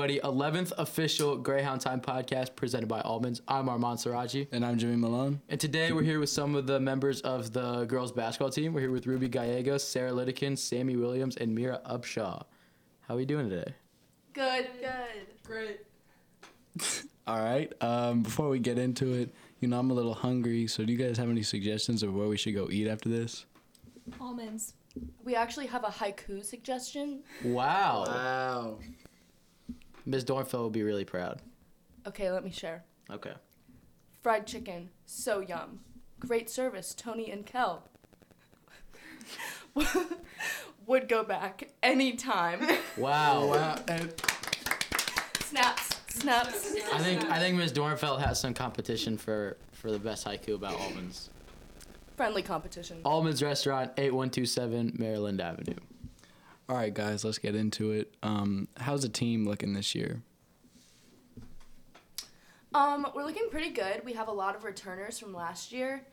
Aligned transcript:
everybody. 0.00 0.20
11th 0.20 0.72
official 0.78 1.36
Greyhound 1.36 1.82
Time 1.82 2.00
podcast 2.00 2.56
presented 2.56 2.88
by 2.88 3.02
Almonds. 3.02 3.42
I'm 3.46 3.68
Armand 3.68 3.98
Saraji. 3.98 4.48
And 4.50 4.64
I'm 4.64 4.78
Jimmy 4.78 4.96
Malone. 4.96 5.42
And 5.50 5.60
today 5.60 5.92
we're 5.92 6.02
here 6.02 6.18
with 6.18 6.30
some 6.30 6.54
of 6.54 6.66
the 6.66 6.80
members 6.80 7.20
of 7.20 7.52
the 7.52 7.84
girls 7.84 8.10
basketball 8.10 8.48
team. 8.48 8.72
We're 8.72 8.80
here 8.80 8.92
with 8.92 9.06
Ruby 9.06 9.28
Gallegos, 9.28 9.86
Sarah 9.86 10.12
Lidekin, 10.12 10.56
Sammy 10.56 10.96
Williams, 10.96 11.36
and 11.36 11.54
Mira 11.54 11.82
Upshaw. 11.84 12.44
How 13.02 13.14
are 13.14 13.16
we 13.18 13.26
doing 13.26 13.50
today? 13.50 13.74
Good, 14.32 14.68
good. 14.80 15.26
Great. 15.44 15.80
All 17.26 17.42
right. 17.42 17.70
Um, 17.82 18.22
before 18.22 18.48
we 18.48 18.58
get 18.58 18.78
into 18.78 19.12
it, 19.12 19.34
you 19.60 19.68
know, 19.68 19.78
I'm 19.78 19.90
a 19.90 19.94
little 19.94 20.14
hungry. 20.14 20.66
So, 20.66 20.82
do 20.82 20.92
you 20.92 20.98
guys 20.98 21.18
have 21.18 21.28
any 21.28 21.42
suggestions 21.42 22.02
of 22.02 22.14
where 22.14 22.26
we 22.26 22.38
should 22.38 22.54
go 22.54 22.68
eat 22.70 22.88
after 22.88 23.10
this? 23.10 23.44
Almonds. 24.18 24.72
We 25.22 25.34
actually 25.34 25.66
have 25.66 25.84
a 25.84 25.88
haiku 25.88 26.42
suggestion. 26.42 27.22
Wow. 27.44 28.04
Wow. 28.06 28.78
Ms. 30.06 30.24
Dornfeld 30.24 30.60
will 30.60 30.70
be 30.70 30.82
really 30.82 31.04
proud. 31.04 31.40
Okay, 32.06 32.30
let 32.30 32.44
me 32.44 32.50
share. 32.50 32.84
Okay. 33.10 33.32
Fried 34.22 34.46
chicken, 34.46 34.90
so 35.06 35.40
yum. 35.40 35.80
Great 36.18 36.50
service, 36.50 36.94
Tony 36.94 37.30
and 37.30 37.46
Kel. 37.46 37.88
Would 40.86 41.08
go 41.08 41.22
back 41.24 41.70
anytime. 41.82 42.66
Wow. 42.96 43.46
Wow. 43.46 43.76
And 43.88 44.12
snaps, 45.38 46.00
snaps. 46.08 46.74
I 46.92 46.98
think 46.98 47.24
I 47.30 47.38
think 47.38 47.56
Ms. 47.56 47.72
Dornfeld 47.72 48.20
has 48.20 48.38
some 48.38 48.52
competition 48.52 49.16
for 49.16 49.56
for 49.72 49.90
the 49.90 49.98
best 49.98 50.26
haiku 50.26 50.54
about 50.54 50.74
almonds. 50.74 51.30
Friendly 52.16 52.42
competition. 52.42 53.00
Almonds 53.04 53.42
Restaurant, 53.42 53.92
8127 53.96 54.96
Maryland 54.98 55.40
Avenue. 55.40 55.76
All 56.70 56.76
right, 56.76 56.94
guys, 56.94 57.24
let's 57.24 57.38
get 57.38 57.56
into 57.56 57.90
it. 57.90 58.14
Um, 58.22 58.68
how's 58.76 59.02
the 59.02 59.08
team 59.08 59.44
looking 59.44 59.72
this 59.72 59.92
year? 59.92 60.22
Um, 62.72 63.08
we're 63.12 63.24
looking 63.24 63.48
pretty 63.50 63.70
good. 63.70 64.02
We 64.04 64.12
have 64.12 64.28
a 64.28 64.32
lot 64.32 64.54
of 64.54 64.62
returners 64.62 65.18
from 65.18 65.34
last 65.34 65.72
year. 65.72 66.06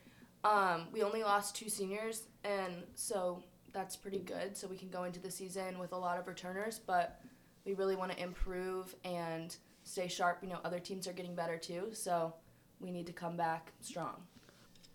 Um, 0.43 0.87
we 0.91 1.03
only 1.03 1.21
lost 1.21 1.55
two 1.55 1.69
seniors, 1.69 2.23
and 2.43 2.73
so 2.95 3.43
that's 3.71 3.95
pretty 3.95 4.17
good. 4.17 4.57
So 4.57 4.67
we 4.67 4.77
can 4.77 4.89
go 4.89 5.03
into 5.03 5.19
the 5.19 5.29
season 5.29 5.77
with 5.77 5.91
a 5.91 5.97
lot 5.97 6.17
of 6.17 6.27
returners, 6.27 6.79
but 6.79 7.21
we 7.63 7.75
really 7.75 7.95
want 7.95 8.11
to 8.13 8.19
improve 8.19 8.95
and 9.05 9.55
stay 9.83 10.07
sharp. 10.07 10.39
You 10.41 10.49
know, 10.49 10.59
other 10.65 10.79
teams 10.79 11.07
are 11.07 11.13
getting 11.13 11.35
better 11.35 11.59
too, 11.59 11.89
so 11.93 12.33
we 12.79 12.89
need 12.89 13.05
to 13.05 13.13
come 13.13 13.37
back 13.37 13.73
strong. 13.79 14.23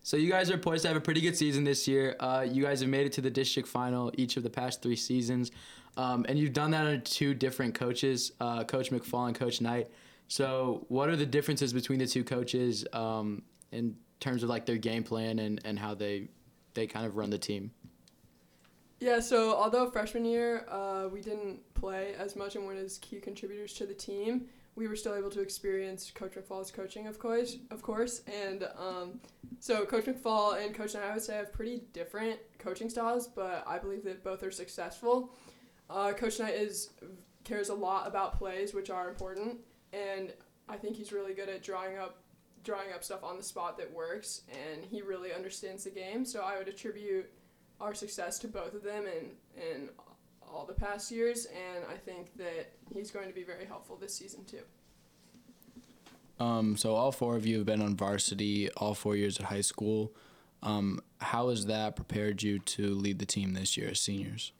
So 0.04 0.16
you 0.16 0.28
guys 0.28 0.50
are 0.50 0.58
poised 0.58 0.82
to 0.82 0.88
have 0.88 0.96
a 0.96 1.00
pretty 1.00 1.20
good 1.20 1.36
season 1.36 1.62
this 1.62 1.86
year. 1.86 2.16
Uh, 2.18 2.44
you 2.48 2.64
guys 2.64 2.80
have 2.80 2.88
made 2.88 3.06
it 3.06 3.12
to 3.12 3.20
the 3.20 3.30
district 3.30 3.68
final 3.68 4.10
each 4.16 4.36
of 4.36 4.42
the 4.42 4.50
past 4.50 4.82
three 4.82 4.96
seasons, 4.96 5.52
um, 5.96 6.26
and 6.28 6.38
you've 6.38 6.52
done 6.52 6.72
that 6.72 6.84
under 6.84 6.98
two 6.98 7.34
different 7.34 7.74
coaches, 7.74 8.32
uh, 8.40 8.64
Coach 8.64 8.90
McFall 8.90 9.28
and 9.28 9.36
Coach 9.36 9.60
Knight. 9.60 9.88
So 10.26 10.86
what 10.88 11.08
are 11.08 11.16
the 11.16 11.26
differences 11.26 11.72
between 11.72 11.98
the 11.98 12.06
two 12.06 12.24
coaches 12.24 12.84
um, 12.92 13.42
in 13.70 13.96
terms 14.18 14.42
of 14.42 14.48
like 14.48 14.66
their 14.66 14.78
game 14.78 15.04
plan 15.04 15.38
and, 15.38 15.60
and 15.64 15.78
how 15.78 15.94
they 15.94 16.28
they 16.74 16.86
kind 16.86 17.06
of 17.06 17.16
run 17.16 17.30
the 17.30 17.38
team? 17.38 17.70
Yeah, 18.98 19.20
so 19.20 19.54
although 19.54 19.90
freshman 19.90 20.24
year 20.24 20.64
uh, 20.68 21.08
we 21.12 21.20
didn't 21.20 21.60
play 21.74 22.14
as 22.18 22.34
much 22.34 22.56
and 22.56 22.64
weren't 22.64 22.78
as 22.78 22.98
key 22.98 23.20
contributors 23.20 23.74
to 23.74 23.86
the 23.86 23.94
team, 23.94 24.46
we 24.74 24.88
were 24.88 24.96
still 24.96 25.14
able 25.14 25.30
to 25.30 25.40
experience 25.40 26.10
Coach 26.10 26.32
McFall's 26.32 26.70
coaching, 26.70 27.06
of 27.06 27.18
course, 27.18 27.58
of 27.70 27.82
course. 27.82 28.22
And 28.26 28.66
um, 28.78 29.20
so 29.60 29.84
Coach 29.84 30.06
McFall 30.06 30.64
and 30.64 30.74
Coach 30.74 30.94
Knight, 30.94 31.04
I 31.04 31.12
would 31.12 31.22
say, 31.22 31.36
have 31.36 31.52
pretty 31.52 31.82
different 31.92 32.38
coaching 32.58 32.88
styles, 32.88 33.26
but 33.26 33.64
I 33.66 33.78
believe 33.78 34.04
that 34.04 34.24
both 34.24 34.42
are 34.42 34.50
successful. 34.50 35.34
Uh, 35.90 36.12
Coach 36.12 36.38
Knight 36.38 36.54
is 36.54 36.90
cares 37.44 37.68
a 37.68 37.74
lot 37.74 38.06
about 38.06 38.38
plays, 38.38 38.72
which 38.72 38.88
are 38.88 39.08
important, 39.08 39.58
and 39.92 40.32
I 40.68 40.76
think 40.76 40.96
he's 40.96 41.12
really 41.12 41.34
good 41.34 41.48
at 41.48 41.62
drawing 41.62 41.98
up 41.98 42.18
drawing 42.64 42.92
up 42.94 43.02
stuff 43.02 43.24
on 43.24 43.36
the 43.36 43.42
spot 43.42 43.76
that 43.76 43.92
works, 43.92 44.42
and 44.48 44.84
he 44.84 45.02
really 45.02 45.32
understands 45.32 45.84
the 45.84 45.90
game. 45.90 46.24
So 46.24 46.42
I 46.42 46.58
would 46.58 46.68
attribute 46.68 47.28
our 47.80 47.92
success 47.92 48.38
to 48.38 48.48
both 48.48 48.74
of 48.74 48.82
them 48.84 49.04
and 49.04 49.30
in 49.56 49.88
all 50.52 50.64
the 50.66 50.74
past 50.74 51.10
years, 51.10 51.46
and 51.46 51.84
I 51.90 51.96
think 51.96 52.36
that 52.36 52.72
he's 52.94 53.10
going 53.10 53.28
to 53.28 53.34
be 53.34 53.42
very 53.42 53.64
helpful 53.66 53.96
this 53.96 54.14
season 54.14 54.44
too. 54.44 54.62
Um, 56.42 56.76
so, 56.76 56.94
all 56.94 57.12
four 57.12 57.36
of 57.36 57.46
you 57.46 57.58
have 57.58 57.66
been 57.66 57.82
on 57.82 57.96
varsity 57.96 58.70
all 58.72 58.94
four 58.94 59.16
years 59.16 59.38
at 59.38 59.46
high 59.46 59.60
school. 59.60 60.12
Um, 60.62 61.00
how 61.20 61.50
has 61.50 61.66
that 61.66 61.96
prepared 61.96 62.42
you 62.42 62.58
to 62.60 62.94
lead 62.94 63.18
the 63.18 63.26
team 63.26 63.54
this 63.54 63.76
year 63.76 63.90
as 63.90 64.00
seniors? 64.00 64.52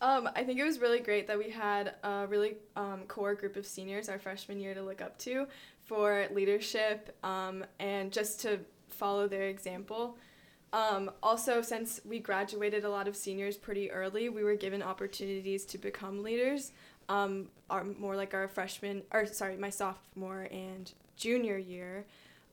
Um, 0.00 0.28
I 0.34 0.42
think 0.42 0.58
it 0.58 0.64
was 0.64 0.80
really 0.80 0.98
great 0.98 1.28
that 1.28 1.38
we 1.38 1.50
had 1.50 1.94
a 2.02 2.26
really 2.26 2.56
um, 2.74 3.02
core 3.06 3.34
group 3.34 3.54
of 3.56 3.64
seniors 3.64 4.08
our 4.08 4.18
freshman 4.18 4.58
year 4.58 4.74
to 4.74 4.82
look 4.82 5.00
up 5.00 5.16
to 5.18 5.46
for 5.84 6.26
leadership 6.32 7.16
um, 7.24 7.64
and 7.78 8.10
just 8.10 8.40
to 8.40 8.58
follow 8.88 9.28
their 9.28 9.44
example. 9.44 10.16
Um, 10.72 11.10
also, 11.22 11.60
since 11.60 12.00
we 12.04 12.18
graduated 12.18 12.84
a 12.84 12.88
lot 12.88 13.06
of 13.06 13.14
seniors 13.14 13.56
pretty 13.56 13.90
early, 13.90 14.28
we 14.28 14.42
were 14.42 14.56
given 14.56 14.82
opportunities 14.82 15.64
to 15.66 15.78
become 15.78 16.22
leaders. 16.22 16.72
Um, 17.08 17.48
our 17.68 17.84
more 17.84 18.16
like 18.16 18.32
our 18.32 18.48
freshman, 18.48 19.02
or 19.12 19.26
sorry, 19.26 19.56
my 19.56 19.70
sophomore 19.70 20.48
and 20.50 20.90
junior 21.16 21.58
year. 21.58 22.06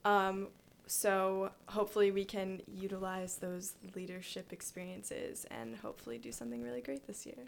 Um, 0.03 0.47
so 0.87 1.51
hopefully 1.67 2.11
we 2.11 2.25
can 2.25 2.61
utilize 2.67 3.35
those 3.35 3.73
leadership 3.95 4.51
experiences 4.51 5.45
and 5.51 5.77
hopefully 5.77 6.17
do 6.17 6.31
something 6.31 6.63
really 6.63 6.81
great 6.81 7.05
this 7.05 7.25
year. 7.25 7.45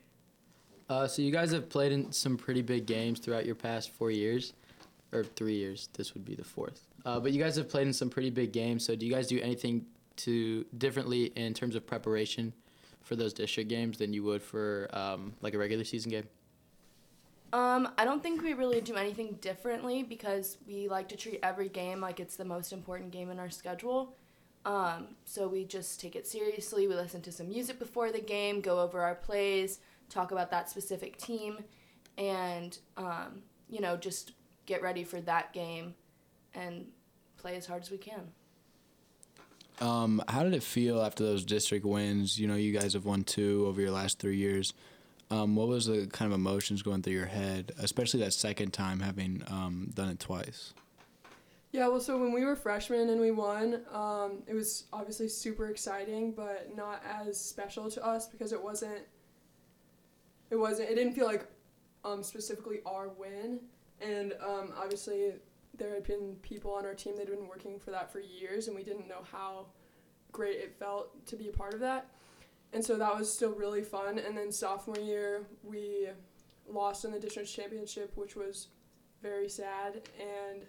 Uh, 0.89 1.07
so 1.07 1.21
you 1.21 1.31
guys 1.31 1.51
have 1.51 1.67
played 1.69 1.91
in 1.91 2.11
some 2.11 2.37
pretty 2.37 2.61
big 2.61 2.85
games 2.85 3.19
throughout 3.19 3.45
your 3.45 3.55
past 3.55 3.89
four 3.89 4.11
years, 4.11 4.53
or 5.11 5.23
three 5.23 5.55
years. 5.55 5.89
This 5.93 6.13
would 6.13 6.25
be 6.25 6.35
the 6.35 6.43
fourth. 6.43 6.87
Uh, 7.05 7.19
but 7.19 7.31
you 7.31 7.41
guys 7.41 7.55
have 7.55 7.69
played 7.69 7.87
in 7.87 7.93
some 7.93 8.09
pretty 8.09 8.29
big 8.29 8.51
games. 8.51 8.85
So 8.85 8.95
do 8.95 9.05
you 9.05 9.11
guys 9.11 9.27
do 9.27 9.39
anything 9.41 9.85
to 10.25 10.65
differently 10.77 11.25
in 11.35 11.53
terms 11.53 11.75
of 11.75 11.85
preparation 11.85 12.53
for 13.01 13.15
those 13.15 13.33
district 13.33 13.69
games 13.69 13.97
than 13.97 14.13
you 14.13 14.23
would 14.23 14.41
for 14.41 14.89
um, 14.93 15.33
like 15.41 15.53
a 15.53 15.57
regular 15.57 15.83
season 15.83 16.11
game? 16.11 16.27
Um, 17.53 17.89
I 17.97 18.05
don't 18.05 18.23
think 18.23 18.41
we 18.41 18.53
really 18.53 18.79
do 18.79 18.95
anything 18.95 19.37
differently 19.41 20.03
because 20.03 20.57
we 20.65 20.87
like 20.87 21.09
to 21.09 21.17
treat 21.17 21.39
every 21.43 21.67
game 21.67 21.99
like 21.99 22.19
it's 22.19 22.37
the 22.37 22.45
most 22.45 22.71
important 22.71 23.11
game 23.11 23.29
in 23.29 23.39
our 23.39 23.49
schedule. 23.49 24.15
Um, 24.63 25.15
so 25.25 25.47
we 25.47 25.65
just 25.65 25.99
take 25.99 26.15
it 26.15 26.27
seriously. 26.27 26.87
We 26.87 26.95
listen 26.95 27.21
to 27.23 27.31
some 27.31 27.49
music 27.49 27.79
before 27.79 28.11
the 28.11 28.21
game, 28.21 28.61
go 28.61 28.79
over 28.79 29.01
our 29.01 29.15
plays, 29.15 29.79
talk 30.09 30.31
about 30.31 30.51
that 30.51 30.69
specific 30.69 31.17
team, 31.17 31.63
and 32.17 32.77
um, 32.95 33.41
you 33.69 33.81
know 33.81 33.97
just 33.97 34.33
get 34.65 34.81
ready 34.81 35.03
for 35.03 35.19
that 35.21 35.51
game 35.51 35.95
and 36.53 36.85
play 37.37 37.55
as 37.55 37.65
hard 37.65 37.81
as 37.81 37.91
we 37.91 37.97
can. 37.97 38.31
Um, 39.81 40.21
how 40.27 40.43
did 40.43 40.53
it 40.53 40.63
feel 40.63 41.01
after 41.01 41.23
those 41.23 41.43
district 41.43 41.85
wins? 41.85 42.39
You 42.39 42.47
know, 42.47 42.55
you 42.55 42.71
guys 42.71 42.93
have 42.93 43.05
won 43.05 43.23
two 43.23 43.65
over 43.67 43.81
your 43.81 43.91
last 43.91 44.19
three 44.19 44.37
years. 44.37 44.73
Um, 45.31 45.55
what 45.55 45.67
was 45.67 45.87
the 45.87 46.07
kind 46.07 46.31
of 46.31 46.37
emotions 46.37 46.81
going 46.81 47.01
through 47.01 47.13
your 47.13 47.25
head, 47.25 47.71
especially 47.79 48.19
that 48.19 48.33
second 48.33 48.73
time 48.73 48.99
having 48.99 49.43
um, 49.47 49.89
done 49.93 50.09
it 50.09 50.19
twice? 50.19 50.73
Yeah, 51.71 51.87
well, 51.87 52.01
so 52.01 52.17
when 52.17 52.33
we 52.33 52.43
were 52.43 52.57
freshmen 52.57 53.09
and 53.09 53.19
we 53.19 53.31
won, 53.31 53.81
um, 53.93 54.43
it 54.45 54.53
was 54.53 54.83
obviously 54.91 55.29
super 55.29 55.67
exciting, 55.67 56.33
but 56.33 56.75
not 56.75 57.01
as 57.25 57.39
special 57.39 57.89
to 57.91 58.05
us 58.05 58.27
because 58.27 58.51
it 58.51 58.61
wasn't. 58.61 59.01
It 60.49 60.57
wasn't. 60.57 60.89
It 60.89 60.95
didn't 60.95 61.13
feel 61.13 61.25
like 61.25 61.47
um, 62.03 62.23
specifically 62.23 62.79
our 62.85 63.07
win, 63.07 63.61
and 64.01 64.33
um, 64.45 64.73
obviously 64.77 65.31
there 65.77 65.93
had 65.93 66.03
been 66.03 66.35
people 66.41 66.73
on 66.73 66.85
our 66.85 66.93
team 66.93 67.15
that 67.17 67.27
had 67.27 67.37
been 67.37 67.47
working 67.47 67.79
for 67.79 67.91
that 67.91 68.11
for 68.11 68.19
years, 68.19 68.67
and 68.67 68.75
we 68.75 68.83
didn't 68.83 69.07
know 69.07 69.23
how 69.31 69.67
great 70.31 70.57
it 70.57 70.75
felt 70.77 71.25
to 71.27 71.35
be 71.35 71.49
a 71.49 71.51
part 71.51 71.73
of 71.73 71.79
that. 71.79 72.07
And 72.73 72.83
so 72.83 72.97
that 72.97 73.17
was 73.17 73.31
still 73.31 73.51
really 73.51 73.83
fun. 73.83 74.17
And 74.17 74.37
then 74.37 74.51
sophomore 74.51 74.97
year, 74.97 75.45
we 75.63 76.07
lost 76.69 77.03
in 77.03 77.11
the 77.11 77.19
district 77.19 77.49
championship, 77.49 78.11
which 78.15 78.35
was 78.35 78.67
very 79.21 79.49
sad. 79.49 80.01
And 80.19 80.63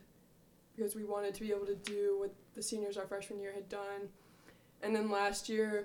because 0.74 0.96
we 0.96 1.04
wanted 1.04 1.34
to 1.34 1.40
be 1.40 1.50
able 1.50 1.66
to 1.66 1.76
do 1.76 2.16
what 2.18 2.34
the 2.54 2.62
seniors 2.62 2.96
our 2.96 3.06
freshman 3.06 3.40
year 3.40 3.52
had 3.52 3.68
done. 3.68 4.08
And 4.82 4.94
then 4.94 5.10
last 5.10 5.48
year 5.48 5.82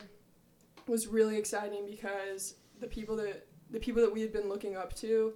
was 0.88 1.08
really 1.08 1.38
exciting 1.38 1.86
because 1.86 2.56
the 2.80 2.88
people 2.88 3.16
that 3.18 3.46
the 3.70 3.80
people 3.80 4.02
that 4.02 4.14
we 4.14 4.22
had 4.22 4.32
been 4.32 4.48
looking 4.48 4.78
up 4.78 4.96
to, 4.96 5.34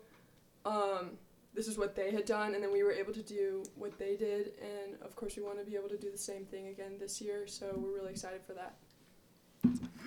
um, 0.65 1.11
this 1.53 1.67
is 1.67 1.77
what 1.77 1.95
they 1.95 2.11
had 2.11 2.25
done, 2.25 2.53
and 2.55 2.63
then 2.63 2.71
we 2.71 2.83
were 2.83 2.91
able 2.91 3.13
to 3.13 3.23
do 3.23 3.63
what 3.75 3.97
they 3.97 4.15
did. 4.15 4.53
And 4.61 5.01
of 5.01 5.15
course, 5.15 5.35
we 5.35 5.43
want 5.43 5.59
to 5.59 5.65
be 5.65 5.75
able 5.75 5.89
to 5.89 5.97
do 5.97 6.11
the 6.11 6.17
same 6.17 6.45
thing 6.45 6.67
again 6.67 6.93
this 6.99 7.21
year. 7.21 7.47
So 7.47 7.73
we're 7.75 7.93
really 7.93 8.11
excited 8.11 8.41
for 8.45 8.53
that. 8.53 8.75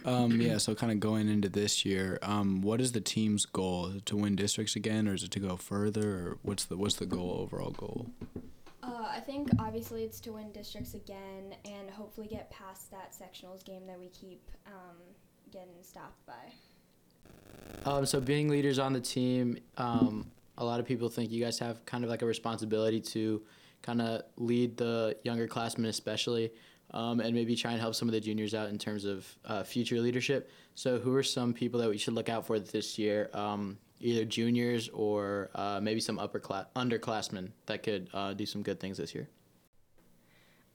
Um, 0.05 0.41
yeah, 0.41 0.59
so 0.59 0.75
kind 0.75 0.93
of 0.93 1.01
going 1.01 1.29
into 1.29 1.49
this 1.49 1.85
year, 1.85 2.19
um, 2.23 2.61
what 2.61 2.81
is 2.81 2.93
the 2.93 3.01
team's 3.01 3.47
goal? 3.47 3.87
Is 3.87 3.97
it 3.97 4.07
to 4.07 4.17
win 4.17 4.37
districts 4.37 4.77
again, 4.77 5.09
or 5.09 5.15
is 5.15 5.23
it 5.23 5.31
to 5.33 5.41
go 5.41 5.57
further, 5.57 6.11
or 6.11 6.39
what's 6.43 6.65
the 6.65 6.77
what's 6.77 6.97
the 6.97 7.07
goal 7.07 7.39
overall 7.41 7.71
goal? 7.71 8.07
Uh, 8.83 9.07
I 9.09 9.21
think 9.21 9.49
obviously 9.59 10.05
it's 10.05 10.21
to 10.21 10.33
win 10.33 10.53
districts 10.53 10.93
again 10.93 11.55
and 11.65 11.89
hopefully 11.89 12.27
get 12.27 12.51
past 12.51 12.91
that 12.91 13.13
sectionals 13.13 13.65
game 13.65 13.87
that 13.87 13.99
we 13.99 14.09
keep 14.09 14.43
um, 14.67 14.97
getting 15.51 15.83
stopped 15.83 16.27
by. 16.27 17.91
Um, 17.91 18.05
so 18.05 18.21
being 18.21 18.49
leaders 18.49 18.79
on 18.79 18.93
the 18.93 19.01
team, 19.01 19.57
um, 19.79 20.31
a 20.59 20.65
lot 20.65 20.81
of 20.81 20.87
people 20.87 21.09
think 21.09 21.31
you 21.31 21.43
guys 21.43 21.59
have 21.59 21.85
kind 21.85 22.05
of 22.05 22.11
like 22.11 22.23
a 22.23 22.27
responsibility 22.27 23.01
to 23.01 23.43
kind 23.83 24.01
of 24.01 24.23
lead 24.37 24.77
the 24.77 25.17
younger 25.25 25.47
classmen, 25.47 25.87
especially, 25.87 26.53
um, 26.93 27.21
and 27.21 27.35
maybe 27.35 27.55
try 27.57 27.73
and 27.73 27.81
help 27.81 27.95
some 27.95 28.09
of 28.09 28.13
the 28.13 28.21
juniors 28.21 28.55
out 28.55 28.69
in 28.69 28.79
terms 28.79 29.05
of 29.05 29.27
uh, 29.45 29.63
future 29.63 30.01
leadership. 30.01 30.51
So, 30.75 30.99
who 30.99 31.15
are 31.15 31.23
some 31.23 31.53
people 31.53 31.81
that 31.81 31.89
we 31.89 31.99
should 31.99 32.15
look 32.15 32.29
out 32.29 32.47
for 32.47 32.59
this 32.59 32.99
year? 32.99 33.31
Um, 33.35 33.79
either 34.01 34.25
juniors 34.25 34.89
or 34.91 35.51
uh, 35.55 35.81
maybe 35.83 36.01
some 36.01 36.19
upper 36.19 36.39
class 36.39 36.67
underclassmen 36.77 37.51
that 37.67 37.83
could 37.83 38.09
uh, 38.13 38.35
do 38.35 38.45
some 38.45 38.63
good 38.63 38.81
things 38.81 38.99
this 38.99 39.15
year. 39.15 39.29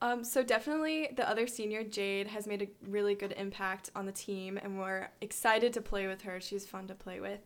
Um, 0.01 0.23
so 0.23 0.43
definitely 0.43 1.09
the 1.15 1.29
other 1.29 1.45
senior, 1.45 1.83
Jade, 1.83 2.27
has 2.27 2.47
made 2.47 2.61
a 2.61 2.67
really 2.89 3.15
good 3.15 3.33
impact 3.33 3.89
on 3.95 4.05
the 4.05 4.13
team, 4.13 4.57
and 4.57 4.79
we're 4.79 5.09
excited 5.19 5.73
to 5.73 5.81
play 5.81 6.07
with 6.07 6.21
her. 6.21 6.39
She's 6.39 6.65
fun 6.65 6.87
to 6.87 6.95
play 6.95 7.19
with. 7.19 7.41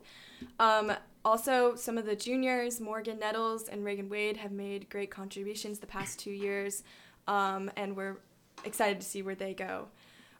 Um, 0.59 0.93
also, 1.25 1.75
some 1.75 1.97
of 1.97 2.05
the 2.05 2.15
juniors, 2.15 2.81
Morgan 2.81 3.19
Nettles 3.19 3.69
and 3.69 3.83
Reagan 3.85 4.09
Wade, 4.09 4.37
have 4.37 4.51
made 4.51 4.89
great 4.89 5.09
contributions 5.09 5.79
the 5.79 5.87
past 5.87 6.19
two 6.19 6.31
years, 6.31 6.83
um, 7.27 7.71
and 7.77 7.95
we're 7.95 8.17
excited 8.65 8.99
to 8.99 9.05
see 9.05 9.21
where 9.21 9.35
they 9.35 9.53
go. 9.53 9.87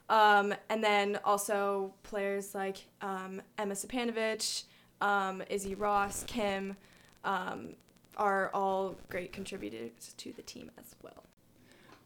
Um, 0.10 0.54
and 0.70 0.84
then 0.84 1.20
also 1.24 1.94
players 2.04 2.54
like 2.54 2.86
um, 3.02 3.42
Emma 3.58 3.74
Sapanovich, 3.74 4.64
um, 5.00 5.42
Izzy 5.50 5.76
Ross, 5.76 6.26
Kim, 6.28 6.76
um, 7.24 7.76
are 8.18 8.52
all 8.54 8.96
great 9.10 9.32
contributors 9.32 10.14
to 10.18 10.34
the 10.34 10.42
team 10.42 10.70
as 10.78 10.96
well. 11.02 11.24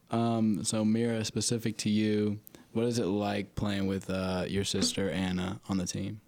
Um, 0.10 0.64
so 0.64 0.86
Mira, 0.86 1.26
specific 1.26 1.78
to 1.78 1.90
you, 1.90 2.40
what 2.74 2.86
is 2.86 3.00
it 3.00 3.06
like 3.06 3.56
playing 3.56 3.88
with 3.88 4.10
uh, 4.10 4.46
your 4.48 4.64
sister 4.64 5.10
Anna 5.10 5.60
on 5.68 5.78
the 5.78 5.88
team? 5.88 6.22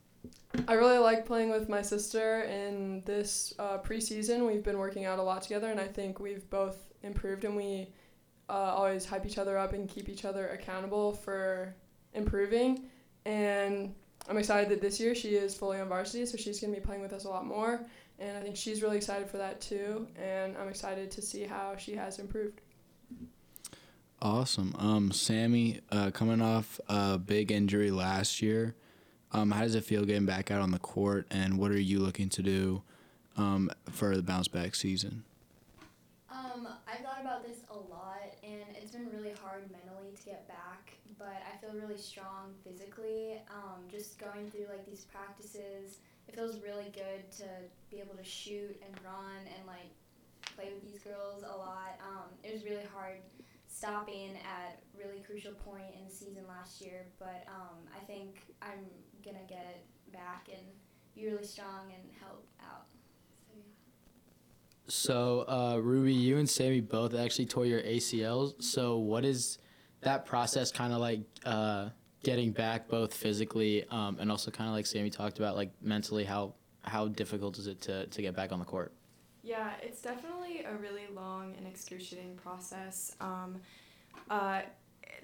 I 0.67 0.73
really 0.73 0.97
like 0.97 1.25
playing 1.25 1.49
with 1.49 1.69
my 1.69 1.81
sister. 1.81 2.41
In 2.41 3.01
this 3.05 3.53
uh, 3.59 3.77
preseason, 3.77 4.47
we've 4.47 4.63
been 4.63 4.77
working 4.77 5.05
out 5.05 5.19
a 5.19 5.23
lot 5.23 5.43
together, 5.43 5.69
and 5.69 5.79
I 5.79 5.87
think 5.87 6.19
we've 6.19 6.49
both 6.49 6.77
improved, 7.03 7.43
and 7.43 7.55
we 7.55 7.89
uh, 8.49 8.53
always 8.53 9.05
hype 9.05 9.25
each 9.25 9.37
other 9.37 9.57
up 9.57 9.73
and 9.73 9.87
keep 9.87 10.09
each 10.09 10.25
other 10.25 10.47
accountable 10.49 11.13
for 11.13 11.75
improving. 12.13 12.85
And 13.25 13.93
I'm 14.27 14.37
excited 14.37 14.69
that 14.69 14.81
this 14.81 14.99
year 14.99 15.13
she 15.13 15.29
is 15.29 15.55
fully 15.55 15.79
on 15.79 15.87
varsity, 15.87 16.25
so 16.25 16.37
she's 16.37 16.59
going 16.59 16.73
to 16.73 16.79
be 16.79 16.85
playing 16.85 17.01
with 17.01 17.13
us 17.13 17.25
a 17.25 17.29
lot 17.29 17.45
more. 17.45 17.85
And 18.17 18.37
I 18.37 18.41
think 18.41 18.55
she's 18.55 18.81
really 18.81 18.97
excited 18.97 19.29
for 19.29 19.37
that 19.37 19.61
too. 19.61 20.07
And 20.21 20.57
I'm 20.57 20.67
excited 20.67 21.09
to 21.11 21.21
see 21.21 21.43
how 21.43 21.75
she 21.77 21.95
has 21.95 22.19
improved. 22.19 22.61
Awesome. 24.21 24.75
Um, 24.77 25.11
Sammy, 25.11 25.79
uh, 25.91 26.11
coming 26.11 26.41
off 26.41 26.79
a 26.89 27.17
big 27.17 27.51
injury 27.51 27.91
last 27.91 28.41
year, 28.41 28.75
um, 29.31 29.51
how 29.51 29.61
does 29.61 29.75
it 29.75 29.83
feel 29.83 30.05
getting 30.05 30.25
back 30.25 30.51
out 30.51 30.61
on 30.61 30.71
the 30.71 30.79
court, 30.79 31.27
and 31.29 31.57
what 31.57 31.71
are 31.71 31.79
you 31.79 31.99
looking 31.99 32.29
to 32.29 32.41
do 32.41 32.81
um, 33.37 33.71
for 33.91 34.15
the 34.15 34.23
bounce 34.23 34.47
back 34.47 34.75
season? 34.75 35.23
Um, 36.31 36.67
I've 36.87 36.99
thought 37.03 37.21
about 37.21 37.45
this 37.45 37.57
a 37.69 37.75
lot, 37.75 38.33
and 38.43 38.75
it's 38.75 38.91
been 38.91 39.09
really 39.11 39.33
hard 39.43 39.69
mentally 39.71 40.13
to 40.17 40.25
get 40.25 40.47
back. 40.47 40.93
But 41.17 41.41
I 41.45 41.57
feel 41.57 41.75
really 41.79 41.97
strong 41.97 42.53
physically. 42.63 43.41
Um, 43.51 43.83
just 43.91 44.17
going 44.17 44.49
through 44.49 44.67
like 44.69 44.85
these 44.85 45.05
practices, 45.05 45.99
it 46.27 46.35
feels 46.35 46.59
really 46.61 46.91
good 46.93 47.29
to 47.39 47.45
be 47.91 47.99
able 47.99 48.15
to 48.15 48.23
shoot 48.23 48.81
and 48.85 48.93
run 49.03 49.41
and 49.43 49.67
like 49.67 49.91
play 50.55 50.71
with 50.73 50.89
these 50.89 51.01
girls 51.01 51.43
a 51.43 51.57
lot. 51.57 51.99
Um, 52.01 52.29
it 52.43 52.53
was 52.53 52.63
really 52.63 52.87
hard 52.95 53.17
stopping 53.79 54.35
at 54.43 54.81
really 54.97 55.21
crucial 55.21 55.53
point 55.53 55.95
in 55.97 56.05
the 56.05 56.11
season 56.11 56.43
last 56.49 56.81
year, 56.81 57.05
but 57.17 57.45
um, 57.47 57.77
I 57.95 58.03
think 58.05 58.41
I'm 58.61 58.85
gonna 59.23 59.45
get 59.47 59.85
back 60.11 60.49
and 60.51 60.61
be 61.15 61.25
really 61.27 61.45
strong 61.45 61.93
and 61.93 62.11
help 62.19 62.45
out. 62.61 62.87
So, 64.87 65.45
So, 65.45 65.45
uh, 65.47 65.77
Ruby, 65.77 66.13
you 66.13 66.39
and 66.39 66.49
Sammy 66.49 66.81
both 66.81 67.15
actually 67.15 67.45
tore 67.45 67.65
your 67.65 67.81
ACLs. 67.81 68.61
So, 68.61 68.97
what 68.97 69.23
is 69.23 69.59
that 70.01 70.25
process 70.25 70.71
kind 70.71 70.91
of 70.91 70.99
like 70.99 71.21
uh, 71.45 71.89
getting 72.23 72.51
back 72.51 72.89
both 72.89 73.13
physically 73.13 73.85
um, 73.91 74.17
and 74.19 74.29
also 74.29 74.51
kind 74.51 74.67
of 74.67 74.75
like 74.75 74.87
Sammy 74.87 75.09
talked 75.09 75.39
about, 75.39 75.55
like 75.55 75.71
mentally, 75.81 76.25
how 76.25 76.53
how 76.81 77.07
difficult 77.07 77.57
is 77.57 77.67
it 77.67 77.79
to, 77.81 78.07
to 78.07 78.21
get 78.21 78.35
back 78.35 78.51
on 78.51 78.59
the 78.59 78.65
court? 78.65 78.93
Yeah, 79.41 79.71
it's 79.81 80.01
definitely 80.01 80.63
a 80.63 80.75
really 80.75 81.07
long 81.13 81.55
and 81.57 81.65
excruciating 81.65 82.35
process. 82.35 83.15
Um, 83.21 83.61
uh, 84.29 84.61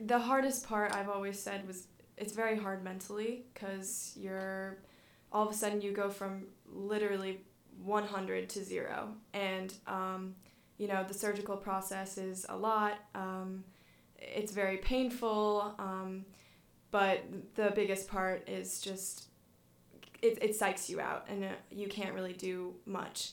the 0.05 0.19
hardest 0.19 0.67
part 0.67 0.95
I've 0.95 1.09
always 1.09 1.39
said 1.39 1.67
was 1.67 1.87
it's 2.17 2.33
very 2.33 2.57
hard 2.57 2.83
mentally 2.83 3.45
because 3.53 4.13
you're 4.15 4.77
all 5.31 5.45
of 5.45 5.51
a 5.51 5.53
sudden 5.53 5.81
you 5.81 5.91
go 5.91 6.09
from 6.09 6.45
literally 6.71 7.41
100 7.83 8.49
to 8.49 8.63
zero, 8.63 9.09
and 9.33 9.73
um, 9.85 10.35
you 10.77 10.87
know 10.87 11.03
the 11.05 11.13
surgical 11.13 11.57
process 11.57 12.17
is 12.17 12.45
a 12.47 12.55
lot. 12.55 12.93
Um, 13.13 13.65
it's 14.17 14.53
very 14.53 14.77
painful, 14.77 15.75
um, 15.77 16.25
but 16.91 17.23
the 17.55 17.73
biggest 17.75 18.07
part 18.07 18.47
is 18.47 18.79
just 18.79 19.25
it, 20.21 20.41
it 20.41 20.57
psychs 20.57 20.87
you 20.87 21.01
out, 21.01 21.25
and 21.27 21.43
uh, 21.43 21.49
you 21.69 21.89
can't 21.89 22.13
really 22.13 22.33
do 22.33 22.73
much 22.85 23.31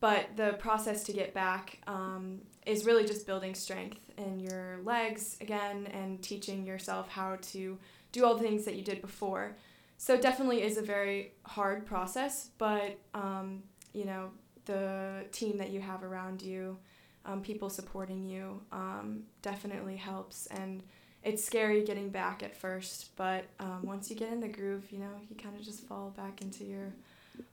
but 0.00 0.36
the 0.36 0.54
process 0.54 1.04
to 1.04 1.12
get 1.12 1.34
back 1.34 1.78
um, 1.86 2.40
is 2.66 2.84
really 2.84 3.06
just 3.06 3.26
building 3.26 3.54
strength 3.54 4.00
in 4.16 4.40
your 4.40 4.78
legs 4.82 5.36
again 5.40 5.86
and 5.92 6.22
teaching 6.22 6.64
yourself 6.64 7.08
how 7.08 7.36
to 7.42 7.78
do 8.12 8.24
all 8.24 8.34
the 8.34 8.42
things 8.42 8.64
that 8.64 8.74
you 8.74 8.82
did 8.82 9.00
before. 9.00 9.56
So 9.98 10.14
it 10.14 10.22
definitely 10.22 10.62
is 10.62 10.78
a 10.78 10.82
very 10.82 11.32
hard 11.44 11.84
process 11.86 12.50
but 12.58 12.98
um, 13.14 13.62
you 13.92 14.04
know 14.04 14.30
the 14.64 15.24
team 15.32 15.58
that 15.58 15.70
you 15.70 15.80
have 15.80 16.02
around 16.02 16.42
you 16.42 16.78
um, 17.26 17.42
people 17.42 17.68
supporting 17.68 18.24
you 18.24 18.60
um, 18.72 19.24
definitely 19.42 19.96
helps. 19.96 20.46
And 20.46 20.82
it's 21.22 21.44
scary 21.44 21.84
getting 21.84 22.08
back 22.08 22.42
at 22.42 22.56
first 22.56 23.14
but 23.16 23.44
um, 23.58 23.80
once 23.82 24.08
you 24.08 24.16
get 24.16 24.32
in 24.32 24.40
the 24.40 24.48
groove 24.48 24.90
you 24.90 24.98
know 24.98 25.12
you 25.28 25.36
kind 25.36 25.54
of 25.54 25.62
just 25.62 25.82
fall 25.82 26.14
back 26.16 26.40
into 26.40 26.64
your 26.64 26.94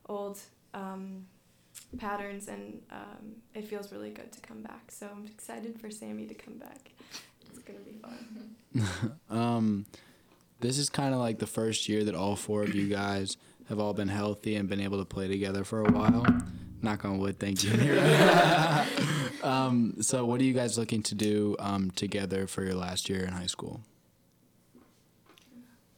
old 0.08 0.40
um, 0.74 1.26
patterns 1.98 2.48
and 2.48 2.82
um, 2.92 3.36
it 3.54 3.66
feels 3.68 3.92
really 3.92 4.10
good 4.10 4.32
to 4.32 4.42
come 4.42 4.62
back. 4.62 4.92
So 4.92 5.08
I'm 5.12 5.26
excited 5.26 5.80
for 5.80 5.90
Sammy 5.90 6.26
to 6.26 6.34
come 6.34 6.56
back. 6.56 6.92
It's 7.50 7.60
gonna 7.60 7.80
be 7.80 7.94
fun. 7.94 9.20
um, 9.30 9.86
this 10.60 10.78
is 10.78 10.90
kind 10.90 11.14
of 11.14 11.20
like 11.20 11.40
the 11.40 11.48
first 11.48 11.88
year 11.88 12.04
that 12.04 12.16
all 12.16 12.36
four 12.36 12.64
of 12.64 12.74
you 12.74 12.88
guys 12.88 13.38
have 13.70 13.80
all 13.80 13.94
been 13.94 14.08
healthy 14.08 14.56
and 14.56 14.70
been 14.70 14.82
able 14.82 14.98
to 15.00 15.06
play 15.06 15.28
together 15.28 15.64
for 15.64 15.86
a 15.86 15.92
while. 15.92 16.26
Knock 16.82 17.06
on 17.06 17.18
wood, 17.18 17.40
thank 17.40 17.64
you. 17.64 17.72
um, 19.44 19.96
so, 20.02 20.26
what 20.26 20.40
are 20.40 20.44
you 20.44 20.54
guys 20.54 20.78
looking 20.78 21.02
to 21.04 21.16
do 21.16 21.56
um, 21.60 21.92
together 21.92 22.48
for 22.48 22.64
your 22.64 22.76
last 22.76 23.10
year 23.10 23.24
in 23.24 23.34
high 23.34 23.48
school? 23.48 23.82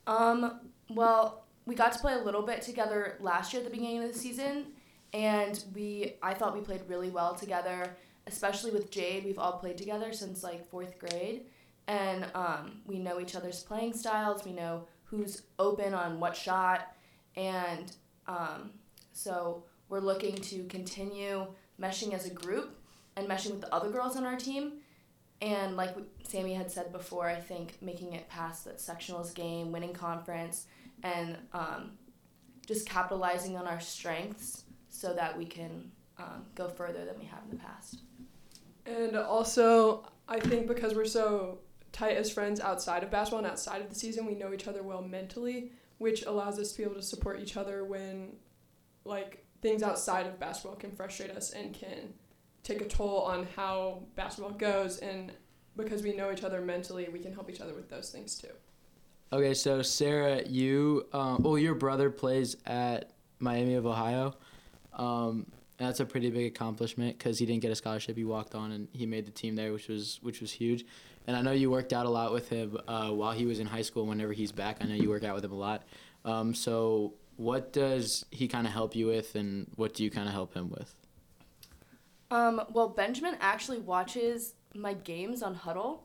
Um, 0.07 0.59
well, 0.89 1.43
we 1.65 1.75
got 1.75 1.91
to 1.93 1.99
play 1.99 2.13
a 2.13 2.23
little 2.23 2.41
bit 2.41 2.61
together 2.61 3.17
last 3.19 3.53
year 3.53 3.61
at 3.61 3.69
the 3.69 3.75
beginning 3.75 4.03
of 4.03 4.11
the 4.11 4.17
season, 4.17 4.67
and 5.13 5.63
we 5.73 6.13
I 6.21 6.33
thought 6.33 6.55
we 6.55 6.61
played 6.61 6.81
really 6.87 7.09
well 7.09 7.35
together, 7.35 7.95
especially 8.27 8.71
with 8.71 8.91
Jade. 8.91 9.25
We've 9.25 9.39
all 9.39 9.53
played 9.53 9.77
together 9.77 10.13
since 10.13 10.43
like 10.43 10.69
fourth 10.69 10.99
grade, 10.99 11.45
and 11.87 12.25
um, 12.35 12.81
we 12.85 12.99
know 12.99 13.19
each 13.19 13.35
other's 13.35 13.63
playing 13.63 13.93
styles. 13.93 14.45
We 14.45 14.53
know 14.53 14.85
who's 15.05 15.43
open 15.57 15.93
on 15.93 16.19
what 16.19 16.35
shot, 16.35 16.95
and 17.35 17.91
um, 18.27 18.71
so 19.13 19.63
we're 19.89 19.99
looking 19.99 20.35
to 20.35 20.63
continue 20.65 21.47
meshing 21.81 22.13
as 22.13 22.25
a 22.25 22.33
group 22.33 22.77
and 23.15 23.27
meshing 23.27 23.51
with 23.51 23.61
the 23.61 23.73
other 23.73 23.89
girls 23.89 24.15
on 24.15 24.25
our 24.25 24.35
team. 24.35 24.73
And 25.41 25.77
like 25.77 25.95
Sammy 26.23 26.53
had 26.53 26.69
said 26.69 26.91
before, 26.91 27.27
I 27.27 27.35
think 27.35 27.81
making 27.81 28.13
it 28.13 28.27
past 28.29 28.65
that 28.65 28.77
sectionals 28.77 29.33
game, 29.33 29.71
winning 29.71 29.93
conference, 29.93 30.65
and 31.01 31.37
um, 31.53 31.91
just 32.67 32.87
capitalizing 32.87 33.55
on 33.55 33.65
our 33.65 33.79
strengths 33.79 34.65
so 34.89 35.13
that 35.13 35.37
we 35.37 35.45
can 35.45 35.91
um, 36.17 36.45
go 36.55 36.67
further 36.67 37.05
than 37.05 37.17
we 37.17 37.25
have 37.25 37.39
in 37.49 37.57
the 37.57 37.63
past. 37.63 38.01
And 38.85 39.15
also, 39.15 40.05
I 40.27 40.39
think 40.39 40.67
because 40.67 40.95
we're 40.95 41.05
so 41.05 41.59
tight 41.91 42.17
as 42.17 42.31
friends 42.31 42.59
outside 42.59 43.03
of 43.03 43.11
basketball 43.11 43.39
and 43.39 43.47
outside 43.47 43.81
of 43.81 43.89
the 43.89 43.95
season, 43.95 44.25
we 44.25 44.35
know 44.35 44.53
each 44.53 44.67
other 44.67 44.83
well 44.83 45.01
mentally, 45.01 45.71
which 45.97 46.23
allows 46.23 46.59
us 46.59 46.71
to 46.71 46.77
be 46.77 46.83
able 46.83 46.95
to 46.95 47.01
support 47.01 47.39
each 47.39 47.57
other 47.57 47.85
when, 47.85 48.35
like, 49.05 49.45
things 49.61 49.83
outside 49.83 50.25
of 50.25 50.39
basketball 50.39 50.75
can 50.75 50.91
frustrate 50.91 51.31
us 51.31 51.51
and 51.51 51.73
can 51.73 52.13
take 52.63 52.81
a 52.81 52.85
toll 52.85 53.21
on 53.21 53.47
how 53.55 54.03
basketball 54.15 54.51
goes. 54.51 54.99
And 54.99 55.31
because 55.75 56.01
we 56.03 56.13
know 56.13 56.31
each 56.31 56.43
other 56.43 56.61
mentally, 56.61 57.07
we 57.11 57.19
can 57.19 57.33
help 57.33 57.49
each 57.49 57.61
other 57.61 57.73
with 57.73 57.89
those 57.89 58.09
things 58.09 58.37
too. 58.37 58.49
Okay, 59.31 59.53
so 59.53 59.81
Sarah, 59.81 60.41
you, 60.47 61.05
um, 61.13 61.43
well, 61.43 61.57
your 61.57 61.75
brother 61.75 62.09
plays 62.09 62.57
at 62.65 63.11
Miami 63.39 63.75
of 63.75 63.85
Ohio. 63.85 64.35
Um, 64.93 65.47
that's 65.77 66.01
a 66.01 66.05
pretty 66.05 66.29
big 66.29 66.45
accomplishment 66.45 67.17
because 67.17 67.39
he 67.39 67.45
didn't 67.45 67.61
get 67.61 67.71
a 67.71 67.75
scholarship. 67.75 68.17
He 68.17 68.25
walked 68.25 68.53
on 68.53 68.71
and 68.71 68.87
he 68.91 69.05
made 69.05 69.25
the 69.25 69.31
team 69.31 69.55
there, 69.55 69.71
which 69.71 69.87
was 69.87 70.19
which 70.21 70.41
was 70.41 70.51
huge. 70.51 70.85
And 71.25 71.37
I 71.37 71.41
know 71.41 71.51
you 71.51 71.71
worked 71.71 71.93
out 71.93 72.05
a 72.05 72.09
lot 72.09 72.33
with 72.33 72.49
him 72.49 72.77
uh, 72.87 73.09
while 73.11 73.31
he 73.31 73.45
was 73.45 73.59
in 73.59 73.67
high 73.67 73.81
school. 73.83 74.05
Whenever 74.05 74.33
he's 74.33 74.51
back, 74.51 74.77
I 74.81 74.85
know 74.85 74.95
you 74.95 75.09
work 75.09 75.23
out 75.23 75.35
with 75.35 75.45
him 75.45 75.53
a 75.53 75.57
lot. 75.57 75.83
Um, 76.25 76.53
so 76.53 77.13
what 77.37 77.71
does 77.71 78.25
he 78.31 78.47
kind 78.47 78.67
of 78.67 78.73
help 78.73 78.95
you 78.95 79.07
with, 79.07 79.35
and 79.35 79.67
what 79.75 79.93
do 79.93 80.03
you 80.03 80.11
kind 80.11 80.27
of 80.27 80.33
help 80.33 80.53
him 80.53 80.69
with? 80.69 80.93
Um, 82.31 82.61
well, 82.73 82.89
Benjamin 82.89 83.37
actually 83.39 83.79
watches 83.79 84.53
my 84.75 84.93
games 84.93 85.41
on 85.41 85.55
Hudl. 85.55 85.99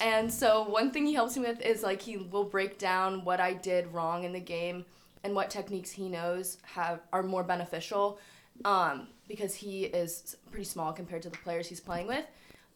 And 0.00 0.32
so 0.32 0.68
one 0.68 0.90
thing 0.90 1.06
he 1.06 1.14
helps 1.14 1.36
me 1.36 1.46
with 1.46 1.60
is 1.60 1.82
like 1.82 2.02
he 2.02 2.16
will 2.16 2.44
break 2.44 2.78
down 2.78 3.24
what 3.24 3.40
I 3.40 3.54
did 3.54 3.92
wrong 3.92 4.24
in 4.24 4.32
the 4.32 4.40
game 4.40 4.84
and 5.24 5.34
what 5.34 5.50
techniques 5.50 5.90
he 5.90 6.08
knows 6.08 6.58
have 6.62 7.00
are 7.12 7.22
more 7.22 7.44
beneficial 7.44 8.18
um, 8.64 9.08
because 9.28 9.54
he 9.54 9.84
is 9.84 10.36
pretty 10.50 10.64
small 10.64 10.92
compared 10.92 11.22
to 11.22 11.30
the 11.30 11.38
players 11.38 11.68
he's 11.68 11.80
playing 11.80 12.06
with. 12.06 12.24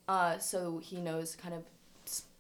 Uh, 0.08 0.38
so 0.38 0.78
he 0.78 1.00
knows 1.00 1.34
kind 1.34 1.54
of 1.54 1.64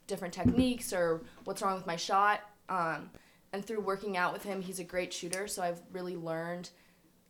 different 0.06 0.32
techniques 0.32 0.92
or 0.92 1.22
what's 1.44 1.62
wrong 1.62 1.74
with 1.74 1.86
my 1.86 1.96
shot. 1.96 2.40
Um, 2.68 3.10
and 3.52 3.64
through 3.64 3.80
working 3.80 4.16
out 4.16 4.32
with 4.32 4.42
him, 4.42 4.60
he's 4.60 4.78
a 4.78 4.84
great 4.84 5.12
shooter. 5.12 5.48
So 5.48 5.62
I've 5.62 5.80
really 5.92 6.16
learned 6.16 6.70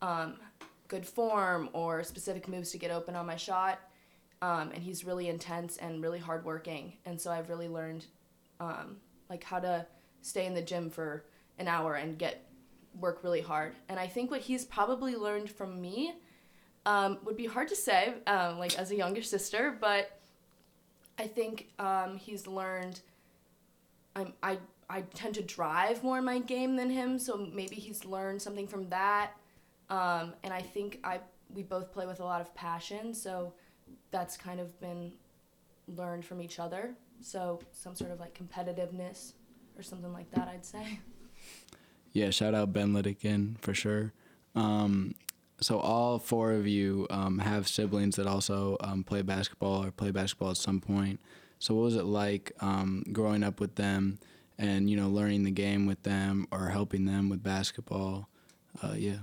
um, 0.03 0.35
good 0.89 1.07
form 1.07 1.71
or 1.73 2.03
specific 2.05 2.49
moves 2.49 2.71
to 2.73 2.79
get 2.79 2.91
open 2.91 3.17
on 3.17 3.27
my 3.27 3.37
shot. 3.37 3.81
Um, 4.43 4.71
and 4.75 4.83
he's 4.83 5.05
really 5.05 5.29
intense 5.29 5.79
and 5.79 6.03
really 6.03 6.19
hardworking. 6.19 6.95
And 7.07 7.21
so 7.21 7.31
I've 7.31 7.49
really 7.49 7.69
learned 7.69 8.05
um, 8.61 8.97
like 9.31 9.43
how 9.43 9.59
to 9.61 9.87
stay 10.21 10.47
in 10.47 10.55
the 10.55 10.63
gym 10.63 10.91
for 10.91 11.25
an 11.59 11.69
hour 11.69 11.95
and 11.95 12.19
get 12.19 12.45
work 13.01 13.23
really 13.23 13.41
hard. 13.41 13.75
And 13.89 13.99
I 13.99 14.07
think 14.07 14.31
what 14.31 14.41
he's 14.41 14.65
probably 14.65 15.17
learned 15.17 15.51
from 15.51 15.81
me 15.81 16.15
um, 16.85 17.19
would 17.25 17.37
be 17.37 17.47
hard 17.47 17.69
to 17.69 17.77
say, 17.77 18.15
um, 18.27 18.59
like 18.59 18.79
as 18.79 18.91
a 18.91 18.97
younger 18.97 19.23
sister, 19.23 19.77
but 19.81 20.21
I 21.19 21.27
think 21.27 21.69
um, 21.79 22.17
he's 22.17 22.47
learned. 22.47 23.01
I'm, 24.15 24.33
I 24.43 24.59
I 24.89 25.01
tend 25.15 25.35
to 25.35 25.43
drive 25.43 26.05
more 26.05 26.19
in 26.19 26.25
my 26.25 26.39
game 26.39 26.77
than 26.77 26.91
him, 26.91 27.19
so 27.19 27.37
maybe 27.53 27.75
he's 27.77 28.05
learned 28.05 28.41
something 28.41 28.69
from 28.69 28.89
that. 28.91 29.33
Um, 29.91 30.35
and 30.45 30.53
I 30.53 30.61
think 30.61 31.01
I 31.03 31.21
we 31.53 31.63
both 31.63 31.93
play 31.93 32.07
with 32.07 32.21
a 32.21 32.25
lot 32.25 32.41
of 32.41 32.55
passion, 32.55 33.15
so 33.15 33.53
that's 34.11 34.37
kind 34.37 34.61
of 34.61 34.79
been 34.81 35.13
learned 35.89 36.25
from 36.25 36.41
each 36.41 36.59
other. 36.59 36.95
So 37.21 37.61
some 37.73 37.95
sort 37.95 38.11
of 38.11 38.21
like 38.21 38.39
competitiveness 38.39 39.33
or 39.77 39.83
something 39.83 40.13
like 40.13 40.31
that, 40.33 40.49
I'd 40.49 40.65
say. 40.65 41.01
Yeah, 42.17 42.31
shout 42.31 42.55
out 42.55 42.73
Ben 42.73 42.95
Lidikin 42.95 43.61
for 43.61 43.75
sure. 43.75 44.15
Um, 44.55 45.17
so 45.61 45.79
all 45.79 46.19
four 46.19 46.53
of 46.53 46.67
you 46.67 47.07
um, 47.11 47.41
have 47.41 47.69
siblings 47.69 48.17
that 48.17 48.27
also 48.27 48.79
um, 48.81 49.05
play 49.05 49.21
basketball 49.21 49.85
or 49.85 49.91
play 49.91 50.13
basketball 50.13 50.53
at 50.53 50.57
some 50.57 50.81
point. 50.81 51.21
So 51.59 51.75
what 51.75 51.83
was 51.83 51.97
it 51.97 52.07
like 52.07 52.53
um, 52.61 53.05
growing 53.13 53.45
up 53.45 53.61
with 53.61 53.75
them 53.75 54.19
and 54.57 54.89
you 54.89 54.97
know 54.97 55.11
learning 55.11 55.45
the 55.45 55.51
game 55.51 55.85
with 55.85 56.05
them 56.05 56.47
or 56.51 56.71
helping 56.71 57.05
them 57.05 57.29
with 57.29 57.43
basketball? 57.43 58.31
Uh, 58.83 58.95
yeah. 58.97 59.19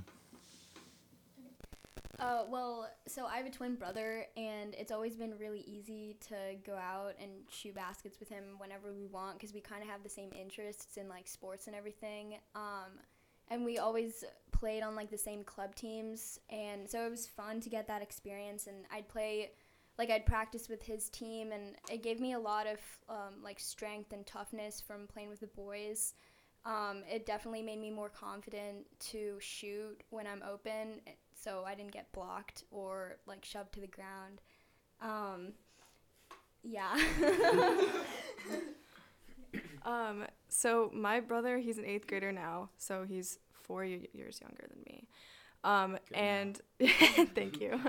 Uh, 2.24 2.44
well, 2.50 2.88
so 3.06 3.26
I 3.26 3.36
have 3.36 3.46
a 3.46 3.50
twin 3.50 3.76
brother, 3.76 4.26
and 4.38 4.74
it's 4.76 4.94
always 4.94 5.18
been 5.18 5.38
really 5.38 5.60
easy 5.68 6.16
to 6.30 6.36
go 6.66 6.76
out 6.76 7.16
and 7.22 7.30
shoot 7.50 7.76
baskets 7.76 8.18
with 8.18 8.30
him 8.30 8.44
whenever 8.60 8.94
we 8.94 9.08
want 9.08 9.38
because 9.38 9.54
we 9.54 9.60
kind 9.60 9.84
of 9.84 9.90
have 9.90 10.04
the 10.04 10.10
same 10.10 10.32
interests 10.34 10.96
in 10.96 11.10
like 11.10 11.28
sports 11.28 11.68
and 11.68 11.76
everything. 11.76 12.36
Um, 12.56 12.94
and 13.50 13.66
we 13.66 13.78
always 13.78 14.24
played 14.54 14.84
on 14.84 14.96
like 14.96 15.12
the 15.12 15.18
same 15.18 15.44
club 15.44 15.76
teams, 15.76 16.40
and 16.50 16.90
so 16.90 17.06
it 17.06 17.12
was 17.12 17.28
fun 17.28 17.60
to 17.60 17.70
get 17.70 17.88
that 17.88 18.02
experience. 18.02 18.68
And 18.68 18.86
I'd 18.90 19.10
play, 19.10 19.52
like 19.98 20.10
I'd 20.10 20.26
practice 20.26 20.70
with 20.70 20.82
his 20.82 21.10
team, 21.10 21.52
and 21.52 21.76
it 21.92 22.04
gave 22.04 22.22
me 22.22 22.32
a 22.32 22.40
lot 22.40 22.68
of 22.68 22.80
um, 23.10 23.44
like 23.44 23.60
strength 23.60 24.14
and 24.14 24.26
toughness 24.26 24.80
from 24.80 25.08
playing 25.08 25.30
with 25.30 25.42
the 25.42 25.48
boys. 25.48 26.14
Um, 26.66 27.04
it 27.12 27.26
definitely 27.26 27.64
made 27.64 27.80
me 27.80 27.90
more 27.92 28.08
confident 28.08 28.86
to 29.12 29.36
shoot 29.42 30.02
when 30.10 30.26
I'm 30.26 30.42
open, 30.50 31.02
so 31.44 31.64
I 31.66 31.76
didn't 31.76 31.92
get 31.92 32.12
blocked 32.12 32.64
or 32.72 33.18
like 33.26 33.44
shoved 33.44 33.74
to 33.74 33.80
the 33.82 33.88
ground. 33.88 34.42
Um, 35.02 35.54
yeah. 36.64 36.98
Um, 39.86 40.26
so 40.48 40.90
my 40.94 41.20
brother, 41.20 41.58
he's 41.58 41.78
an 41.78 41.86
eighth 41.86 42.08
grader 42.08 42.32
now, 42.32 42.70
so 42.78 43.04
he's 43.04 43.40
four 43.52 43.82
y- 43.82 44.08
years 44.14 44.40
younger 44.42 44.66
than 44.70 44.82
me. 44.86 45.08
Um, 45.64 45.98
and 46.14 46.60
thank 47.36 47.60
you. 47.62 47.80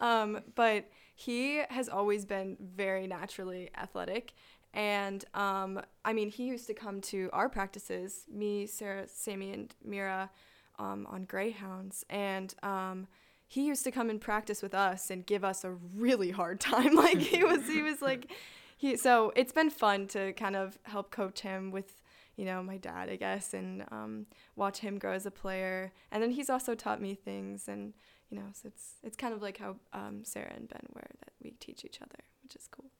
Um, 0.00 0.40
but 0.54 0.88
he 1.14 1.62
has 1.70 1.88
always 1.88 2.24
been 2.24 2.56
very 2.60 3.06
naturally 3.06 3.70
athletic. 3.76 4.34
And 4.74 5.24
um, 5.34 5.80
I 6.04 6.12
mean, 6.12 6.30
he 6.30 6.44
used 6.46 6.66
to 6.66 6.74
come 6.74 7.00
to 7.02 7.30
our 7.32 7.48
practices, 7.48 8.24
me, 8.30 8.66
Sarah, 8.66 9.08
Sammy, 9.08 9.52
and 9.52 9.74
Mira, 9.84 10.30
um, 10.78 11.06
on 11.10 11.24
Greyhounds. 11.24 12.04
And 12.10 12.54
um, 12.62 13.06
he 13.46 13.66
used 13.66 13.84
to 13.84 13.90
come 13.90 14.10
and 14.10 14.20
practice 14.20 14.62
with 14.62 14.74
us 14.74 15.10
and 15.10 15.24
give 15.24 15.44
us 15.44 15.64
a 15.64 15.72
really 15.96 16.30
hard 16.30 16.60
time. 16.72 16.94
Like 16.94 17.18
he 17.18 17.44
was, 17.44 17.66
he 17.66 17.82
was 17.82 18.02
like, 18.02 18.30
he. 18.76 18.96
So 18.96 19.32
it's 19.36 19.52
been 19.52 19.70
fun 19.70 20.06
to 20.08 20.32
kind 20.34 20.56
of 20.56 20.78
help 20.84 21.10
coach 21.10 21.40
him 21.40 21.70
with, 21.70 22.00
you 22.36 22.44
know, 22.44 22.62
my 22.62 22.76
dad, 22.76 23.08
I 23.08 23.16
guess, 23.16 23.54
and 23.54 23.84
um, 23.90 24.26
watch 24.56 24.78
him 24.78 24.98
grow 24.98 25.12
as 25.12 25.26
a 25.26 25.30
player. 25.30 25.92
And 26.12 26.22
then 26.22 26.30
he's 26.30 26.50
also 26.50 26.74
taught 26.74 27.00
me 27.00 27.14
things, 27.14 27.68
and 27.68 27.94
you 28.30 28.36
know, 28.36 28.46
so 28.52 28.68
it's 28.68 28.94
it's 29.02 29.16
kind 29.16 29.32
of 29.32 29.40
like 29.40 29.58
how 29.58 29.76
um, 29.92 30.22
Sarah 30.22 30.52
and 30.54 30.68
Ben 30.68 30.86
were 30.94 31.08
that 31.20 31.32
we 31.42 31.52
teach 31.52 31.84
each 31.84 32.02
other, 32.02 32.18
which 32.42 32.54
is 32.54 32.68
cool. 32.70 32.90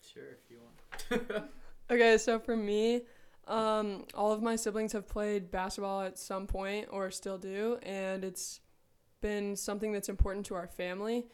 Sure, 0.00 0.22
if 0.32 0.50
you 0.50 0.60
want. 0.60 1.44
Okay, 1.90 2.18
so 2.18 2.38
for 2.38 2.56
me, 2.56 3.02
um, 3.50 4.04
all 4.14 4.32
of 4.32 4.42
my 4.42 4.56
siblings 4.56 4.92
have 4.92 5.06
played 5.06 5.50
basketball 5.50 6.00
at 6.02 6.18
some 6.18 6.46
point 6.46 6.88
or 6.90 7.10
still 7.10 7.36
do, 7.36 7.78
and 7.82 8.24
it's 8.24 8.60
been 9.20 9.56
something 9.56 9.92
that's 9.92 10.08
important 10.08 10.46
to 10.46 10.54
our 10.54 10.68
family, 10.68 11.26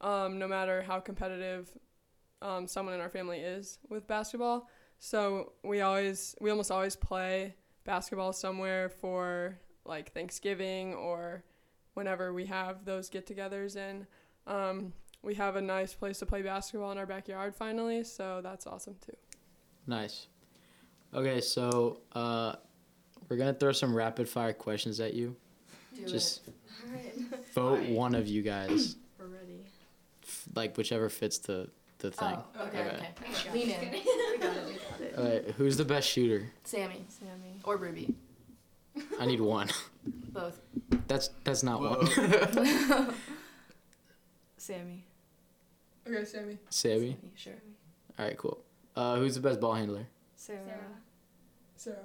um, 0.00 0.38
no 0.38 0.48
matter 0.48 0.82
how 0.82 1.00
competitive 1.00 1.68
um, 2.40 2.66
someone 2.66 2.94
in 2.94 3.00
our 3.00 3.10
family 3.10 3.40
is 3.40 3.78
with 3.90 4.06
basketball. 4.06 4.68
So 4.98 5.52
we 5.62 5.80
always, 5.80 6.36
we 6.40 6.50
almost 6.50 6.70
always 6.70 6.96
play 6.96 7.54
basketball 7.84 8.32
somewhere 8.32 8.88
for 8.88 9.58
like 9.84 10.12
Thanksgiving 10.12 10.94
or 10.94 11.44
whenever 11.94 12.32
we 12.32 12.46
have 12.46 12.84
those 12.84 13.10
get-togethers, 13.10 13.76
and 13.76 14.06
um, 14.46 14.92
we 15.22 15.34
have 15.34 15.56
a 15.56 15.60
nice 15.60 15.92
place 15.92 16.18
to 16.20 16.26
play 16.26 16.42
basketball 16.42 16.92
in 16.92 16.98
our 16.98 17.06
backyard 17.06 17.54
finally. 17.54 18.04
So 18.04 18.40
that's 18.42 18.66
awesome 18.66 18.96
too. 19.04 19.16
Nice. 19.86 20.28
Okay, 21.14 21.40
so 21.40 22.00
uh, 22.12 22.54
we're 23.28 23.36
gonna 23.36 23.54
throw 23.54 23.72
some 23.72 23.94
rapid 23.94 24.28
fire 24.28 24.52
questions 24.52 25.00
at 25.00 25.14
you. 25.14 25.36
Do 25.94 26.06
Just 26.06 26.42
it. 26.48 26.54
vote 27.54 27.80
one 27.88 28.14
of 28.14 28.26
you 28.26 28.42
guys, 28.42 28.96
We're 29.18 29.26
ready. 29.26 29.60
f- 30.24 30.48
like 30.54 30.76
whichever 30.76 31.08
fits 31.08 31.38
the 31.38 31.68
the 31.98 32.10
thing. 32.10 32.36
Oh, 32.58 32.64
okay, 32.66 32.80
Okay. 32.80 33.08
okay. 33.30 33.52
Lean 33.52 33.70
in. 33.70 33.90
We 34.34 34.38
got 34.40 34.56
it. 34.56 34.66
We 34.66 34.72
got 34.74 35.00
it. 35.00 35.14
All 35.18 35.24
right, 35.24 35.44
who's 35.56 35.76
the 35.76 35.84
best 35.84 36.08
shooter? 36.08 36.50
Sammy 36.64 37.04
Sammy. 37.08 37.60
or 37.62 37.76
Ruby, 37.76 38.12
I 39.20 39.26
need 39.26 39.40
one. 39.56 39.68
both. 40.04 40.60
That's 41.06 41.30
that's 41.44 41.62
not 41.62 41.80
one. 41.80 42.06
Sammy. 44.56 45.04
Okay, 46.06 46.24
Sammy. 46.24 46.58
Sammy. 46.70 47.16
Sure. 47.36 47.52
All 48.18 48.24
right, 48.26 48.36
cool. 48.36 48.58
Uh, 48.96 49.16
who's 49.16 49.34
the 49.36 49.40
best 49.40 49.60
ball 49.60 49.74
handler? 49.74 50.06
Sarah. 50.46 50.60
Sarah. 51.76 51.96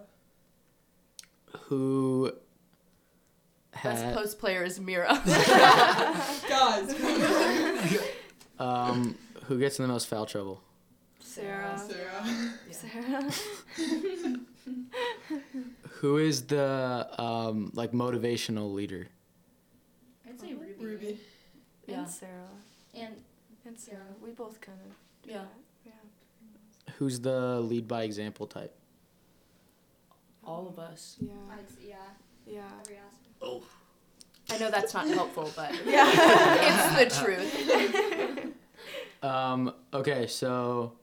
Who 1.63 2.31
Best 3.83 4.03
had 4.03 4.15
post 4.15 4.39
player 4.39 4.63
is 4.63 4.79
Mira. 4.79 5.09
Guys. 6.47 6.95
um 8.59 9.15
who 9.43 9.59
gets 9.59 9.77
in 9.77 9.83
the 9.83 9.91
most 9.91 10.07
foul 10.07 10.25
trouble? 10.25 10.61
Sarah. 11.19 11.77
Sarah. 11.77 12.25
Sarah. 12.71 13.29
Who 15.99 16.17
is 16.17 16.43
the 16.43 17.09
um 17.17 17.71
like 17.73 17.91
motivational 17.91 18.73
leader? 18.73 19.09
I'd 20.25 20.39
say 20.39 20.53
Ruby. 20.53 20.75
Ruby. 20.79 21.19
Yeah. 21.87 21.99
And 21.99 22.09
Sarah. 22.09 22.47
And 22.95 23.15
And 23.65 23.77
Sarah. 23.77 23.99
We 24.23 24.31
both 24.31 24.61
kind 24.61 24.77
of. 24.85 24.95
Do 25.27 25.33
Yeah. 25.33 25.43
That. 26.99 27.05
Yeah. 27.05 27.05
Who's 27.05 27.19
the 27.21 27.59
lead 27.61 27.87
by 27.87 28.03
example 28.03 28.47
type? 28.47 28.73
All 30.43 30.67
of 30.67 30.79
us. 30.79 31.17
Yeah. 31.19 31.33
I'd 31.51 31.65
yeah, 31.85 31.95
Yeah. 32.45 32.61
every 32.81 32.97
aspect. 32.97 33.35
Oh. 33.41 33.63
I 34.51 34.57
know 34.57 34.71
that's 34.71 34.93
not 34.93 35.07
helpful, 35.07 35.51
but 35.55 35.71
Yeah. 35.85 36.09
it's 36.99 37.15
the 37.15 37.23
truth. 37.25 38.45
Um 39.21 39.73
okay, 39.93 40.27
so 40.27 40.93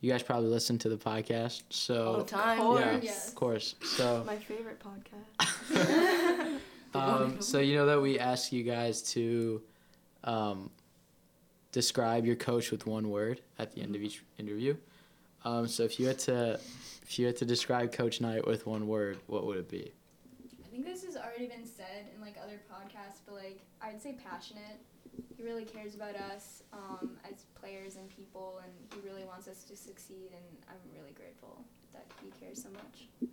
you 0.00 0.10
guys 0.10 0.20
probably 0.22 0.48
listen 0.48 0.78
to 0.78 0.88
the 0.88 0.96
podcast. 0.96 1.62
All 1.90 2.14
the 2.14 2.18
So 2.18 2.24
time. 2.24 2.58
course. 2.58 2.80
yeah, 2.80 3.00
Yes. 3.02 3.28
of 3.28 3.34
course. 3.36 3.74
So 3.96 4.24
My 4.26 4.36
favorite 4.36 4.80
podcast. 4.82 6.58
um 6.94 7.40
so 7.40 7.60
you 7.60 7.76
know 7.76 7.86
that 7.86 8.00
we 8.02 8.18
ask 8.18 8.50
you 8.52 8.64
guys 8.64 9.02
to 9.14 9.62
um 10.24 10.70
describe 11.72 12.24
your 12.24 12.36
coach 12.36 12.70
with 12.70 12.86
one 12.86 13.10
word 13.10 13.40
at 13.58 13.74
the 13.74 13.82
end 13.82 13.94
of 13.94 14.02
each 14.02 14.22
interview. 14.38 14.76
Um, 15.44 15.68
so 15.68 15.82
if 15.84 16.00
you 16.00 16.06
had 16.06 16.18
to, 16.20 16.58
if 17.02 17.18
you 17.18 17.26
had 17.26 17.36
to 17.36 17.44
describe 17.44 17.92
Coach 17.92 18.20
Knight 18.20 18.46
with 18.46 18.66
one 18.66 18.86
word, 18.86 19.18
what 19.26 19.46
would 19.46 19.56
it 19.56 19.68
be? 19.68 19.92
I 20.64 20.68
think 20.70 20.84
this 20.84 21.04
has 21.04 21.16
already 21.16 21.46
been 21.46 21.66
said 21.66 22.06
in 22.14 22.20
like 22.20 22.36
other 22.42 22.60
podcasts, 22.70 23.20
but 23.24 23.34
like 23.34 23.60
I'd 23.80 24.00
say 24.00 24.16
passionate. 24.30 24.78
He 25.36 25.42
really 25.42 25.64
cares 25.64 25.94
about 25.94 26.16
us 26.16 26.62
um, 26.72 27.16
as 27.24 27.44
players 27.60 27.96
and 27.96 28.08
people, 28.08 28.60
and 28.62 28.72
he 28.94 29.08
really 29.08 29.24
wants 29.24 29.48
us 29.48 29.64
to 29.64 29.76
succeed. 29.76 30.30
And 30.32 30.42
I'm 30.68 31.00
really 31.00 31.12
grateful 31.12 31.64
that 31.92 32.06
he 32.22 32.30
cares 32.44 32.62
so 32.62 32.68
much. 32.70 33.30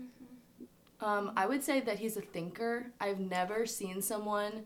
Um, 1.02 1.32
I 1.36 1.46
would 1.46 1.64
say 1.64 1.82
that 1.82 2.00
he's 2.00 2.18
a 2.18 2.22
thinker. 2.22 2.88
I've 3.00 3.20
never 3.20 3.66
seen 3.66 4.02
someone 4.02 4.66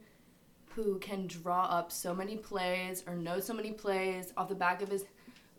who 0.76 1.00
can 1.00 1.28
draw 1.28 1.66
up 1.66 1.92
so 1.92 2.14
many 2.14 2.38
plays 2.38 3.04
or 3.08 3.16
know 3.16 3.40
so 3.40 3.54
many 3.54 3.72
plays 3.72 4.34
off 4.38 4.50
the 4.50 4.56
back 4.56 4.82
of 4.82 4.90
his, 4.90 5.06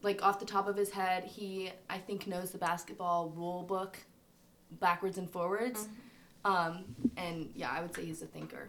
like 0.02 0.22
off 0.22 0.38
the 0.38 0.46
top 0.46 0.68
of 0.68 0.76
his 0.76 0.90
head. 0.90 1.24
He, 1.24 1.70
I 1.88 1.98
think, 1.98 2.26
knows 2.26 2.50
the 2.50 2.58
basketball 2.58 3.32
rule 3.36 3.62
book 3.62 3.98
backwards 4.80 5.18
and 5.18 5.28
forwards. 5.28 5.88
Um, 6.44 6.84
and 7.16 7.50
yeah, 7.54 7.70
I 7.70 7.82
would 7.82 7.94
say 7.94 8.04
he's 8.04 8.22
a 8.22 8.26
thinker. 8.26 8.68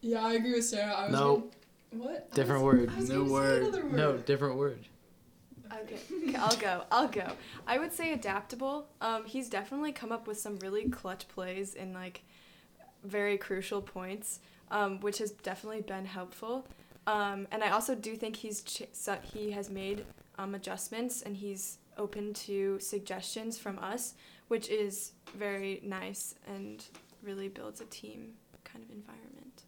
Yeah, 0.00 0.24
I 0.24 0.34
agree 0.34 0.52
with 0.54 0.64
Sarah. 0.64 0.92
I 0.94 1.02
was 1.04 1.12
Nope. 1.12 1.54
Gonna, 1.92 2.04
what? 2.04 2.34
Different 2.34 2.62
was- 2.64 2.74
word. 2.78 2.90
I 2.96 3.00
No 3.00 3.24
word. 3.24 3.72
word. 3.74 3.92
No, 3.92 4.16
different 4.16 4.56
word. 4.56 4.78
Okay. 5.82 5.98
okay, 6.28 6.34
I'll 6.36 6.56
go. 6.56 6.82
I'll 6.90 7.08
go. 7.08 7.32
I 7.66 7.78
would 7.78 7.92
say 7.92 8.12
adaptable. 8.14 8.86
Um, 9.02 9.26
he's 9.26 9.50
definitely 9.50 9.92
come 9.92 10.12
up 10.12 10.26
with 10.26 10.38
some 10.40 10.56
really 10.60 10.88
clutch 10.88 11.28
plays 11.28 11.74
in 11.74 11.92
like 11.92 12.22
very 13.04 13.36
crucial 13.36 13.82
points, 13.82 14.40
um, 14.70 15.00
which 15.00 15.18
has 15.18 15.30
definitely 15.30 15.82
been 15.82 16.04
helpful. 16.04 16.66
Um, 17.06 17.46
and 17.50 17.64
I 17.64 17.70
also 17.70 17.94
do 17.94 18.16
think 18.16 18.36
he's 18.36 18.62
ch- 18.62 18.82
he 19.22 19.50
has 19.52 19.70
made 19.70 20.04
um, 20.38 20.54
adjustments 20.54 21.22
and 21.22 21.36
he's 21.36 21.78
open 21.96 22.32
to 22.32 22.78
suggestions 22.80 23.58
from 23.58 23.78
us, 23.78 24.14
which 24.48 24.68
is 24.68 25.12
very 25.34 25.80
nice 25.82 26.34
and 26.46 26.84
really 27.22 27.48
builds 27.48 27.80
a 27.80 27.86
team 27.86 28.34
kind 28.64 28.84
of 28.84 28.90
environment. 28.90 29.62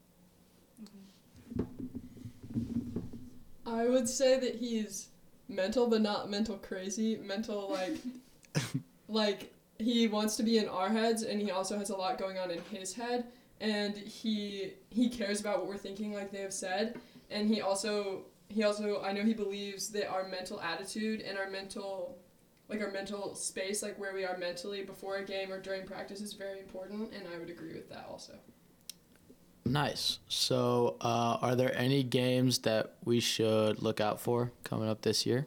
I 3.66 3.88
would 3.88 4.08
say 4.08 4.38
that 4.40 4.56
he's 4.56 5.08
mental, 5.48 5.86
but 5.88 6.00
not 6.00 6.30
mental 6.30 6.56
crazy. 6.56 7.16
Mental 7.16 7.70
like, 7.70 8.64
like 9.08 9.52
he 9.78 10.08
wants 10.08 10.36
to 10.36 10.42
be 10.42 10.58
in 10.58 10.68
our 10.68 10.88
heads, 10.88 11.22
and 11.22 11.40
he 11.40 11.50
also 11.50 11.78
has 11.78 11.90
a 11.90 11.96
lot 11.96 12.18
going 12.18 12.38
on 12.38 12.50
in 12.50 12.60
his 12.70 12.92
head, 12.92 13.26
and 13.60 13.96
he 13.96 14.74
he 14.90 15.08
cares 15.08 15.40
about 15.40 15.58
what 15.58 15.68
we're 15.68 15.76
thinking, 15.76 16.12
like 16.12 16.32
they 16.32 16.40
have 16.40 16.52
said, 16.52 16.98
and 17.30 17.48
he 17.48 17.60
also 17.60 18.24
he 18.48 18.62
also 18.64 19.02
I 19.02 19.12
know 19.12 19.22
he 19.22 19.34
believes 19.34 19.88
that 19.90 20.08
our 20.08 20.26
mental 20.28 20.60
attitude 20.60 21.20
and 21.20 21.38
our 21.38 21.50
mental 21.50 22.18
like 22.68 22.80
our 22.80 22.90
mental 22.90 23.34
space, 23.34 23.82
like 23.82 23.98
where 23.98 24.14
we 24.14 24.24
are 24.24 24.38
mentally 24.38 24.82
before 24.82 25.16
a 25.16 25.24
game 25.24 25.52
or 25.52 25.60
during 25.60 25.84
practice, 25.84 26.20
is 26.20 26.34
very 26.34 26.60
important, 26.60 27.12
and 27.12 27.24
I 27.34 27.38
would 27.38 27.50
agree 27.50 27.74
with 27.74 27.90
that 27.90 28.06
also. 28.08 28.34
Nice. 29.64 30.20
So, 30.28 30.96
uh, 31.00 31.38
are 31.42 31.56
there 31.56 31.76
any 31.76 32.02
games 32.02 32.60
that 32.60 32.94
we 33.04 33.20
should 33.20 33.82
look 33.82 34.00
out 34.00 34.20
for 34.20 34.52
coming 34.64 34.88
up 34.88 35.02
this 35.02 35.26
year? 35.26 35.46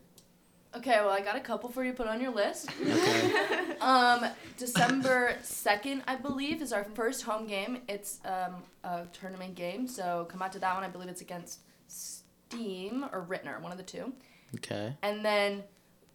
Okay, 0.76 0.98
well, 0.98 1.10
I 1.10 1.22
got 1.22 1.36
a 1.36 1.40
couple 1.40 1.70
for 1.70 1.84
you 1.84 1.92
to 1.92 1.98
put 1.98 2.08
on 2.08 2.20
your 2.20 2.32
list. 2.32 2.70
Okay. 2.82 3.66
Um, 3.84 4.26
December 4.58 5.36
2nd, 5.44 6.04
I 6.08 6.16
believe, 6.16 6.62
is 6.62 6.72
our 6.72 6.84
first 6.84 7.24
home 7.24 7.48
game. 7.48 7.80
It's 7.90 8.20
um, 8.26 8.56
a 8.84 9.06
tournament 9.12 9.56
game, 9.56 9.88
so 9.88 10.26
come 10.30 10.42
out 10.42 10.54
to 10.54 10.60
that 10.60 10.74
one. 10.74 10.84
I 10.84 10.88
believe 10.88 11.10
it's 11.10 11.22
against 11.22 11.60
Steam 11.88 13.04
or 13.12 13.26
Ritenour, 13.28 13.62
one 13.62 13.72
of 13.72 13.78
the 13.78 13.84
two. 13.84 14.14
okay. 14.56 14.96
And 15.02 15.24
then 15.26 15.64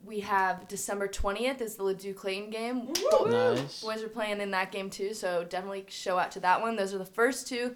we 0.05 0.21
have 0.21 0.67
December 0.69 1.09
20th 1.09 1.61
is 1.61 1.77
the 1.77 1.83
Ladue 1.83 2.15
Clayton 2.17 2.51
game. 2.51 2.93
Nice. 3.27 3.83
Boys 3.83 4.03
are 4.03 4.09
playing 4.09 4.41
in 4.41 4.51
that 4.53 4.73
game 4.73 4.89
too, 4.91 5.13
so 5.13 5.45
definitely 5.45 5.85
show 5.89 6.19
out 6.19 6.31
to 6.33 6.41
that 6.41 6.61
one. 6.61 6.77
Those 6.77 6.95
are 6.95 6.99
the 6.99 7.05
first 7.05 7.49
two. 7.49 7.75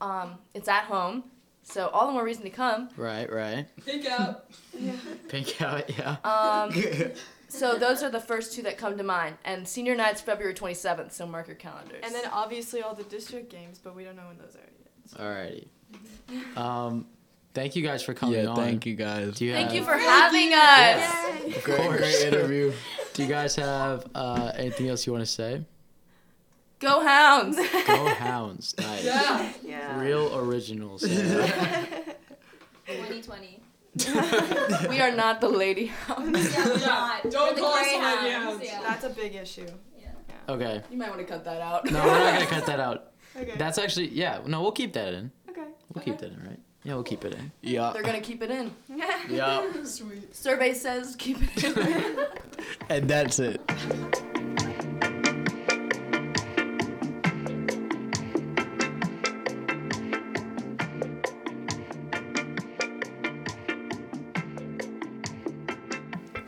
Um, 0.00 0.34
it's 0.52 0.68
at 0.68 0.84
home, 0.84 1.24
so 1.62 1.88
all 1.88 2.06
the 2.08 2.12
more 2.12 2.24
reason 2.24 2.42
to 2.44 2.50
come. 2.50 2.88
Right, 2.96 3.32
right. 3.32 3.66
Think 3.80 4.06
out. 4.06 4.46
yeah. 4.78 4.92
Pink 5.28 5.60
out, 5.62 5.88
yeah. 5.96 6.16
Um, 6.24 6.70
so 7.54 7.76
those 7.78 8.02
are 8.02 8.10
the 8.10 8.20
first 8.20 8.52
two 8.52 8.62
that 8.62 8.76
come 8.78 8.98
to 8.98 9.04
mind. 9.04 9.36
And 9.44 9.66
senior 9.66 9.94
night's 9.94 10.20
February 10.20 10.54
27th, 10.54 11.12
so 11.12 11.26
mark 11.26 11.46
your 11.46 11.56
calendars. 11.56 12.00
And 12.02 12.14
then 12.14 12.24
obviously 12.32 12.82
all 12.82 12.94
the 12.94 13.04
district 13.04 13.50
games, 13.50 13.78
but 13.82 13.94
we 13.94 14.04
don't 14.04 14.16
know 14.16 14.26
when 14.26 14.38
those 14.38 14.56
are 14.56 14.60
yet. 14.60 15.20
Alrighty. 15.20 15.68
Um, 16.56 17.06
thank 17.52 17.76
you 17.76 17.82
guys 17.82 18.02
for 18.02 18.14
coming 18.14 18.36
yeah, 18.42 18.46
on. 18.46 18.56
thank 18.56 18.86
you 18.86 18.94
guys. 18.96 19.36
Do 19.36 19.44
you 19.44 19.52
Thank 19.52 19.68
have, 19.68 19.76
you 19.76 19.84
for 19.84 19.96
having 19.96 20.52
us. 20.54 21.56
Of 21.56 21.62
Great, 21.64 21.80
course. 21.80 21.98
great 21.98 22.22
interview. 22.26 22.72
Do 23.12 23.22
you 23.22 23.28
guys 23.28 23.54
have 23.56 24.06
uh, 24.14 24.50
anything 24.56 24.88
else 24.88 25.06
you 25.06 25.12
want 25.12 25.24
to 25.24 25.30
say? 25.30 25.62
Go 26.80 27.00
Hounds! 27.00 27.56
Go 27.56 28.06
Hounds. 28.18 28.74
Nice. 28.78 29.04
Yeah. 29.04 29.52
Yeah. 29.64 30.00
Real 30.00 30.36
originals. 30.36 31.02
2020. 32.86 33.60
We 34.88 35.00
are 35.00 35.12
not 35.12 35.40
the 35.40 35.48
Lady 35.48 35.86
Hounds. 35.86 36.52
Yeah, 36.54 36.66
we're 36.66 36.78
not. 36.78 37.30
Don't 37.30 37.54
We're 37.54 37.62
call 37.62 37.74
us 37.74 37.86
the 37.92 37.98
Lady 37.98 38.30
Hounds. 38.32 38.64
Yeah. 38.64 38.80
That's 38.82 39.04
a 39.04 39.10
big 39.10 39.34
issue. 39.34 39.66
yeah. 39.98 40.08
okay. 40.48 40.82
You 40.90 40.96
might 40.98 41.08
want 41.10 41.20
to 41.20 41.26
cut 41.26 41.44
that 41.44 41.60
out. 41.60 41.84
No, 41.90 42.02
we're 42.04 42.18
not 42.18 42.34
gonna 42.34 42.46
cut 42.46 42.66
that 42.66 42.80
out. 42.80 43.10
Okay. 43.36 43.54
That's 43.58 43.78
actually 43.78 44.10
yeah. 44.10 44.38
No, 44.46 44.62
we'll 44.62 44.70
keep 44.70 44.92
that 44.92 45.12
in. 45.12 45.32
okay. 45.50 45.64
We'll 45.92 46.04
keep 46.04 46.18
that 46.18 46.30
in, 46.30 46.40
right? 46.46 46.60
Yeah, 46.84 46.94
we'll 46.94 47.02
keep 47.02 47.24
it 47.24 47.34
in. 47.34 47.50
Yeah. 47.62 47.90
They're 47.92 48.04
gonna 48.04 48.20
keep 48.20 48.42
it 48.44 48.50
in. 48.52 48.70
Yeah. 48.88 49.72
Sweet. 49.84 50.32
Survey 50.32 50.72
says 50.72 51.16
keep 51.18 51.38
it 51.40 51.64
in. 51.64 52.26
And 52.88 53.10
that's 53.10 53.40
it. 53.40 53.60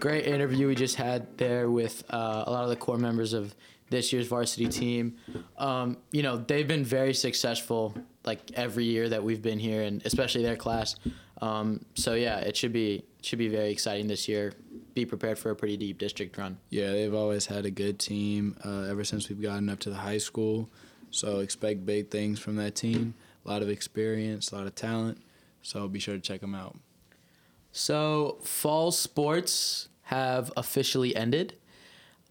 Great 0.06 0.28
interview 0.28 0.68
we 0.68 0.76
just 0.76 0.94
had 0.94 1.36
there 1.36 1.68
with 1.68 2.04
uh, 2.10 2.44
a 2.46 2.50
lot 2.52 2.62
of 2.62 2.68
the 2.68 2.76
core 2.76 2.96
members 2.96 3.32
of 3.32 3.52
this 3.90 4.12
year's 4.12 4.28
varsity 4.28 4.68
team. 4.68 5.16
Um, 5.58 5.96
you 6.12 6.22
know, 6.22 6.36
they've 6.36 6.68
been 6.68 6.84
very 6.84 7.12
successful 7.12 7.92
like 8.24 8.52
every 8.54 8.84
year 8.84 9.08
that 9.08 9.24
we've 9.24 9.42
been 9.42 9.58
here, 9.58 9.82
and 9.82 10.06
especially 10.06 10.44
their 10.44 10.54
class. 10.54 10.94
Um, 11.42 11.84
so 11.96 12.14
yeah, 12.14 12.38
it 12.38 12.56
should 12.56 12.72
be 12.72 13.02
should 13.20 13.40
be 13.40 13.48
very 13.48 13.72
exciting 13.72 14.06
this 14.06 14.28
year. 14.28 14.52
Be 14.94 15.04
prepared 15.04 15.40
for 15.40 15.50
a 15.50 15.56
pretty 15.56 15.76
deep 15.76 15.98
district 15.98 16.38
run. 16.38 16.56
Yeah, 16.70 16.92
they've 16.92 17.12
always 17.12 17.46
had 17.46 17.66
a 17.66 17.70
good 17.72 17.98
team 17.98 18.56
uh, 18.64 18.82
ever 18.82 19.02
since 19.02 19.28
we've 19.28 19.42
gotten 19.42 19.68
up 19.68 19.80
to 19.80 19.90
the 19.90 19.96
high 19.96 20.18
school. 20.18 20.70
So 21.10 21.40
expect 21.40 21.84
big 21.84 22.10
things 22.10 22.38
from 22.38 22.54
that 22.56 22.76
team. 22.76 23.14
A 23.44 23.48
lot 23.48 23.60
of 23.60 23.68
experience, 23.68 24.52
a 24.52 24.54
lot 24.54 24.68
of 24.68 24.76
talent. 24.76 25.20
So 25.62 25.88
be 25.88 25.98
sure 25.98 26.14
to 26.14 26.20
check 26.20 26.42
them 26.42 26.54
out. 26.54 26.76
So 27.72 28.38
fall 28.42 28.92
sports 28.92 29.88
have 30.06 30.52
officially 30.56 31.14
ended. 31.16 31.54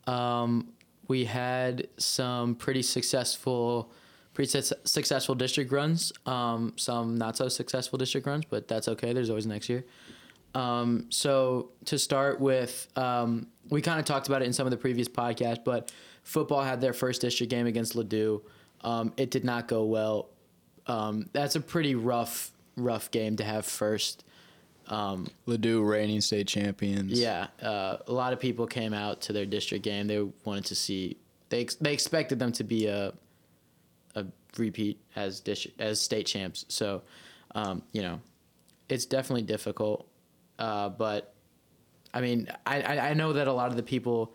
Um, 0.08 0.70
we 1.10 1.26
had 1.26 1.88
some 1.98 2.56
pretty 2.56 2.82
successful, 2.82 3.92
pretty 4.34 4.62
su- 4.62 4.76
successful 4.86 5.36
district 5.36 5.72
runs. 5.74 6.14
Um, 6.26 6.74
some 6.78 7.18
not 7.18 7.36
so 7.36 7.50
successful 7.50 7.98
district 7.98 8.28
runs, 8.28 8.46
but 8.50 8.68
that's 8.70 8.88
okay. 8.88 9.12
There's 9.12 9.30
always 9.30 9.46
next 9.46 9.68
year. 9.68 9.86
Um, 10.54 11.08
so 11.10 11.72
to 11.86 12.00
start 12.00 12.40
with, 12.40 12.88
um, 12.96 13.48
we 13.70 13.82
kind 13.82 14.00
of 14.00 14.06
talked 14.06 14.28
about 14.28 14.42
it 14.42 14.46
in 14.46 14.54
some 14.54 14.66
of 14.66 14.72
the 14.72 14.78
previous 14.78 15.10
podcasts, 15.10 15.64
but 15.64 15.92
football 16.24 16.64
had 16.64 16.80
their 16.80 16.94
first 16.94 17.20
district 17.20 17.52
game 17.52 17.68
against 17.68 17.94
Ladue. 17.94 18.42
Um, 18.82 19.12
it 19.18 19.32
did 19.32 19.44
not 19.44 19.68
go 19.68 19.84
well. 19.84 20.30
Um, 20.88 21.30
that's 21.34 21.58
a 21.58 21.62
pretty 21.62 21.96
rough, 21.96 22.52
rough 22.78 23.12
game 23.12 23.36
to 23.36 23.44
have 23.44 23.66
first. 23.66 24.24
Um, 24.88 25.28
Ladue 25.48 25.88
reigning 25.88 26.22
state 26.22 26.48
champions. 26.48 27.20
yeah, 27.20 27.48
uh, 27.62 27.98
a 28.08 28.12
lot 28.14 28.34
of 28.34 28.40
people 28.40 28.68
came 28.68 28.94
out 28.94 29.22
to 29.22 29.34
their 29.34 29.46
district 29.46 29.84
game. 29.84 30.08
They 30.08 30.22
wanted 30.44 30.66
to 30.66 30.76
see. 30.76 31.18
They 31.50 31.62
ex- 31.62 31.76
they 31.76 31.94
expected 31.94 32.40
them 32.40 32.52
to 32.54 32.64
be 32.64 32.88
a 32.88 33.14
a 34.16 34.26
repeat 34.58 35.00
as 35.16 35.40
district 35.40 35.82
as 35.82 36.00
state 36.00 36.26
champs. 36.26 36.66
So, 36.70 37.02
um, 37.56 37.82
you 37.94 38.02
know, 38.02 38.22
it's 38.90 39.06
definitely 39.06 39.44
difficult. 39.44 40.08
Uh, 40.60 40.90
but 40.90 41.34
I 42.14 42.22
mean, 42.22 42.48
I, 42.66 42.82
I 42.82 43.10
I 43.10 43.14
know 43.14 43.34
that 43.34 43.48
a 43.48 43.54
lot 43.54 43.70
of 43.72 43.76
the 43.78 43.84
people 43.84 44.34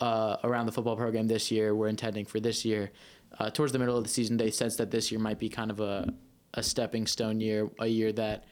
uh, 0.00 0.36
around 0.44 0.66
the 0.66 0.72
football 0.72 0.96
program 0.96 1.26
this 1.26 1.50
year 1.50 1.74
were 1.74 1.88
intending 1.88 2.24
for 2.26 2.38
this 2.38 2.64
year. 2.64 2.90
Uh, 3.38 3.50
towards 3.50 3.72
the 3.72 3.78
middle 3.78 3.96
of 3.96 4.04
the 4.04 4.10
season, 4.10 4.36
they 4.36 4.50
sensed 4.50 4.78
that 4.78 4.90
this 4.90 5.10
year 5.10 5.20
might 5.20 5.38
be 5.38 5.48
kind 5.48 5.70
of 5.70 5.80
a 5.80 6.12
a 6.54 6.62
stepping 6.62 7.06
stone 7.06 7.38
year, 7.40 7.68
a 7.80 7.86
year 7.86 8.12
that 8.12 8.44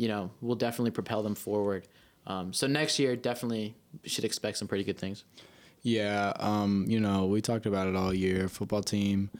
you 0.00 0.08
know 0.08 0.30
will 0.40 0.56
definitely 0.66 0.90
propel 1.00 1.22
them 1.22 1.34
forward. 1.34 1.82
Um, 2.26 2.52
so 2.52 2.66
next 2.66 2.98
year, 2.98 3.16
definitely 3.16 3.74
should 4.04 4.24
expect 4.24 4.54
some 4.58 4.68
pretty 4.68 4.84
good 4.84 4.98
things. 4.98 5.24
Yeah, 5.82 6.32
um, 6.50 6.84
you 6.88 7.00
know, 7.00 7.26
we 7.32 7.40
talked 7.40 7.66
about 7.66 7.86
it 7.88 7.96
all 7.96 8.12
year. 8.12 8.48
Football 8.48 8.82
team 8.82 9.30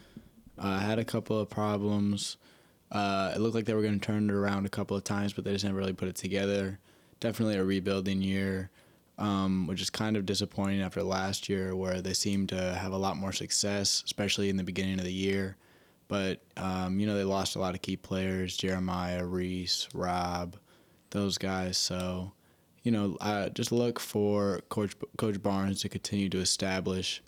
uh, 0.59 0.79
had 0.89 0.99
a 0.99 1.05
couple 1.05 1.39
of 1.39 1.49
problems. 1.49 2.37
Uh, 2.91 3.33
it 3.35 3.41
looked 3.41 3.55
like 3.55 3.67
they 3.67 3.75
were 3.75 3.87
going 3.89 4.01
to 4.01 4.07
turn 4.07 4.31
it 4.31 4.35
around 4.35 4.67
a 4.67 4.69
couple 4.79 4.97
of 4.97 5.05
times, 5.05 5.33
but 5.35 5.45
they 5.45 5.53
just 5.53 5.65
never 5.65 5.79
really 5.79 5.93
put 5.93 6.09
it 6.09 6.17
together. 6.17 6.79
Definitely 7.21 7.57
a 7.57 7.65
rebuilding 7.65 8.21
year. 8.23 8.71
um, 9.19 9.67
which 9.67 9.83
is 9.83 9.91
kind 9.91 10.17
of 10.17 10.25
disappointing 10.25 10.81
after 10.81 11.03
last 11.03 11.49
year, 11.49 11.77
where 11.77 12.01
they 12.01 12.15
seemed 12.15 12.49
to 12.49 12.75
have 12.75 12.93
a 12.93 12.97
lot 12.97 13.17
more 13.19 13.33
success, 13.33 14.03
especially 14.07 14.49
in 14.49 14.57
the 14.57 14.65
beginning 14.65 14.99
of 14.99 15.05
the 15.05 15.13
year. 15.13 15.57
But 16.11 16.43
um, 16.57 16.99
you 16.99 17.07
know 17.07 17.17
they 17.17 17.23
lost 17.23 17.55
a 17.55 17.61
lot 17.61 17.77
of 17.77 17.83
key 17.83 17.97
players: 17.97 18.57
Jeremiah, 18.57 19.25
Reese, 19.25 19.89
Rob, 19.95 20.57
those 21.11 21.39
guys. 21.39 21.79
So 21.79 22.33
you 22.83 22.91
know, 22.91 23.17
I 23.21 23.51
just 23.51 23.71
look 23.71 24.01
for 24.01 24.61
Coach 24.71 24.97
Coach 25.17 25.41
Barnes 25.41 25.83
to 25.83 25.89
continue 25.89 26.29
to 26.31 26.39
establish 26.39 27.23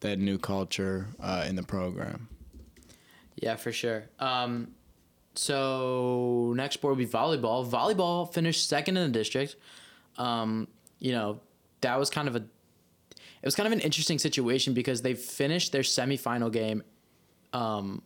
that 0.00 0.20
new 0.20 0.38
culture 0.38 1.08
uh, 1.18 1.46
in 1.48 1.56
the 1.56 1.64
program. 1.64 2.28
Yeah, 3.34 3.56
for 3.56 3.72
sure. 3.72 4.04
Um, 4.20 4.68
so 5.34 6.52
next 6.56 6.74
sport 6.74 6.92
will 6.92 7.04
be 7.04 7.10
volleyball. 7.10 7.68
Volleyball 7.68 8.32
finished 8.32 8.68
second 8.68 8.96
in 8.96 9.10
the 9.10 9.18
district. 9.18 9.56
Um, 10.16 10.68
you 11.00 11.10
know, 11.10 11.40
that 11.80 11.98
was 11.98 12.08
kind 12.08 12.28
of 12.28 12.36
a 12.36 12.38
it 12.38 13.46
was 13.46 13.56
kind 13.56 13.66
of 13.66 13.72
an 13.72 13.80
interesting 13.80 14.20
situation 14.20 14.74
because 14.74 15.02
they 15.02 15.14
finished 15.14 15.72
their 15.72 15.82
semifinal 15.82 16.52
game 16.52 16.84
um, 17.52 18.02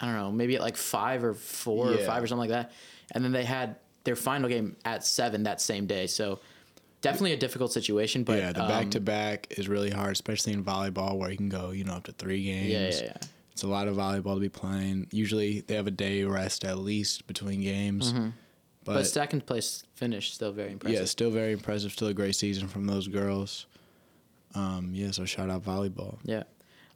I 0.00 0.06
don't 0.06 0.16
know, 0.16 0.32
maybe 0.32 0.56
at 0.56 0.62
like 0.62 0.76
five 0.76 1.24
or 1.24 1.34
four 1.34 1.92
or 1.92 1.98
five 1.98 2.22
or 2.22 2.26
something 2.26 2.50
like 2.50 2.68
that. 2.68 2.72
And 3.12 3.24
then 3.24 3.32
they 3.32 3.44
had 3.44 3.76
their 4.04 4.16
final 4.16 4.48
game 4.48 4.76
at 4.84 5.04
seven 5.04 5.44
that 5.44 5.60
same 5.60 5.86
day. 5.86 6.06
So 6.06 6.40
definitely 7.00 7.32
a 7.32 7.36
difficult 7.36 7.72
situation. 7.72 8.24
But 8.24 8.38
yeah, 8.38 8.52
the 8.52 8.60
back 8.60 8.90
to 8.90 9.00
back 9.00 9.46
is 9.50 9.68
really 9.68 9.90
hard, 9.90 10.12
especially 10.12 10.52
in 10.52 10.64
volleyball 10.64 11.16
where 11.16 11.30
you 11.30 11.36
can 11.36 11.48
go, 11.48 11.70
you 11.70 11.84
know, 11.84 11.94
up 11.94 12.04
to 12.04 12.12
three 12.12 12.44
games. 12.44 12.68
Yeah, 12.68 12.88
yeah, 12.88 13.10
yeah. 13.12 13.28
It's 13.52 13.62
a 13.62 13.68
lot 13.68 13.88
of 13.88 13.96
volleyball 13.96 14.34
to 14.34 14.40
be 14.40 14.50
playing. 14.50 15.06
Usually 15.10 15.60
they 15.60 15.76
have 15.76 15.86
a 15.86 15.90
day 15.90 16.24
rest 16.24 16.64
at 16.64 16.78
least 16.78 17.26
between 17.26 17.62
games. 17.62 18.12
But, 18.12 18.94
But, 18.94 19.06
second 19.06 19.46
place 19.46 19.82
finish 19.94 20.32
still 20.34 20.52
very 20.52 20.72
impressive. 20.72 20.98
yeah, 21.00 21.04
still 21.06 21.30
very 21.30 21.52
impressive. 21.52 21.92
Still 21.92 22.08
a 22.08 22.14
great 22.14 22.36
season 22.36 22.68
from 22.68 22.86
those 22.86 23.08
girls. 23.08 23.66
Um, 24.54 24.90
yeah, 24.92 25.10
so 25.10 25.24
shout 25.24 25.48
out 25.50 25.64
volleyball. 25.64 26.18
Yeah. 26.22 26.44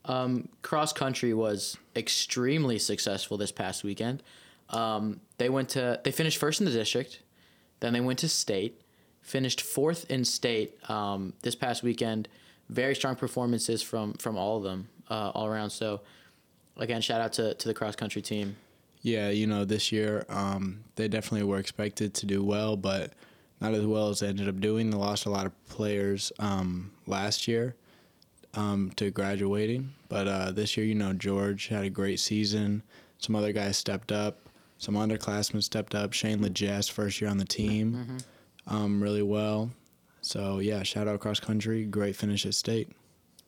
Um, 0.05 0.49
cross 0.63 0.93
country 0.93 1.35
was 1.35 1.77
extremely 1.95 2.79
successful 2.79 3.37
this 3.37 3.53
past 3.53 3.85
weekend. 3.85 4.23
Um, 4.71 5.21
they 5.39 5.49
went 5.49 5.69
to 5.71 6.01
they 6.05 6.11
finished 6.11 6.39
first 6.39 6.61
in 6.61 6.67
the 6.67 6.73
district, 6.73 7.21
then 7.81 7.93
they 7.93 8.01
went 8.01 8.21
to 8.21 8.29
state, 8.29 8.81
finished 9.21 9.61
fourth 9.61 10.11
in 10.11 10.25
state 10.25 10.79
um, 10.89 11.35
this 11.43 11.55
past 11.55 11.83
weekend. 11.83 12.29
Very 12.69 12.95
strong 12.95 13.17
performances 13.17 13.83
from 13.83 14.15
from 14.15 14.37
all 14.37 14.57
of 14.57 14.63
them 14.63 14.89
uh, 15.11 15.31
all 15.35 15.47
around. 15.47 15.71
So 15.71 16.01
again, 16.77 17.01
shout 17.03 17.21
out 17.21 17.33
to 17.35 17.55
to 17.55 17.69
the 17.69 17.75
cross 17.75 17.97
country 17.97 18.23
team. 18.23 18.57
Yeah, 19.03 19.31
you 19.31 19.47
know, 19.47 19.65
this 19.65 19.91
year 19.91 20.25
um, 20.29 20.85
they 20.97 21.09
definitely 21.09 21.47
were 21.47 21.59
expected 21.59 22.15
to 22.15 22.27
do 22.27 22.45
well, 22.45 22.77
but 22.77 23.13
not 23.61 23.75
as 23.75 23.85
well 23.85 24.09
as 24.09 24.21
they 24.21 24.29
ended 24.29 24.49
up 24.49 24.61
doing. 24.61 24.91
They 24.91 24.97
lost 24.97 25.27
a 25.27 25.31
lot 25.31 25.47
of 25.47 25.69
players 25.69 26.33
um, 26.39 26.93
last 27.07 27.49
year 27.49 27.75
um, 28.55 28.93
to 28.97 29.11
graduating, 29.11 29.93
but 30.09 30.27
uh, 30.27 30.51
this 30.51 30.77
year, 30.77 30.87
you 30.87 30.95
know, 30.95 31.13
George 31.13 31.69
had 31.69 31.85
a 31.85 31.91
great 31.91 32.21
season. 32.21 32.83
Some 33.19 33.37
other 33.37 33.53
guys 33.53 33.77
stepped 33.77 34.13
up. 34.13 34.49
Some 34.79 34.95
underclassmen 34.95 35.63
stepped 35.63 35.95
up. 35.95 36.13
Shane 36.13 36.39
Legess, 36.39 36.91
first 36.91 37.21
year 37.21 37.31
on 37.31 37.37
the 37.37 37.45
team, 37.45 38.19
um, 38.67 39.03
really 39.03 39.23
well. 39.23 39.71
So 40.23 40.59
yeah, 40.59 40.83
shout 40.83 41.07
out 41.07 41.21
cross 41.21 41.41
country, 41.41 41.85
great 41.85 42.17
finish 42.17 42.47
at 42.47 42.55
state. 42.55 42.91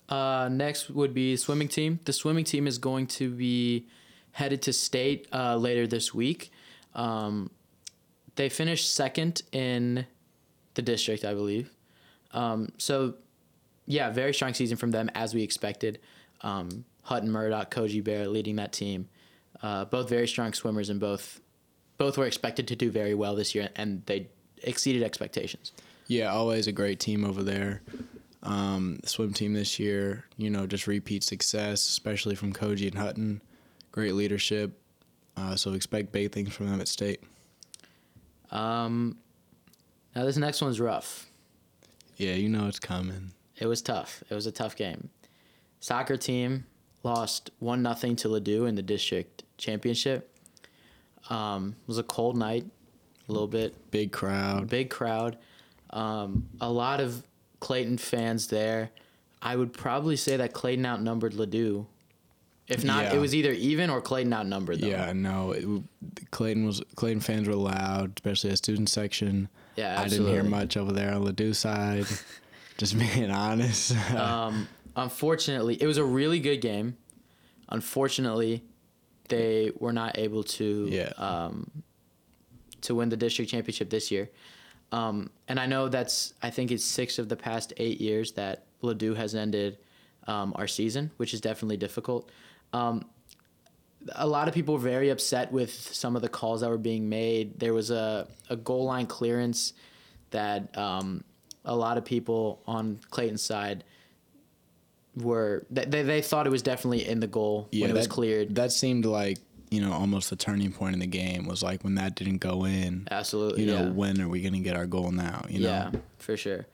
Uh, 0.09 0.49
next 0.51 0.91
would 0.91 1.15
be 1.15 1.37
swimming 1.37 1.69
team. 1.69 2.01
The 2.05 2.12
swimming 2.12 2.45
team 2.45 2.67
is 2.67 2.79
going 2.79 3.07
to 3.09 3.31
be 3.31 3.87
headed 4.33 4.62
to 4.62 4.73
state 4.73 5.27
uh, 5.33 5.57
later 5.57 5.87
this 5.87 6.12
week. 6.12 6.51
Um, 6.95 7.51
they 8.37 8.49
finished 8.49 8.95
second 8.95 9.43
in 9.53 10.07
the 10.75 10.83
district, 10.83 11.25
I 11.25 11.35
believe. 11.35 11.71
Um, 12.33 12.73
so, 12.79 13.15
yeah, 13.87 14.11
very 14.11 14.33
strong 14.35 14.55
season 14.55 14.77
from 14.77 14.90
them 14.90 15.11
as 15.14 15.35
we 15.35 15.42
expected. 15.42 15.99
Um, 16.42 16.85
Hutton 17.03 17.31
Murdoch, 17.31 17.71
Koji 17.71 18.03
Bear 18.03 18.29
leading 18.29 18.57
that 18.57 18.73
team. 18.73 19.09
Uh, 19.62 19.85
both 19.85 20.09
very 20.09 20.27
strong 20.27 20.53
swimmers, 20.53 20.90
and 20.90 20.99
both 20.99 21.40
both 21.99 22.18
were 22.18 22.27
expected 22.27 22.66
to 22.68 22.77
do 22.77 22.90
very 22.90 23.14
well 23.14 23.37
this 23.37 23.55
year, 23.55 23.68
and 23.77 24.05
they 24.07 24.29
exceeded 24.62 25.03
expectations. 25.03 25.73
Yeah, 26.09 26.33
always 26.33 26.66
a 26.66 26.73
great 26.73 27.01
team 27.01 27.25
over 27.25 27.42
there. 27.42 27.83
Um, 28.42 28.99
the 29.03 29.09
swim 29.09 29.33
team 29.33 29.53
this 29.53 29.79
year, 29.79 30.25
you 30.37 30.51
know, 30.51 30.66
just 30.66 30.87
repeat 30.87 31.23
success, 31.23 31.88
especially 31.88 32.35
from 32.35 32.53
Koji 32.53 32.88
and 32.88 32.99
Hutton. 32.99 33.40
Great 33.92 34.14
leadership. 34.14 34.81
Uh, 35.37 35.55
so 35.55 35.73
expect 35.73 36.12
big 36.12 36.33
things 36.33 36.53
from 36.53 36.68
them 36.68 36.81
at 36.81 36.88
state. 36.88 37.23
Um, 38.51 39.16
now 40.14 40.25
this 40.25 40.37
next 40.37 40.61
one's 40.61 40.81
rough. 40.81 41.31
Yeah, 42.16 42.35
you 42.35 42.49
know 42.49 42.66
it's 42.66 42.81
coming. 42.81 43.33
It 43.59 43.67
was 43.67 43.83
tough. 43.83 44.23
It 44.31 44.35
was 44.35 44.47
a 44.47 44.53
tough 44.53 44.77
game. 44.77 45.11
Soccer 45.81 46.17
team 46.17 46.65
lost 47.03 47.51
one 47.59 47.83
nothing 47.83 48.17
to 48.17 48.29
Ladue 48.29 48.69
in 48.69 48.75
the 48.75 48.83
district 48.83 49.43
championship. 49.59 50.29
Um, 51.31 51.77
it 51.83 51.88
was 51.88 51.99
a 51.99 52.03
cold 52.03 52.37
night, 52.37 52.65
a 53.29 53.33
little 53.33 53.47
bit 53.49 53.75
Big 53.91 54.12
crowd. 54.12 54.69
big 54.69 54.91
crowd, 54.91 55.38
um, 55.91 56.49
a 56.61 56.71
lot 56.71 57.01
of 57.01 57.23
Clayton 57.61 57.99
fans 57.99 58.49
there. 58.49 58.91
I 59.41 59.57
would 59.57 59.73
probably 59.73 60.17
say 60.17 60.37
that 60.37 60.53
Clayton 60.53 60.85
outnumbered 60.87 61.35
Ladue. 61.35 61.87
If 62.69 62.85
not, 62.85 63.05
Yeah. 63.05 63.15
it 63.15 63.19
was 63.19 63.35
either 63.35 63.53
even 63.53 63.91
or 63.91 64.01
Clayton 64.01 64.33
outnumbered 64.33 64.81
them. 64.81 64.91
Yeah, 64.91 65.12
no, 65.12 65.53
it, 65.53 65.67
Clayton 66.31 66.65
was 66.65 66.81
Clayton 66.97 67.21
fans 67.21 67.49
were 67.49 67.55
loud, 67.57 68.12
especially 68.17 68.51
the 68.51 68.57
student 68.57 68.88
section. 68.88 69.49
Yeah, 69.77 69.97
absolutely. 69.99 70.33
I 70.33 70.35
didn't 70.37 70.43
hear 70.45 70.51
much 70.61 70.77
over 70.77 70.93
there 70.93 71.12
on 71.15 71.25
Ladue 71.25 71.55
side. 71.55 72.07
just 72.83 72.99
being 73.14 73.31
honest. 73.31 73.95
Um, 74.12 74.66
unfortunately, 74.97 75.81
it 75.81 75.87
was 75.87 75.99
a 75.99 76.05
really 76.05 76.40
good 76.40 76.61
game. 76.61 76.97
Unfortunately, 77.68 78.64
they 79.29 79.71
were 79.79 79.92
not 79.92 80.18
able 80.18 80.42
to 80.42 80.88
Yeah. 80.90 81.12
um, 81.16 81.71
to 82.83 82.97
win 82.97 83.09
the 83.09 83.16
district 83.16 83.51
championship 83.53 83.88
this 83.90 84.11
year. 84.11 84.29
Um, 84.90 85.31
and 85.47 85.61
I 85.61 85.66
know 85.66 85.88
that's 85.88 86.35
I 86.42 86.51
think 86.51 86.71
it's 86.73 86.85
six 86.85 87.18
of 87.21 87.29
the 87.29 87.37
past 87.37 87.73
eight 87.77 88.01
years 88.01 88.33
that 88.33 88.66
Ladue 88.83 89.16
has 89.16 89.35
ended 89.37 89.79
um, 90.27 90.53
our 90.57 90.66
season, 90.66 91.12
which 91.18 91.33
is 91.35 91.40
definitely 91.40 91.77
difficult. 91.77 92.29
Um, 92.73 93.05
a 94.16 94.27
lot 94.27 94.49
of 94.49 94.55
people 94.55 94.75
were 94.75 94.81
very 94.81 95.11
upset 95.11 95.53
with 95.53 95.71
some 95.73 96.16
of 96.16 96.23
the 96.23 96.29
calls 96.29 96.61
that 96.62 96.68
were 96.68 96.77
being 96.79 97.09
made. 97.09 97.61
There 97.61 97.73
was 97.73 97.92
a, 97.92 98.27
a 98.51 98.57
goal 98.57 98.85
line 98.87 99.07
clearance 99.07 99.73
that 100.31 100.77
um, 100.77 101.23
a 101.64 101.75
lot 101.75 101.98
of 101.98 102.05
people 102.05 102.61
on 102.66 102.98
Clayton's 103.11 103.42
side 103.42 103.85
were 105.16 105.66
they, 105.70 105.85
they, 105.85 106.03
they 106.03 106.22
thought 106.22 106.46
it 106.46 106.51
was 106.51 106.62
definitely 106.62 107.07
in 107.07 107.20
the 107.20 107.27
goal 107.27 107.68
when 107.72 107.90
it 107.90 107.94
was 107.94 108.07
cleared. 108.07 108.55
That 108.55 108.72
seemed 108.72 109.05
like 109.05 109.38
you 109.70 109.81
know 109.81 109.92
almost 109.92 110.31
the 110.31 110.37
turning 110.37 110.72
point 110.72 110.94
in 110.94 111.01
the 111.01 111.07
game 111.07 111.46
was 111.46 111.62
like 111.62 111.83
when 111.85 111.94
that 111.96 112.14
didn't 112.14 112.38
go 112.38 112.64
in. 112.64 113.09
Absolutely, 113.11 113.64
You 113.64 113.72
know 113.72 113.83
yeah. 113.85 113.90
when 113.90 114.20
are 114.20 114.29
we 114.29 114.40
gonna 114.40 114.61
get 114.61 114.77
our 114.77 114.87
goal 114.87 115.11
now? 115.11 115.44
You 115.48 115.61
know. 115.61 115.68
Yeah, 115.68 115.90
for 116.18 116.37
sure. 116.37 116.66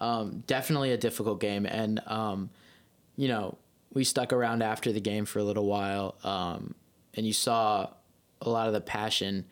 Um, 0.00 0.42
definitely 0.46 0.92
a 0.92 0.96
difficult 0.96 1.40
game, 1.40 1.66
and 1.66 2.00
um, 2.06 2.50
you 3.16 3.28
know 3.28 3.58
we 3.92 4.04
stuck 4.04 4.32
around 4.32 4.62
after 4.62 4.90
the 4.90 5.00
game 5.00 5.26
for 5.26 5.38
a 5.38 5.44
little 5.44 5.66
while, 5.66 6.16
um, 6.24 6.74
and 7.14 7.26
you 7.26 7.32
saw 7.32 7.88
a 8.40 8.48
lot 8.48 8.66
of 8.66 8.72
the 8.72 8.80
passion 8.80 9.44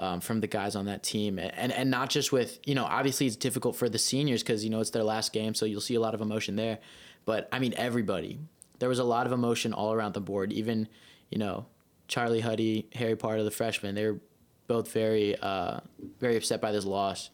um, 0.00 0.20
from 0.20 0.40
the 0.40 0.46
guys 0.46 0.74
on 0.74 0.86
that 0.86 1.02
team, 1.02 1.38
and 1.38 1.72
and 1.72 1.90
not 1.90 2.10
just 2.10 2.32
with 2.32 2.58
you 2.64 2.74
know 2.74 2.84
obviously 2.84 3.26
it's 3.26 3.36
difficult 3.36 3.76
for 3.76 3.88
the 3.88 3.98
seniors 3.98 4.42
because 4.42 4.64
you 4.64 4.70
know 4.70 4.80
it's 4.80 4.90
their 4.90 5.04
last 5.04 5.32
game, 5.32 5.54
so 5.54 5.66
you'll 5.66 5.80
see 5.80 5.94
a 5.94 6.00
lot 6.00 6.14
of 6.14 6.22
emotion 6.22 6.56
there, 6.56 6.78
but 7.26 7.48
I 7.52 7.58
mean 7.58 7.74
everybody. 7.76 8.40
There 8.78 8.88
was 8.88 8.98
a 8.98 9.04
lot 9.04 9.26
of 9.26 9.32
emotion 9.32 9.74
all 9.74 9.92
around 9.92 10.14
the 10.14 10.22
board, 10.22 10.52
even 10.54 10.88
you 11.28 11.38
know 11.38 11.66
Charlie 12.08 12.40
Huddy, 12.40 12.88
Harry 12.94 13.14
Potter, 13.14 13.44
the 13.44 13.50
freshman. 13.50 13.94
They 13.94 14.06
were 14.06 14.20
both 14.66 14.90
very 14.90 15.36
uh, 15.36 15.80
very 16.18 16.36
upset 16.36 16.62
by 16.62 16.72
this 16.72 16.86
loss. 16.86 17.28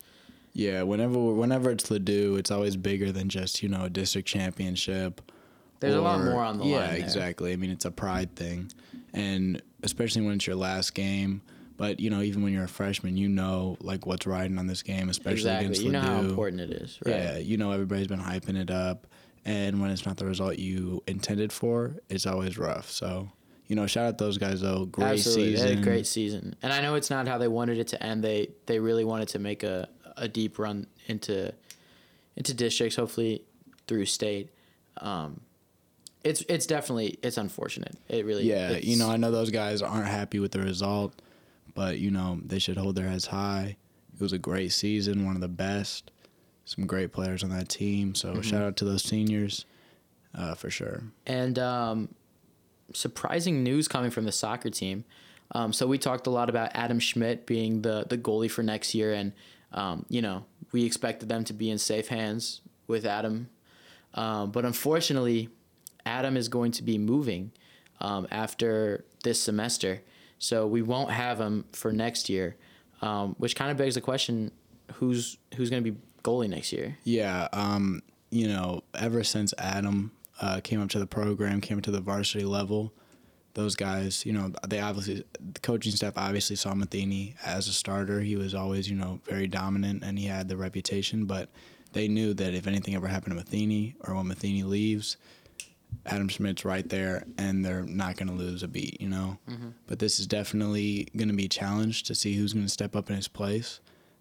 Yeah, 0.53 0.83
whenever 0.83 1.19
whenever 1.19 1.71
it's 1.71 1.89
Ladue, 1.89 2.37
it's 2.37 2.51
always 2.51 2.77
bigger 2.77 3.13
than 3.13 3.29
just 3.29 3.63
you 3.63 3.69
know 3.69 3.85
a 3.85 3.91
district 3.91 4.27
championship. 4.27 5.23
There's 5.79 5.95
a 5.95 6.01
lot 6.01 6.25
more 6.25 6.43
on 6.43 6.59
the 6.59 6.65
yeah, 6.65 6.79
line 6.79 6.97
Yeah, 6.97 7.05
exactly. 7.05 7.53
I 7.53 7.57
mean, 7.57 7.71
it's 7.71 7.85
a 7.85 7.91
pride 7.91 8.35
thing, 8.35 8.73
and 9.13 9.63
especially 9.85 10.23
when 10.23 10.35
it's 10.35 10.47
your 10.49 10.57
last 10.57 10.95
game. 10.95 11.43
But 11.77 12.01
you 12.01 12.11
know, 12.11 12.23
even 12.23 12.43
when 12.43 12.53
you're 12.53 12.65
a 12.65 12.69
freshman, 12.69 13.17
you 13.17 13.29
know 13.29 13.77
like 13.81 14.07
what's 14.07 14.27
riding 14.27 14.59
on 14.59 14.67
this 14.67 14.83
game, 14.83 15.09
especially 15.09 15.41
exactly. 15.41 15.67
against 15.67 15.83
You 15.83 15.93
know 15.93 16.01
how 16.01 16.21
important 16.21 16.61
it 16.63 16.71
is, 16.71 16.99
right? 17.05 17.15
Yeah, 17.15 17.39
you 17.39 17.57
know 17.57 17.73
everybody's 17.73 18.07
been 18.07 18.21
hyping 18.21 18.57
it 18.57 18.71
up, 18.71 19.07
and 19.45 19.81
when 19.81 19.91
it's 19.91 20.07
not 20.07 20.17
the 20.17 20.27
result 20.27 20.59
you 20.59 21.03
intended 21.07 21.53
for, 21.53 21.97
it's 22.09 22.27
always 22.27 22.59
rough. 22.59 22.91
So, 22.91 23.31
you 23.67 23.77
know, 23.77 23.87
shout 23.87 24.07
out 24.07 24.19
those 24.19 24.39
guys 24.39 24.63
though. 24.63 24.87
Great 24.87 25.07
Absolutely. 25.07 25.53
season. 25.53 25.67
They 25.67 25.75
had 25.75 25.79
a 25.81 25.83
great 25.83 26.07
season. 26.07 26.57
And 26.63 26.73
I 26.73 26.81
know 26.81 26.95
it's 26.95 27.11
not 27.11 27.29
how 27.29 27.39
they 27.39 27.49
wanted 27.49 27.79
it 27.79 27.89
to 27.89 28.03
end. 28.03 28.25
They 28.25 28.51
they 28.67 28.79
really 28.79 29.05
wanted 29.05 29.29
to 29.29 29.39
make 29.39 29.63
a, 29.63 29.89
a 30.17 30.29
deep 30.29 30.59
run 30.59 30.87
into 31.07 31.53
into 32.37 32.55
districts, 32.55 32.97
hopefully 32.97 33.43
through 33.87 34.07
state. 34.07 34.51
Um, 34.99 35.41
it's 36.25 36.43
it's 36.49 36.67
definitely 36.67 37.19
it's 37.23 37.37
unfortunate. 37.37 37.97
It 38.09 38.25
really 38.25 38.49
Yeah, 38.49 38.73
you 38.79 38.97
know, 38.97 39.11
I 39.11 39.17
know 39.17 39.31
those 39.31 39.51
guys 39.51 39.81
aren't 39.83 40.09
happy 40.09 40.41
with 40.41 40.53
the 40.53 40.61
result, 40.61 41.23
but 41.77 41.99
you 42.01 42.11
know 42.11 42.41
they 42.45 42.59
should 42.59 42.77
hold 42.77 42.97
their 42.97 43.09
heads 43.09 43.27
high. 43.27 43.77
It 44.15 44.21
was 44.21 44.33
a 44.33 44.39
great 44.39 44.73
season, 44.73 45.25
one 45.27 45.37
of 45.37 45.43
the 45.43 45.49
best. 45.49 46.11
some 46.65 46.87
great 46.87 47.13
players 47.13 47.45
on 47.45 47.51
that 47.51 47.69
team. 47.69 48.15
So 48.17 48.43
shout 48.43 48.63
out 48.63 48.77
to 48.79 48.85
those 48.85 49.05
seniors, 49.05 49.65
uh, 50.35 50.55
for 50.55 50.69
sure. 50.71 51.05
And 51.27 51.59
um, 51.61 52.09
surprising 52.93 53.63
news 53.63 53.87
coming 53.87 54.11
from 54.11 54.25
the 54.25 54.33
soccer 54.33 54.71
team. 54.71 55.05
Um, 55.53 55.73
so 55.73 55.87
we 55.87 55.97
talked 55.99 56.27
a 56.27 56.31
lot 56.31 56.49
about 56.51 56.71
Adam 56.75 56.99
Schmidt 56.99 57.47
being 57.47 57.83
the 57.83 58.05
the 58.09 58.19
goalie 58.19 58.51
for 58.51 58.63
next 58.65 58.95
year, 58.95 59.13
and 59.13 59.33
um, 59.73 60.05
you 60.09 60.21
know 60.23 60.45
we 60.73 60.85
expected 60.85 61.29
them 61.29 61.45
to 61.45 61.53
be 61.53 61.71
in 61.71 61.79
safe 61.79 62.09
hands 62.09 62.63
with 62.89 63.07
Adam, 63.07 63.49
um, 64.15 64.51
but 64.51 64.65
unfortunately, 64.65 65.49
Adam 66.05 66.37
is 66.37 66.49
going 66.49 66.73
to 66.73 66.83
be 66.83 66.99
moving 66.99 67.53
um, 68.01 68.27
after 68.31 69.05
this 69.23 69.41
semester, 69.41 70.03
so 70.39 70.67
we 70.67 70.83
won't 70.83 71.11
have 71.11 71.41
him 71.41 71.65
for 71.73 71.93
next 71.93 72.29
year, 72.29 72.57
um, 73.03 73.35
which 73.39 73.57
kind 73.57 73.71
of 73.71 73.77
begs 73.77 73.95
the 73.95 74.01
question: 74.01 74.51
who's 74.95 75.39
who's 75.57 75.71
going 75.71 75.83
to 75.83 75.91
be 75.91 75.99
goalie 76.23 76.49
next 76.49 76.73
year? 76.73 76.97
Yeah, 77.05 77.49
um, 77.53 78.03
you 78.31 78.49
know, 78.49 78.83
ever 78.95 79.25
since 79.25 79.55
Adam 79.59 80.13
uh, 80.41 80.61
came 80.63 80.83
up 80.83 80.91
to 80.91 80.99
the 80.99 81.07
program, 81.07 81.61
came 81.61 81.79
up 81.79 81.85
to 81.85 81.91
the 81.91 82.01
varsity 82.01 82.45
level, 82.45 82.93
those 83.57 83.75
guys, 83.75 84.25
you 84.27 84.35
know, 84.35 84.53
they 84.69 84.81
obviously 84.81 85.25
the 85.55 85.61
coaching 85.61 85.91
staff 85.91 86.13
obviously 86.17 86.57
saw 86.57 86.75
Matheny 86.75 87.35
as 87.45 87.69
a 87.69 87.73
starter. 87.73 88.21
He 88.21 88.37
was 88.37 88.55
always, 88.55 88.89
you 88.89 88.97
know, 88.97 89.19
very 89.25 89.49
dominant 89.49 90.05
and 90.05 90.19
he 90.19 90.27
had 90.27 90.47
the 90.47 90.59
reputation, 90.59 91.25
but 91.25 91.49
they 91.93 92.07
knew 92.07 92.35
that 92.35 92.53
if 92.53 92.67
anything 92.67 92.95
ever 92.95 93.09
happened 93.09 93.33
to 93.33 93.37
Matheny 93.37 93.97
or 94.07 94.15
when 94.15 94.29
Matheny 94.29 94.63
leaves, 94.63 95.17
Adam 96.05 96.29
Schmidt's 96.29 96.65
right 96.65 96.89
there 96.89 97.25
and 97.37 97.65
they're 97.65 97.83
not 97.83 98.17
going 98.17 98.29
to 98.29 98.35
lose 98.35 98.63
a 98.63 98.69
beat, 98.69 99.01
you 99.01 99.09
know. 99.09 99.39
But 99.87 99.99
this 99.99 100.21
is 100.21 100.27
definitely 100.27 101.09
going 101.17 101.29
to 101.29 101.35
be 101.35 101.47
a 101.47 101.49
challenge 101.49 102.05
to 102.05 102.15
see 102.15 102.35
who's 102.35 102.53
going 102.53 102.65
to 102.67 102.71
step 102.73 102.95
up 102.95 103.11
in 103.11 103.17
his 103.17 103.29
place. 103.29 103.81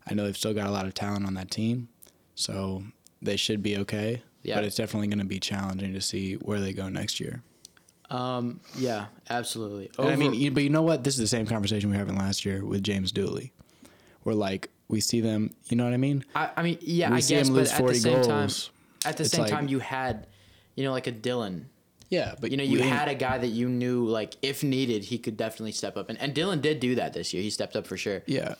I 0.09 0.13
know 0.13 0.23
they've 0.25 0.37
still 0.37 0.53
got 0.53 0.67
a 0.67 0.71
lot 0.71 0.85
of 0.85 0.93
talent 0.93 1.25
on 1.25 1.33
that 1.35 1.49
team, 1.51 1.89
so 2.35 2.83
they 3.21 3.35
should 3.37 3.61
be 3.63 3.77
okay. 3.77 4.21
Yeah. 4.43 4.55
But 4.55 4.63
it's 4.65 4.75
definitely 4.75 5.07
going 5.07 5.19
to 5.19 5.25
be 5.25 5.39
challenging 5.39 5.93
to 5.93 6.01
see 6.01 6.35
where 6.35 6.59
they 6.59 6.73
go 6.73 6.89
next 6.89 7.19
year. 7.19 7.41
Um, 8.11 8.59
yeah, 8.77 9.05
absolutely. 9.29 9.89
And 9.97 10.09
I 10.09 10.15
mean, 10.15 10.53
but 10.53 10.61
you 10.63 10.69
know 10.69 10.83
what? 10.83 11.03
This 11.03 11.15
is 11.15 11.19
the 11.21 11.27
same 11.27 11.47
conversation 11.47 11.89
we 11.89 11.95
were 11.95 11.99
having 11.99 12.17
last 12.17 12.45
year 12.45 12.63
with 12.63 12.83
James 12.83 13.11
Dooley. 13.11 13.51
We're 14.23 14.33
like, 14.33 14.69
we 14.87 14.99
see 14.99 15.21
them. 15.21 15.51
You 15.69 15.77
know 15.77 15.83
what 15.85 15.93
I 15.93 15.97
mean? 15.97 16.23
I, 16.35 16.49
I 16.57 16.61
mean, 16.63 16.77
yeah, 16.81 17.09
We 17.09 17.17
I 17.17 17.19
see 17.21 17.33
guess, 17.35 17.47
him 17.47 17.55
but 17.55 17.59
lose 17.61 17.71
at 17.71 17.77
the 17.77 17.83
40 17.83 17.97
same 17.99 18.21
time, 18.23 18.49
at 19.05 19.17
the 19.17 19.23
It's 19.23 19.31
same 19.31 19.41
like- 19.41 19.51
time, 19.51 19.67
you 19.67 19.79
had, 19.79 20.27
you 20.75 20.83
know, 20.83 20.91
like 20.91 21.07
a 21.07 21.11
Dylan. 21.11 21.65
Yeah, 22.09 22.35
but 22.39 22.51
You 22.51 22.57
know, 22.57 22.63
you 22.63 22.81
had 22.83 23.07
a 23.07 23.15
guy 23.15 23.39
that 23.39 23.47
you 23.47 23.67
knew, 23.67 24.05
like, 24.05 24.35
if 24.43 24.63
needed, 24.63 25.03
he 25.05 25.17
could 25.17 25.37
definitely 25.37 25.71
step 25.71 25.97
up, 25.97 26.09
and 26.09 26.19
and 26.21 26.35
Dylan 26.35 26.61
did 26.61 26.79
do 26.79 26.95
that 26.95 27.13
this 27.13 27.33
year. 27.33 27.41
He 27.41 27.49
stepped 27.49 27.75
up 27.75 27.87
for 27.87 27.97
sure. 27.97 28.21
Yeah. 28.27 28.55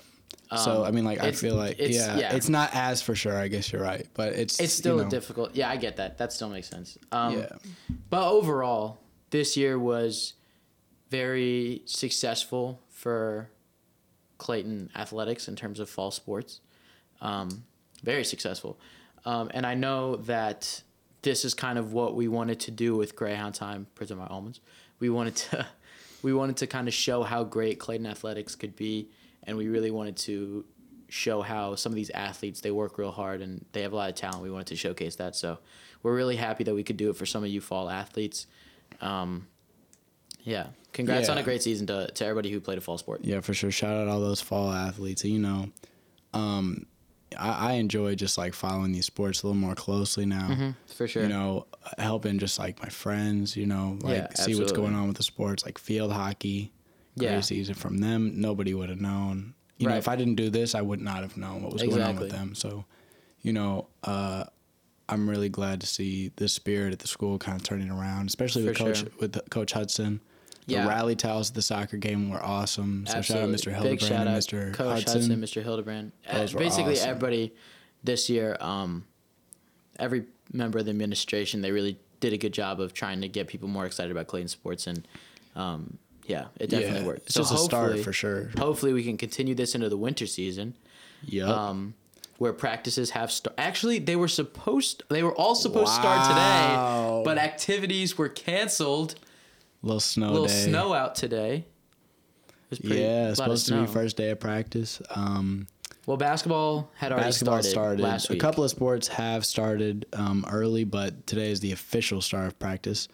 so 0.64 0.84
I 0.84 0.92
mean, 0.92 1.06
like, 1.06 1.20
I 1.22 1.28
Um, 1.30 1.34
feel 1.34 1.56
like, 1.56 1.80
it's- 1.80 1.96
yeah, 1.96 2.18
yeah. 2.18 2.36
it's 2.36 2.50
not 2.50 2.70
as 2.74 3.02
for 3.02 3.14
sure. 3.16 3.38
I 3.38 3.48
guess 3.48 3.72
you're 3.72 3.82
right, 3.82 4.08
but 4.14 4.34
it's 4.34 4.60
It's 4.60 4.74
still 4.74 4.96
you 4.98 5.02
know, 5.04 5.08
a 5.08 5.12
difficult. 5.12 5.56
Yeah, 5.56 5.70
I 5.70 5.76
get 5.78 5.98
that. 5.98 6.18
That 6.18 6.34
still 6.34 6.50
makes 6.50 6.68
sense. 6.70 6.98
Um, 7.12 7.38
Yeah. 7.40 7.50
But 8.10 8.28
overall, 8.30 9.00
this 9.32 9.56
year 9.58 9.78
was 9.78 10.34
very 11.10 11.82
successful 11.86 12.80
for 12.90 13.50
Clayton 14.38 14.90
athletics 14.96 15.48
in 15.48 15.56
terms 15.56 15.80
of 15.80 15.90
fall 15.90 16.12
sports. 16.12 16.62
Um, 17.22 17.64
very 18.04 18.24
successful. 18.24 18.80
Um, 19.24 19.50
and 19.54 19.66
I 19.66 19.74
know 19.76 20.18
that 20.18 20.82
this 21.26 21.44
is 21.44 21.54
kind 21.54 21.78
of 21.78 21.92
what 21.92 22.16
we 22.16 22.28
wanted 22.28 22.60
to 22.62 22.72
do 22.72 22.96
with 22.96 23.16
Greyhound 23.16 23.56
Time, 23.56 23.88
Prison 23.96 24.18
My 24.18 24.28
Almonds. 24.28 24.62
We 25.00 25.10
wanted 25.10 25.36
to, 25.38 25.66
we 26.22 26.34
wanted 26.34 26.56
to 26.58 26.68
kind 26.68 26.88
of 26.88 26.94
show 26.94 27.24
how 27.24 27.44
great 27.44 27.80
Clayton 27.80 28.06
athletics 28.06 28.56
could 28.56 28.76
be, 28.76 29.10
and 29.44 29.58
we 29.58 29.68
really 29.68 29.92
wanted 29.92 30.16
to 30.18 30.64
show 31.10 31.42
how 31.42 31.76
some 31.76 31.92
of 31.92 31.96
these 31.96 32.12
athletes 32.12 32.62
they 32.62 32.72
work 32.72 32.98
real 32.98 33.12
hard 33.12 33.42
and 33.42 33.64
they 33.72 33.82
have 33.82 33.94
a 33.94 33.96
lot 33.96 34.10
of 34.10 34.16
talent. 34.16 34.42
We 34.42 34.52
wanted 34.52 34.68
to 34.68 34.76
showcase 34.76 35.16
that, 35.16 35.36
so 35.36 35.58
we're 36.04 36.16
really 36.16 36.36
happy 36.36 36.64
that 36.64 36.76
we 36.76 36.84
could 36.84 36.98
do 36.98 37.10
it 37.10 37.16
for 37.16 37.26
some 37.26 37.44
of 37.44 37.50
you 37.50 37.60
fall 37.60 37.90
athletes. 37.90 38.46
Um, 39.02 39.48
yeah, 40.44 40.68
congrats 40.94 41.28
on 41.28 41.40
a 41.40 41.44
great 41.44 41.64
season 41.64 41.88
to, 41.88 42.08
to 42.12 42.24
everybody 42.24 42.52
who 42.52 42.60
played 42.60 42.78
a 42.78 42.82
fall 42.82 43.00
sport. 43.00 43.22
Yeah, 43.24 43.40
for 43.40 43.56
sure. 43.56 43.72
Shout 43.72 43.98
out 43.98 44.08
all 44.08 44.20
those 44.20 44.42
fall 44.42 44.72
athletes. 44.72 45.26
You 45.26 45.40
know, 45.40 45.70
um, 46.36 46.86
I, 47.38 47.72
I 47.72 47.74
enjoy 47.74 48.16
just 48.16 48.38
like 48.38 48.54
following 48.54 48.92
these 48.92 49.06
sports 49.06 49.44
a 49.44 49.48
little 49.48 49.60
more 49.60 49.76
closely 49.76 50.26
now. 50.26 50.74
For 50.88 51.08
sure. 51.08 51.24
You 51.24 51.30
know, 51.30 51.68
helping 51.98 52.40
just 52.40 52.58
like 52.60 52.82
my 52.82 52.90
friends. 52.90 53.56
You 53.56 53.66
know, 53.66 53.98
like 54.02 54.18
Yeah, 54.18 54.34
see 54.34 54.56
what's 54.60 54.72
going 54.72 54.96
on 54.96 55.08
with 55.08 55.18
the 55.18 55.24
sports, 55.24 55.66
like 55.66 55.78
field 55.78 56.12
hockey. 56.12 56.72
Yeah. 57.18 57.40
season 57.40 57.76
from 57.76 58.00
them. 58.00 58.42
Nobody 58.42 58.74
would 58.74 58.90
have 58.90 59.00
known. 59.00 59.54
You 59.78 59.88
know, 59.88 59.96
if 59.96 60.08
I 60.10 60.16
didn't 60.18 60.36
do 60.36 60.50
this, 60.50 60.76
I 60.76 60.82
would 60.82 61.02
not 61.02 61.22
have 61.22 61.38
known 61.38 61.64
what 61.64 61.72
was 61.74 61.82
going 61.82 62.02
on 62.02 62.16
with 62.18 62.32
them. 62.32 62.56
So, 62.56 62.84
you 63.42 63.54
know, 63.54 63.88
uh, 64.04 64.46
I'm 65.08 65.30
really 65.30 65.50
glad 65.50 65.82
to 65.82 65.88
see 65.88 66.32
the 66.36 66.48
spirit 66.48 66.92
at 66.94 67.00
the 67.00 67.08
school 67.08 67.38
kind 67.38 67.58
of 67.58 67.64
turning 67.64 67.90
around, 67.90 68.28
especially 68.28 68.64
with 68.64 68.78
For 68.78 68.84
Coach 68.86 69.00
sure. 69.00 69.10
with 69.20 69.50
Coach 69.50 69.72
Hudson. 69.74 70.22
The 70.68 70.74
Yeah. 70.74 70.88
rally 70.88 71.16
towels 71.16 71.50
at 71.50 71.56
the 71.56 71.62
soccer 71.62 71.98
game 71.98 72.30
were 72.30 72.44
awesome. 72.44 73.06
So 73.06 73.22
shout 73.22 73.38
out 73.44 73.50
Absolutely. 73.50 73.56
Mr. 73.56 73.66
Big 73.66 73.74
Hildebrand 73.76 74.02
shout 74.02 74.12
and 74.22 74.30
out 74.30 74.38
Mr. 74.42 74.74
Coach 74.74 74.88
Hudson. 75.04 75.22
Hudson, 75.22 75.42
Mr. 75.42 75.64
Hildebrand. 75.64 76.12
Uh, 76.28 76.38
Those 76.40 76.54
were 76.54 76.60
basically, 76.60 76.94
awesome. 76.94 77.10
everybody 77.12 77.54
this 78.04 78.30
year, 78.30 78.58
um, 78.60 79.06
every 80.00 80.26
member 80.52 80.80
of 80.80 80.86
the 80.86 80.92
administration, 80.92 81.62
they 81.62 81.72
really 81.72 81.98
did 82.20 82.34
a 82.34 82.38
good 82.38 82.54
job 82.54 82.80
of 82.80 82.94
trying 82.94 83.22
to 83.22 83.28
get 83.28 83.48
people 83.48 83.68
more 83.68 83.86
excited 83.86 84.12
about 84.12 84.28
Clayton 84.28 84.48
sports, 84.48 84.88
and 84.88 85.08
um, 85.56 85.98
yeah, 86.26 86.46
it 86.60 86.70
definitely 86.70 87.02
Yeah, 87.02 87.06
worked. 87.06 87.26
it's 87.28 87.36
just 87.36 87.54
a 87.54 87.58
start 87.58 88.00
for 88.00 88.14
sure. 88.14 88.50
Hopefully, 88.58 88.94
we 88.94 89.04
can 89.04 89.18
continue 89.18 89.54
this 89.54 89.76
into 89.76 89.90
the 89.90 89.98
winter 89.98 90.26
season. 90.26 90.76
Yep. 91.28 91.48
um, 91.48 91.94
where 92.38 92.52
practices 92.54 93.12
have 93.12 93.32
start. 93.32 93.56
Actually, 93.58 93.98
they 94.00 94.16
were 94.18 94.28
supposed. 94.28 95.04
They 95.10 95.24
were 95.24 95.34
all 95.36 95.56
supposed 95.56 95.88
to 95.88 95.94
start 95.94 96.28
today, 96.30 97.22
but 97.24 97.38
activities 97.38 98.18
were 98.18 98.28
canceled. 98.30 99.16
Little 99.86 100.00
snow 100.00 100.30
A 100.30 100.32
little 100.32 100.48
day. 100.48 100.64
snow 100.66 100.94
out 100.94 101.16
today. 101.16 101.66
It 102.72 102.82
pretty, 102.84 103.02
yeah, 103.02 103.30
it's 103.30 103.38
supposed 103.38 103.68
to 103.68 103.82
be 103.82 103.88
first 103.88 104.18
day 104.18 104.32
of 104.32 104.40
practice. 104.40 105.02
Um, 105.14 105.68
Well, 106.08 106.18
basketball 106.18 106.92
had 106.96 107.12
already 107.12 107.28
basketball 107.28 107.62
started, 107.64 107.70
started. 107.70 108.02
last 108.02 108.30
week. 108.30 108.40
A 108.40 108.42
couple 108.42 108.64
of 108.64 108.70
sports 108.72 109.08
have 109.08 109.46
started 109.46 110.06
um, 110.14 110.46
early, 110.50 110.84
but 110.84 111.26
today 111.28 111.52
is 111.52 111.60
the 111.60 111.72
official 111.72 112.22
start 112.22 112.48
of 112.48 112.60
practice. 112.60 113.08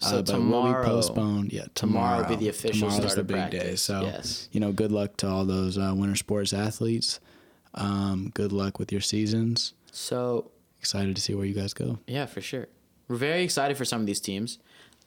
So 0.00 0.08
uh, 0.08 0.22
but 0.22 0.26
tomorrow- 0.26 0.78
will 0.80 0.84
be 0.84 0.90
postponed. 0.90 1.52
Yeah, 1.52 1.66
tomorrow 1.74 2.16
tomorrow. 2.18 2.28
will 2.28 2.36
be 2.36 2.44
the 2.44 2.48
official 2.50 2.88
Tomorrow's 2.90 2.96
start 2.96 3.14
the 3.14 3.20
of 3.20 3.26
big 3.28 3.50
day. 3.50 3.58
practice, 3.58 3.82
So 3.82 4.02
yes. 4.02 4.48
you 4.52 4.60
know, 4.60 4.72
good 4.72 4.92
luck 4.92 5.16
to 5.18 5.28
all 5.28 5.44
those 5.46 5.78
uh, 5.78 5.92
winter 5.96 6.16
sports 6.16 6.52
athletes. 6.52 7.20
Um, 7.74 8.30
good 8.34 8.52
luck 8.52 8.78
with 8.78 8.90
your 8.92 9.00
seasons. 9.00 9.72
So 9.92 10.50
Excited 10.80 11.16
to 11.16 11.22
see 11.22 11.34
where 11.34 11.46
you 11.46 11.54
guys 11.54 11.72
go. 11.72 11.98
yeah, 12.06 12.26
for 12.26 12.40
sure. 12.40 12.68
We're 13.08 13.16
very 13.16 13.42
excited 13.42 13.76
for 13.76 13.84
some 13.84 14.00
of 14.00 14.06
these 14.06 14.20
teams. 14.20 14.58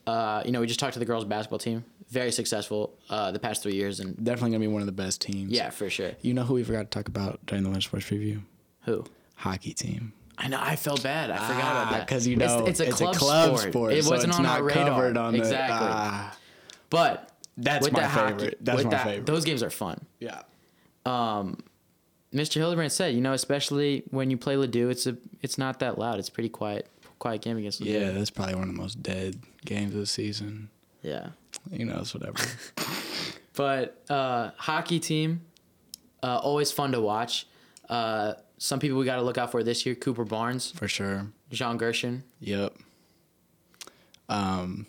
Uh, 0.06 0.42
you 0.44 0.52
know, 0.52 0.60
we 0.60 0.66
just 0.66 0.80
talked 0.80 0.94
to 0.94 0.98
the 0.98 1.04
girls 1.04 1.24
basketball 1.24 1.58
team. 1.58 1.84
Very 2.08 2.32
successful 2.32 2.94
uh, 3.08 3.30
the 3.30 3.38
past 3.38 3.62
three 3.62 3.74
years, 3.74 4.00
and 4.00 4.16
Definitely 4.22 4.50
gonna 4.50 4.60
be 4.60 4.66
one 4.66 4.82
of 4.82 4.86
the 4.86 4.92
best 4.92 5.20
teams. 5.20 5.52
yeah, 5.52 5.70
for 5.70 5.88
sure. 5.88 6.12
You 6.22 6.34
know 6.34 6.42
who 6.42 6.54
we 6.54 6.64
forgot 6.64 6.90
to 6.90 6.98
talk 6.98 7.06
about 7.08 7.38
during 7.46 7.62
the 7.62 7.70
lunch 7.70 7.84
sports 7.84 8.06
preview? 8.06 8.40
Who? 8.82 9.04
Hockey 9.36 9.72
team. 9.74 10.12
I 10.36 10.48
know. 10.48 10.58
I 10.60 10.74
felt 10.74 11.02
bad. 11.02 11.30
I 11.30 11.36
forgot 11.36 11.60
about 11.60 11.90
that 11.92 12.06
because 12.06 12.26
Ah, 12.26 12.30
you 12.30 12.36
know 12.36 12.64
it's, 12.66 12.80
it's 12.80 13.00
a 13.00 13.12
club, 13.12 13.58
sport. 13.58 13.92
It 13.92 14.04
so 14.04 14.10
wasn't 14.10 14.34
on 14.34 14.42
not 14.42 14.58
our 14.60 14.64
radar. 14.64 15.16
on 15.18 15.32
the- 15.34 15.38
exactly. 15.38 15.76
ah. 15.88 16.36
But 16.88 17.30
That's 17.56 17.92
my 17.92 18.00
that 18.00 18.10
hockey- 18.10 18.32
favorite. 18.38 18.58
That's 18.60 18.84
my 18.84 18.90
that- 18.90 19.04
favorite. 19.04 19.26
Those 19.26 19.44
games 19.44 19.62
are 19.62 19.70
fun. 19.70 20.04
yeah. 20.18 20.42
Um, 21.06 21.58
Mr. 22.34 22.54
Hildebrand 22.54 22.92
said, 22.92 23.14
you 23.14 23.20
know, 23.20 23.32
especially 23.32 24.04
when 24.10 24.30
you 24.30 24.36
play 24.36 24.54
Ladue, 24.54 24.90
it's 24.90 25.06
a 25.06 25.16
it's 25.42 25.58
not 25.58 25.78
that 25.80 25.98
loud. 25.98 26.18
It's 26.18 26.30
pretty 26.30 26.48
quiet 26.48 26.86
quiet 27.20 27.42
game 27.42 27.56
against. 27.56 27.80
Yeah, 27.80 28.10
that's 28.10 28.30
probably 28.30 28.56
one 28.56 28.64
of 28.68 28.74
the 28.74 28.80
most 28.80 29.00
dead 29.00 29.40
games 29.64 29.94
of 29.94 30.00
the 30.00 30.06
season. 30.06 30.68
Yeah. 31.02 31.28
You 31.70 31.84
know, 31.84 31.98
it's 32.00 32.12
whatever. 32.12 32.42
But 33.54 34.02
uh, 34.08 34.52
hockey 34.56 35.00
team, 35.00 35.42
uh, 36.22 36.38
always 36.38 36.72
fun 36.72 36.92
to 36.92 37.00
watch. 37.00 37.46
Uh, 37.90 38.34
some 38.56 38.78
people 38.78 38.96
we 38.96 39.04
got 39.04 39.16
to 39.16 39.22
look 39.22 39.36
out 39.36 39.50
for 39.50 39.62
this 39.62 39.84
year: 39.84 39.94
Cooper 39.94 40.24
Barnes, 40.24 40.70
For 40.70 40.88
sure. 40.88 41.26
Jean 41.50 41.76
Gershon. 41.76 42.22
Yep. 42.40 42.74
Um, 44.30 44.86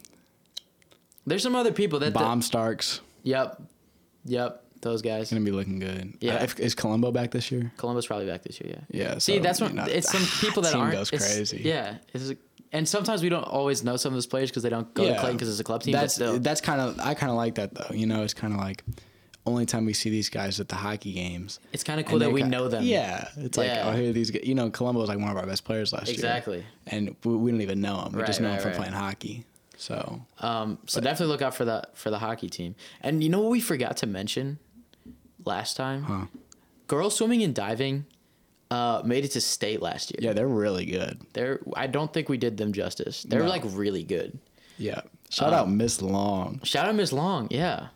There's 1.26 1.44
some 1.44 1.56
other 1.56 1.74
people 1.74 2.00
that. 2.00 2.13
Bomb 2.13 2.41
Starks 2.41 3.02
yep. 3.24 3.62
Yep. 4.26 4.61
Those 4.82 5.02
guys. 5.02 5.30
gonna 5.30 5.46
be 5.46 5.52
looking 5.52 5.80
good. 5.80 6.13
Yeah. 6.20 6.36
Uh, 6.36 6.44
if- 6.44 6.60
is 6.60 6.76
Colombo 6.76 7.12
back 7.12 7.32
this 7.32 7.52
year? 7.52 7.72
Colombo's 7.78 8.08
probably 8.08 8.26
back 8.28 8.44
this 8.44 8.60
year. 8.60 8.78
Yeah. 8.91 9.04
Yeah. 9.04 9.17
See, 9.20 9.38
so, 9.38 9.41
that's 9.44 9.62
what 9.62 9.74
know, 9.74 9.86
it's 9.86 10.12
some 10.12 10.24
people 10.48 10.63
that 10.63 10.74
team 10.74 10.82
aren't. 10.82 10.94
goes 10.94 11.10
crazy. 11.10 11.62
Yeah. 11.63 11.98
It's, 12.13 12.34
and 12.74 12.88
sometimes 12.88 13.22
we 13.22 13.30
don't 13.30 13.44
always 13.44 13.84
know 13.84 13.98
some 13.98 14.12
of 14.13 14.15
those 14.15 14.28
players 14.28 14.50
because 14.50 14.63
they 14.63 14.70
don't 14.70 14.94
go 14.94 15.06
to 15.06 15.13
Clayton 15.20 15.36
because 15.38 15.50
it's 15.50 15.60
a 15.60 15.63
club 15.63 15.84
team. 15.84 15.91
That's 15.94 16.17
but 16.17 16.41
that's 16.44 16.62
kind 16.62 16.80
of 16.82 17.00
I 17.00 17.13
kind 17.13 17.30
of 17.30 17.36
like 17.36 17.56
that 17.56 17.74
though. 17.74 17.94
You 17.94 18.06
know, 18.08 18.24
it's 18.24 18.34
kind 18.34 18.54
of 18.54 18.60
like 18.60 18.84
only 19.46 19.65
time 19.65 19.86
we 19.86 19.94
see 19.94 20.10
these 20.10 20.30
guys 20.30 20.60
at 20.60 20.70
the 20.70 20.76
hockey 20.76 21.12
games. 21.13 21.60
it's 21.74 21.84
kind 21.84 22.00
of 22.00 22.06
cool 22.06 22.20
that 22.20 22.32
we 22.32 22.44
ki- 22.44 22.48
know 22.48 22.67
them. 22.70 22.84
Yeah, 22.84 23.28
it's 23.38 23.58
like 23.58 23.67
Yeah. 23.67 23.89
oh 23.89 23.91
here 23.96 24.10
are 24.12 24.13
these 24.13 24.32
guys. 24.32 24.44
You 24.46 24.56
know, 24.56 24.70
Colombo 24.70 25.02
was 25.02 25.10
like 25.10 25.20
one 25.20 25.30
of 25.32 25.36
our 25.38 25.46
best 25.46 25.65
players 25.65 25.91
last 25.91 26.10
Exactly. 26.10 26.58
year. 26.60 26.65
Exactly. 26.86 27.06
And 27.08 27.15
we, 27.26 27.36
we 27.36 27.52
don't 27.52 27.62
even 27.62 27.82
know 27.82 28.04
him. 28.06 28.13
We 28.13 28.24
just 28.24 28.39
Right, 28.39 28.52
him 28.52 28.60
from 28.60 28.70
right. 28.72 28.78
playing 28.78 28.94
hockey. 28.94 29.44
So 29.78 30.22
Um, 30.39 30.78
so 30.86 31.02
definitely 31.02 31.34
look 31.34 31.41
out 31.41 31.56
for 31.56 31.65
the 31.65 31.84
for 31.94 32.10
the 32.12 32.20
hockey 32.20 32.50
team. 32.50 32.76
And 33.02 33.22
you 33.24 33.30
know 33.30 33.39
what 33.41 33.50
we 33.52 33.60
forgot 33.60 33.98
to 33.98 34.06
mention 34.08 34.60
last 35.45 35.77
time? 35.77 36.04
Huh. 36.04 36.25
Girls 36.88 37.15
swimming 37.15 37.41
and 37.43 37.54
diving 37.56 38.06
uh, 38.69 39.01
made 39.06 39.25
it 39.25 39.32
to 39.32 39.41
state 39.41 39.82
last 39.82 40.12
year. 40.12 40.19
Yeah, 40.30 40.34
they're 40.34 40.47
really 40.47 40.86
good. 40.86 41.19
They're 41.34 41.60
I 41.75 41.88
don't 41.88 42.12
think 42.13 42.30
we 42.30 42.38
did 42.38 42.58
them 42.58 42.73
justice. 42.73 43.23
They're 43.23 43.43
No. 43.43 43.49
like 43.49 43.63
really 43.65 44.04
good. 44.04 44.38
Yeah. 44.77 45.01
Shout 45.30 45.54
Um, 45.54 45.60
out 45.60 45.69
Miss 45.69 46.01
Long. 46.01 46.60
Shout 46.63 46.88
out 46.88 46.95
Miss 46.95 47.12
Long, 47.13 47.47
yeah. 47.51 47.88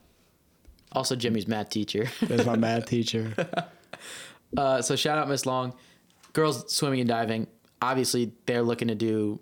Also 0.92 1.16
Jimmy's 1.16 1.48
math 1.48 1.70
teacher. 1.70 2.08
That's 2.22 2.46
my 2.46 2.56
math 2.56 2.86
teacher. 2.88 3.34
Uh, 4.56 4.82
so 4.82 4.96
shout 4.96 5.18
out 5.18 5.28
Miss 5.28 5.46
Long. 5.46 5.74
Girls 6.32 6.72
swimming 6.74 7.02
and 7.02 7.10
diving. 7.10 7.48
Obviously, 7.82 8.32
they're 8.46 8.62
looking 8.62 8.88
to 8.88 8.96
do 8.96 9.42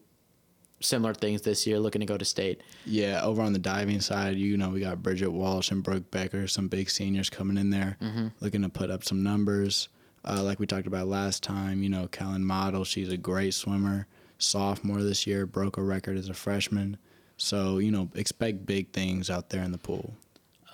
similar 0.83 1.13
things 1.13 1.41
this 1.41 1.65
year, 1.65 1.79
looking 1.79 2.01
to 2.01 2.05
go 2.05 2.17
to 2.17 2.25
state. 2.25 2.61
Yeah, 2.85 3.21
over 3.23 3.41
on 3.41 3.53
the 3.53 3.59
diving 3.59 4.01
side, 4.01 4.37
you 4.37 4.57
know, 4.57 4.69
we 4.69 4.79
got 4.81 5.01
Bridget 5.01 5.29
Walsh 5.31 5.71
and 5.71 5.81
Brooke 5.83 6.09
Becker, 6.11 6.47
some 6.47 6.67
big 6.67 6.89
seniors 6.89 7.29
coming 7.29 7.57
in 7.57 7.69
there, 7.69 7.97
looking 8.41 8.61
to 8.61 8.69
put 8.69 8.91
up 8.91 9.03
some 9.03 9.23
numbers. 9.23 9.89
Uh, 10.25 10.41
like 10.43 10.59
we 10.59 10.65
talked 10.65 10.87
about 10.87 11.07
last 11.07 11.43
time, 11.43 11.83
you 11.83 11.89
know, 11.89 12.07
Kellen 12.07 12.45
Model, 12.45 12.83
she's 12.83 13.09
a 13.09 13.17
great 13.17 13.53
swimmer. 13.53 14.07
Sophomore 14.37 15.01
this 15.01 15.25
year, 15.25 15.45
broke 15.45 15.77
a 15.77 15.81
record 15.81 16.17
as 16.17 16.27
a 16.29 16.33
freshman. 16.33 16.97
So, 17.37 17.77
you 17.77 17.91
know, 17.91 18.09
expect 18.15 18.65
big 18.65 18.91
things 18.91 19.29
out 19.29 19.49
there 19.49 19.63
in 19.63 19.71
the 19.71 19.77
pool. 19.77 20.13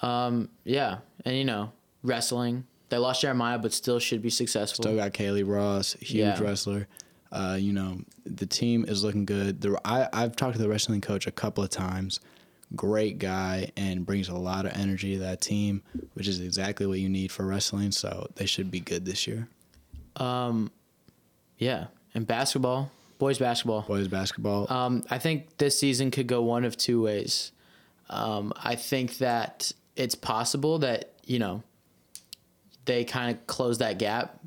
Um, 0.02 0.50
yeah, 0.64 1.00
and 1.26 1.36
you 1.38 1.46
know, 1.46 1.72
wrestling. 2.04 2.66
They 2.90 2.98
lost 2.98 3.22
Jeremiah, 3.22 3.60
but 3.60 3.72
still 3.74 4.00
should 4.00 4.22
be 4.24 4.32
successful. 4.32 4.84
Still 4.84 4.96
got 4.96 5.14
Kaylee 5.14 5.48
Ross, 5.48 5.94
huge 5.94 6.18
Yeah. 6.20 6.42
wrestler. 6.42 6.88
Uh, 7.32 7.58
you 7.60 7.74
know, 7.74 8.00
the 8.26 8.46
team 8.46 8.86
is 8.88 9.04
looking 9.04 9.26
good. 9.26 9.62
The, 9.62 9.80
I, 9.86 10.08
I've 10.12 10.36
talked 10.36 10.56
to 10.56 10.62
the 10.62 10.70
wrestling 10.70 11.02
coach 11.02 11.28
a 11.28 11.32
couple 11.32 11.64
of 11.64 11.70
times. 11.70 12.20
Great 12.76 13.20
guy 13.20 13.72
and 13.78 14.06
brings 14.06 14.30
a 14.30 14.36
lot 14.36 14.66
of 14.66 14.74
energy 14.74 15.14
to 15.14 15.20
that 15.20 15.42
team, 15.42 15.82
which 16.14 16.28
is 16.28 16.40
exactly 16.40 16.86
what 16.86 17.00
you 17.00 17.10
need 17.10 17.32
for 17.32 17.46
wrestling. 17.46 17.92
So 17.92 18.28
they 18.36 18.46
should 18.46 18.72
be 18.72 18.80
good 18.80 19.06
this 19.06 19.28
year. 19.28 19.48
Um, 20.16 20.72
yeah, 21.58 21.88
and 22.14 22.26
basketball, 22.26 22.92
boys 23.18 23.38
basketball. 23.38 23.82
Boys 23.82 24.08
basketball. 24.08 24.72
Um, 24.72 25.04
I 25.10 25.18
think 25.18 25.58
this 25.58 25.80
season 25.80 26.12
could 26.12 26.28
go 26.28 26.42
one 26.42 26.64
of 26.64 26.78
two 26.78 27.02
ways. 27.02 27.52
Um, 28.10 28.54
I 28.56 28.76
think 28.76 29.18
that 29.20 29.72
it's 29.96 30.16
possible 30.16 30.80
that 30.80 31.14
you 31.26 31.40
know 31.40 31.64
they 32.86 33.04
kind 33.04 33.36
of 33.36 33.46
close 33.46 33.78
that 33.80 34.00
gap 34.00 34.39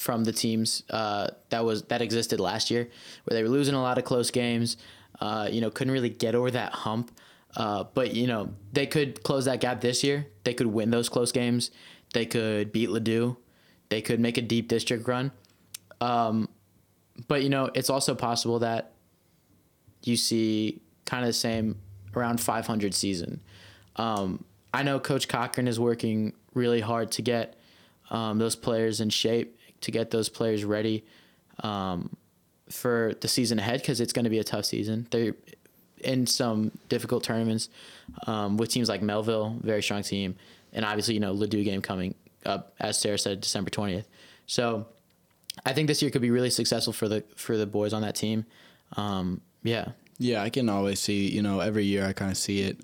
from 0.00 0.24
the 0.24 0.32
teams 0.32 0.82
uh, 0.88 1.28
that 1.50 1.62
was 1.62 1.82
that 1.84 2.00
existed 2.00 2.40
last 2.40 2.70
year, 2.70 2.88
where 3.24 3.36
they 3.36 3.42
were 3.42 3.50
losing 3.50 3.74
a 3.74 3.82
lot 3.82 3.98
of 3.98 4.04
close 4.04 4.30
games. 4.30 4.78
Uh, 5.20 5.46
you 5.52 5.60
know, 5.60 5.70
couldn't 5.70 5.92
really 5.92 6.08
get 6.08 6.34
over 6.34 6.50
that 6.50 6.72
hump. 6.72 7.10
Uh, 7.54 7.84
but 7.92 8.14
you 8.14 8.26
know, 8.26 8.48
they 8.72 8.86
could 8.86 9.22
close 9.22 9.44
that 9.44 9.60
gap 9.60 9.82
this 9.82 10.02
year. 10.02 10.26
They 10.44 10.54
could 10.54 10.68
win 10.68 10.90
those 10.90 11.10
close 11.10 11.32
games. 11.32 11.70
They 12.14 12.24
could 12.24 12.72
beat 12.72 12.88
Ladue. 12.88 13.36
They 13.90 14.00
could 14.00 14.20
make 14.20 14.38
a 14.38 14.42
deep 14.42 14.68
district 14.68 15.06
run. 15.06 15.32
Um, 16.00 16.48
but 17.28 17.42
you 17.42 17.50
know, 17.50 17.70
it's 17.74 17.90
also 17.90 18.14
possible 18.14 18.60
that 18.60 18.92
you 20.02 20.16
see 20.16 20.80
kind 21.04 21.24
of 21.24 21.28
the 21.28 21.34
same 21.34 21.76
around 22.16 22.40
500 22.40 22.94
season. 22.94 23.40
Um, 23.96 24.44
I 24.72 24.82
know 24.82 24.98
Coach 24.98 25.28
Cochran 25.28 25.68
is 25.68 25.78
working 25.78 26.32
really 26.54 26.80
hard 26.80 27.12
to 27.12 27.22
get 27.22 27.60
um, 28.10 28.38
those 28.38 28.56
players 28.56 29.00
in 29.00 29.10
shape, 29.10 29.58
to 29.82 29.90
get 29.90 30.10
those 30.10 30.28
players 30.28 30.64
ready 30.64 31.04
um, 31.62 32.10
for 32.68 33.14
the 33.20 33.28
season 33.28 33.58
ahead 33.58 33.80
because 33.80 34.00
it's 34.00 34.12
going 34.12 34.24
to 34.24 34.30
be 34.30 34.38
a 34.38 34.44
tough 34.44 34.64
season. 34.64 35.06
They're 35.10 35.34
in 35.98 36.26
some 36.26 36.70
difficult 36.88 37.24
tournaments 37.24 37.68
um, 38.26 38.56
with 38.56 38.70
teams 38.70 38.88
like 38.88 39.02
Mehlville, 39.02 39.60
very 39.60 39.82
strong 39.82 40.02
team, 40.02 40.36
and 40.72 40.84
obviously 40.84 41.14
you 41.14 41.20
know 41.20 41.34
Ladue 41.34 41.64
game 41.64 41.82
coming 41.82 42.14
up 42.46 42.74
as 42.80 42.98
Sarah 42.98 43.18
said 43.18 43.40
December 43.40 43.70
20th. 43.70 44.04
So 44.46 44.86
I 45.66 45.72
think 45.72 45.88
this 45.88 46.00
year 46.00 46.10
could 46.10 46.22
be 46.22 46.30
really 46.30 46.50
successful 46.50 46.92
for 46.92 47.08
the 47.08 47.24
for 47.36 47.56
the 47.56 47.66
boys 47.66 47.92
on 47.92 48.02
that 48.02 48.14
team. 48.14 48.46
Um, 48.96 49.40
yeah, 49.62 49.90
Yeah, 50.20 50.42
I 50.42 50.50
can 50.50 50.68
always 50.68 51.00
see, 51.00 51.30
you 51.30 51.40
know, 51.40 51.60
every 51.60 51.86
year 51.86 52.04
I 52.04 52.12
kind 52.12 52.30
of 52.30 52.36
see 52.36 52.60
it 52.60 52.76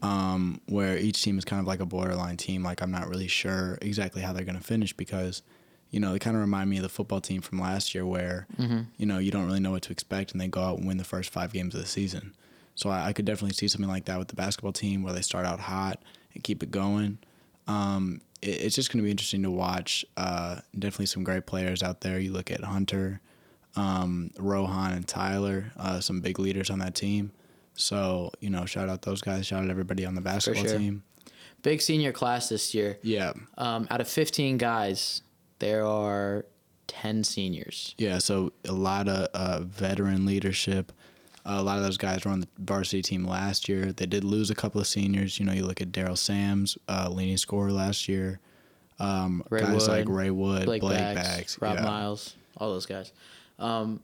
um, 0.00 0.62
where 0.64 0.96
each 0.96 1.22
team 1.22 1.36
is 1.36 1.44
kind 1.44 1.60
of 1.60 1.66
like 1.66 1.80
a 1.80 1.84
borderline 1.84 2.38
team. 2.38 2.62
Like, 2.62 2.80
I'm 2.80 2.90
not 2.90 3.06
really 3.06 3.28
sure 3.28 3.76
exactly 3.82 4.22
how 4.22 4.32
they're 4.32 4.46
going 4.46 4.56
to 4.56 4.64
finish 4.64 4.94
because, 4.94 5.42
you 5.90 6.00
know, 6.00 6.12
they 6.12 6.18
kind 6.18 6.36
of 6.36 6.40
remind 6.40 6.70
me 6.70 6.76
of 6.76 6.82
the 6.82 6.88
football 6.88 7.20
team 7.20 7.40
from 7.40 7.58
last 7.60 7.94
year 7.94 8.06
where, 8.06 8.46
you 8.96 9.06
know, 9.06 9.18
you 9.18 9.30
don't 9.30 9.46
really 9.46 9.60
know 9.60 9.72
what 9.72 9.82
to 9.82 9.92
expect 9.92 10.32
and 10.32 10.40
they 10.40 10.48
go 10.48 10.60
out 10.62 10.78
and 10.78 10.86
win 10.86 10.96
the 10.98 11.04
first 11.04 11.30
five 11.30 11.52
games 11.52 11.74
of 11.74 11.80
the 11.80 11.86
season. 11.86 12.34
So 12.76 12.88
I, 12.90 13.08
I 13.08 13.12
could 13.12 13.24
definitely 13.24 13.54
see 13.54 13.68
something 13.68 13.90
like 13.90 14.04
that 14.06 14.18
with 14.18 14.28
the 14.28 14.36
basketball 14.36 14.72
team 14.72 15.02
where 15.02 15.12
they 15.12 15.22
start 15.22 15.46
out 15.46 15.60
hot 15.60 16.00
and 16.34 16.44
keep 16.44 16.62
it 16.62 16.70
going. 16.70 17.18
Um, 17.66 18.20
it, 18.40 18.62
it's 18.62 18.74
just 18.76 18.90
going 18.92 18.98
to 18.98 19.04
be 19.04 19.10
interesting 19.10 19.42
to 19.42 19.50
watch. 19.50 20.04
Uh, 20.16 20.60
definitely 20.78 21.06
some 21.06 21.24
great 21.24 21.46
players 21.46 21.82
out 21.82 22.00
there. 22.00 22.18
You 22.18 22.32
look 22.32 22.50
at 22.50 22.62
Hunter, 22.62 23.20
um, 23.76 24.30
Rohan, 24.38 24.92
and 24.92 25.06
Tyler, 25.06 25.72
uh, 25.76 26.00
some 26.00 26.20
big 26.20 26.38
leaders 26.38 26.70
on 26.70 26.78
that 26.78 26.94
team. 26.94 27.32
So 27.74 28.30
you 28.40 28.50
know, 28.50 28.64
shout 28.66 28.88
out 28.88 29.02
those 29.02 29.20
guys. 29.20 29.46
Shout 29.46 29.64
out 29.64 29.70
everybody 29.70 30.04
on 30.06 30.14
the 30.14 30.20
basketball 30.20 30.64
sure. 30.64 30.78
team. 30.78 31.02
big 31.62 31.80
senior 31.80 32.12
class 32.12 32.48
this 32.48 32.74
year. 32.74 32.98
Yeah, 33.02 33.32
Um, 33.58 33.86
out 33.90 34.00
of 34.00 34.08
15 34.08 34.58
guys, 34.58 35.22
there 35.60 35.86
are 35.86 36.44
10 36.88 37.22
seniors. 37.22 37.94
yeah. 37.98 38.18
So 38.18 38.52
a 38.64 38.72
lot 38.72 39.08
of 39.08 39.28
uh, 39.32 39.60
veteran 39.60 40.26
leadership. 40.26 40.92
Uh, 41.46 41.56
a 41.58 41.62
lot 41.62 41.78
of 41.78 41.84
those 41.84 41.96
guys 41.96 42.24
were 42.24 42.32
on 42.32 42.40
the 42.40 42.48
varsity 42.58 43.00
team 43.00 43.24
last 43.24 43.68
year. 43.68 43.92
They 43.92 44.06
did 44.06 44.24
lose 44.24 44.50
a 44.50 44.54
couple 44.54 44.80
of 44.80 44.86
seniors. 44.86 45.38
You 45.38 45.46
know, 45.46 45.52
you 45.52 45.64
look 45.64 45.80
at 45.80 45.92
Daryl 45.92 46.18
Sams, 46.18 46.76
uh, 46.88 47.08
leading 47.10 47.36
scorer 47.36 47.72
last 47.72 48.08
year. 48.08 48.40
Um, 48.98 49.42
guys 49.48 49.88
like 49.88 50.08
Ray 50.08 50.30
Wood, 50.30 50.66
Blake, 50.66 50.82
Blake, 50.82 50.98
Bags, 50.98 51.20
Bags, 51.22 51.58
Rob 51.62 51.76
yeah. 51.76 51.84
Miles, 51.84 52.34
all 52.58 52.70
those 52.70 52.84
guys. 52.84 53.12
Um, 53.58 54.00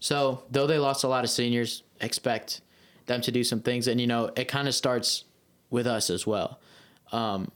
so 0.00 0.44
though 0.50 0.68
they 0.68 0.78
lost 0.78 1.02
a 1.02 1.08
lot 1.08 1.24
of 1.24 1.30
seniors, 1.30 1.82
expect 2.00 2.60
them 3.06 3.20
to 3.22 3.32
do 3.32 3.42
some 3.42 3.60
things, 3.60 3.88
and 3.88 4.00
you 4.00 4.06
know 4.06 4.30
it 4.36 4.46
kind 4.46 4.68
of 4.68 4.74
starts 4.76 5.24
with 5.70 5.88
us 5.88 6.08
as 6.10 6.24
well. 6.24 6.60
Um, 7.10 7.50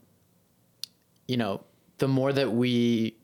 you 1.29 1.37
know, 1.37 1.63
the 1.99 2.09
more 2.09 2.33
that 2.33 2.51
we 2.53 3.17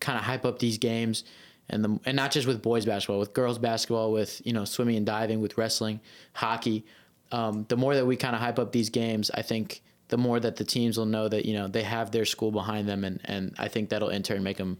kind 0.00 0.18
of 0.18 0.24
hype 0.24 0.44
up 0.44 0.58
these 0.58 0.78
games, 0.78 1.24
and 1.68 1.84
the 1.84 2.00
and 2.04 2.16
not 2.16 2.30
just 2.30 2.46
with 2.46 2.62
boys 2.62 2.86
basketball, 2.86 3.18
with 3.18 3.32
girls 3.32 3.58
basketball, 3.58 4.12
with 4.12 4.40
you 4.44 4.52
know 4.52 4.64
swimming 4.64 4.96
and 4.96 5.06
diving, 5.06 5.40
with 5.40 5.58
wrestling, 5.58 6.00
hockey. 6.32 6.84
Um, 7.32 7.66
the 7.68 7.76
more 7.76 7.94
that 7.94 8.06
we 8.06 8.16
kind 8.16 8.36
of 8.36 8.40
hype 8.40 8.58
up 8.58 8.70
these 8.70 8.88
games, 8.88 9.30
I 9.34 9.42
think 9.42 9.82
the 10.08 10.16
more 10.16 10.38
that 10.38 10.56
the 10.56 10.64
teams 10.64 10.96
will 10.96 11.06
know 11.06 11.28
that 11.28 11.44
you 11.44 11.54
know 11.54 11.68
they 11.68 11.82
have 11.82 12.10
their 12.10 12.24
school 12.24 12.50
behind 12.50 12.88
them, 12.88 13.04
and, 13.04 13.20
and 13.24 13.54
I 13.58 13.68
think 13.68 13.88
that'll 13.88 14.10
in 14.10 14.22
turn 14.22 14.42
make 14.42 14.56
them 14.56 14.78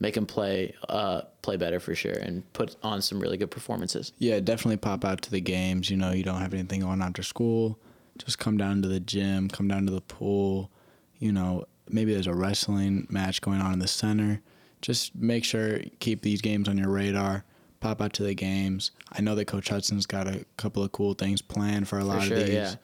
make 0.00 0.14
them 0.14 0.26
play 0.26 0.74
uh, 0.88 1.22
play 1.42 1.56
better 1.56 1.80
for 1.80 1.94
sure 1.94 2.12
and 2.12 2.50
put 2.52 2.76
on 2.82 3.02
some 3.02 3.20
really 3.20 3.36
good 3.36 3.50
performances. 3.50 4.12
Yeah, 4.18 4.40
definitely 4.40 4.78
pop 4.78 5.04
out 5.04 5.22
to 5.22 5.30
the 5.30 5.40
games. 5.40 5.90
You 5.90 5.96
know, 5.96 6.12
you 6.12 6.22
don't 6.22 6.40
have 6.40 6.54
anything 6.54 6.82
on 6.82 7.02
after 7.02 7.22
school. 7.22 7.78
Just 8.18 8.38
come 8.38 8.56
down 8.56 8.82
to 8.82 8.88
the 8.88 9.00
gym, 9.00 9.48
come 9.48 9.68
down 9.68 9.86
to 9.86 9.92
the 9.92 10.00
pool. 10.00 10.70
You 11.18 11.32
know, 11.32 11.64
maybe 11.88 12.12
there's 12.12 12.26
a 12.26 12.34
wrestling 12.34 13.06
match 13.10 13.40
going 13.40 13.60
on 13.60 13.72
in 13.72 13.78
the 13.78 13.88
center. 13.88 14.40
Just 14.82 15.14
make 15.14 15.44
sure 15.44 15.80
keep 16.00 16.22
these 16.22 16.40
games 16.40 16.68
on 16.68 16.76
your 16.78 16.90
radar. 16.90 17.44
Pop 17.80 18.00
out 18.00 18.12
to 18.14 18.22
the 18.22 18.34
games. 18.34 18.90
I 19.12 19.20
know 19.20 19.34
that 19.34 19.44
Coach 19.46 19.68
Hudson's 19.68 20.06
got 20.06 20.26
a 20.26 20.44
couple 20.56 20.82
of 20.82 20.92
cool 20.92 21.12
things 21.14 21.42
planned 21.42 21.86
for 21.88 21.98
a 21.98 22.04
lot 22.04 22.20
For 22.22 22.28
sure, 22.28 22.36
of 22.38 22.46
these. 22.46 22.54
yeah. 22.54 22.74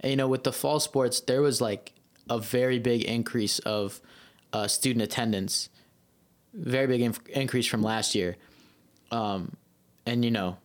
And 0.00 0.10
you 0.10 0.16
know, 0.16 0.28
with 0.28 0.44
the 0.44 0.52
fall 0.52 0.80
sports, 0.80 1.20
there 1.20 1.40
was 1.42 1.60
like 1.60 1.92
a 2.28 2.38
very 2.38 2.78
big 2.78 3.02
increase 3.04 3.58
of 3.60 4.00
uh, 4.52 4.68
student 4.68 5.02
attendance, 5.02 5.70
very 6.52 6.86
big 6.86 7.00
inf- 7.00 7.26
increase 7.28 7.66
from 7.66 7.82
last 7.82 8.14
year. 8.14 8.36
Um, 9.10 9.56
and 10.06 10.24
you 10.24 10.30
know, 10.30 10.58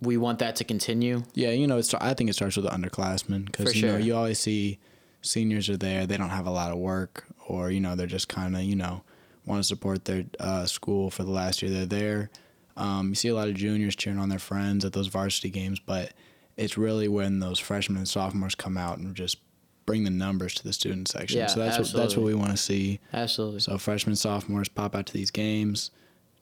we 0.00 0.16
want 0.16 0.38
that 0.38 0.56
to 0.56 0.64
continue. 0.64 1.22
Yeah, 1.34 1.50
you 1.50 1.66
know, 1.66 1.78
it's, 1.78 1.92
I 1.94 2.14
think 2.14 2.30
it 2.30 2.34
starts 2.34 2.56
with 2.56 2.64
the 2.64 2.70
underclassmen 2.70 3.46
because 3.46 3.76
you 3.76 3.86
know 3.88 3.96
you 3.96 4.14
always 4.14 4.38
see 4.38 4.78
seniors 5.22 5.68
are 5.68 5.76
there, 5.76 6.06
they 6.06 6.16
don't 6.16 6.30
have 6.30 6.46
a 6.46 6.50
lot 6.50 6.70
of 6.72 6.78
work, 6.78 7.26
or 7.46 7.70
you 7.70 7.80
know 7.80 7.96
they're 7.96 8.06
just 8.06 8.28
kind 8.28 8.56
of 8.56 8.62
you 8.62 8.76
know 8.76 9.02
want 9.46 9.60
to 9.60 9.66
support 9.66 10.04
their 10.04 10.24
uh, 10.38 10.66
school 10.66 11.10
for 11.10 11.24
the 11.24 11.30
last 11.30 11.62
year 11.62 11.70
they're 11.70 11.86
there. 11.86 12.30
Um, 12.76 13.10
you 13.10 13.14
see 13.14 13.28
a 13.28 13.34
lot 13.34 13.48
of 13.48 13.54
juniors 13.54 13.96
cheering 13.96 14.18
on 14.18 14.28
their 14.28 14.38
friends 14.38 14.84
at 14.84 14.92
those 14.92 15.08
varsity 15.08 15.50
games, 15.50 15.80
but 15.80 16.12
it's 16.56 16.78
really 16.78 17.08
when 17.08 17.40
those 17.40 17.58
freshmen 17.58 17.98
and 17.98 18.08
sophomores 18.08 18.54
come 18.54 18.76
out 18.76 18.98
and 18.98 19.14
just 19.14 19.38
bring 19.86 20.04
the 20.04 20.10
numbers 20.10 20.54
to 20.54 20.62
the 20.62 20.72
student 20.72 21.08
section. 21.08 21.38
Yeah, 21.38 21.46
so 21.46 21.60
that's 21.60 21.78
what, 21.78 21.92
that's 21.92 22.16
what 22.16 22.24
we 22.24 22.34
want 22.34 22.50
to 22.52 22.56
see. 22.56 23.00
Absolutely. 23.12 23.60
So 23.60 23.76
freshmen, 23.76 24.14
sophomores 24.16 24.68
pop 24.68 24.94
out 24.94 25.06
to 25.06 25.12
these 25.12 25.30
games. 25.30 25.90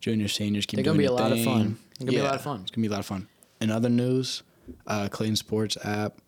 Junior, 0.01 0.29
seniors 0.29 0.67
keep 0.67 0.77
They're 0.77 0.85
gonna 0.85 0.99
be 0.99 1.07
a 1.07 1.13
lot 1.13 1.33
of 1.33 1.43
fun. 1.43 1.79
They're 1.99 2.07
gonna 2.07 2.13
be 2.13 2.19
a 2.19 2.25
lot 2.25 2.35
of 2.35 2.43
fun. 2.43 2.61
It's 2.63 2.71
gonna 2.71 2.83
be 2.83 2.89
a 2.89 2.93
lot 2.93 3.01
of 3.01 3.07
fun. 3.07 3.27
In 3.61 3.71
other 3.71 3.89
news, 3.89 4.43
uh, 4.87 5.09
Clayton 5.09 5.37
Sports 5.37 5.77
app 5.83 6.21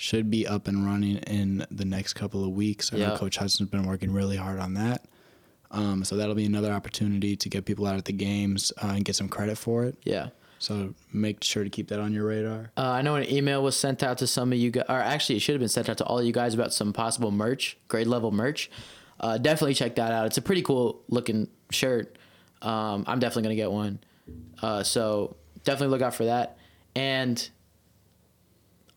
should 0.00 0.30
be 0.30 0.46
up 0.46 0.68
and 0.68 0.86
running 0.86 1.16
in 1.16 1.66
the 1.72 1.84
next 1.84 2.12
couple 2.14 2.44
of 2.44 2.50
weeks. 2.50 2.92
I 2.92 2.98
know 2.98 3.16
Coach 3.16 3.36
Hudson's 3.36 3.68
been 3.68 3.82
working 3.84 4.12
really 4.12 4.36
hard 4.36 4.60
on 4.60 4.74
that. 4.74 5.04
Um, 5.72 6.04
so 6.04 6.16
that'll 6.16 6.36
be 6.36 6.44
another 6.46 6.70
opportunity 6.72 7.34
to 7.34 7.48
get 7.48 7.64
people 7.64 7.84
out 7.84 7.96
at 7.96 8.04
the 8.04 8.12
games 8.12 8.72
uh, 8.80 8.92
and 8.94 9.04
get 9.04 9.16
some 9.16 9.28
credit 9.28 9.58
for 9.58 9.84
it. 9.84 9.96
yeah. 10.04 10.28
So 10.60 10.92
make 11.12 11.44
sure 11.44 11.62
to 11.62 11.70
keep 11.70 11.86
that 11.88 12.00
on 12.00 12.12
your 12.12 12.26
radar. 12.26 12.70
Uh, 12.76 12.82
I 12.90 13.02
know 13.02 13.14
an 13.14 13.28
email 13.30 13.62
was 13.62 13.76
sent 13.76 14.02
out 14.02 14.18
to 14.18 14.26
some 14.26 14.52
of 14.52 14.58
you 14.58 14.70
guys, 14.72 14.86
or 14.88 14.96
actually, 14.98 15.36
it 15.36 15.40
should 15.40 15.52
have 15.54 15.60
been 15.60 15.68
sent 15.68 15.88
out 15.88 15.98
to 15.98 16.04
all 16.04 16.18
of 16.18 16.24
you 16.26 16.32
guys 16.32 16.52
about 16.54 16.72
some 16.72 16.92
possible 16.92 17.30
merch, 17.30 17.76
grade 17.86 18.08
level 18.08 18.32
merch. 18.32 18.68
Uh, 19.20 19.38
definitely 19.38 19.74
check 19.74 19.94
that 19.96 20.10
out. 20.12 20.26
It's 20.26 20.36
a 20.38 20.42
pretty 20.42 20.62
cool 20.62 21.02
looking 21.08 21.46
shirt. 21.70 22.16
Um, 22.62 23.04
I'm 23.06 23.20
definitely 23.20 23.42
gonna 23.44 23.54
get 23.54 23.70
one. 23.70 24.00
Uh, 24.60 24.82
so 24.82 25.36
definitely 25.64 25.92
look 25.92 26.02
out 26.02 26.14
for 26.14 26.24
that. 26.24 26.56
And 26.96 27.48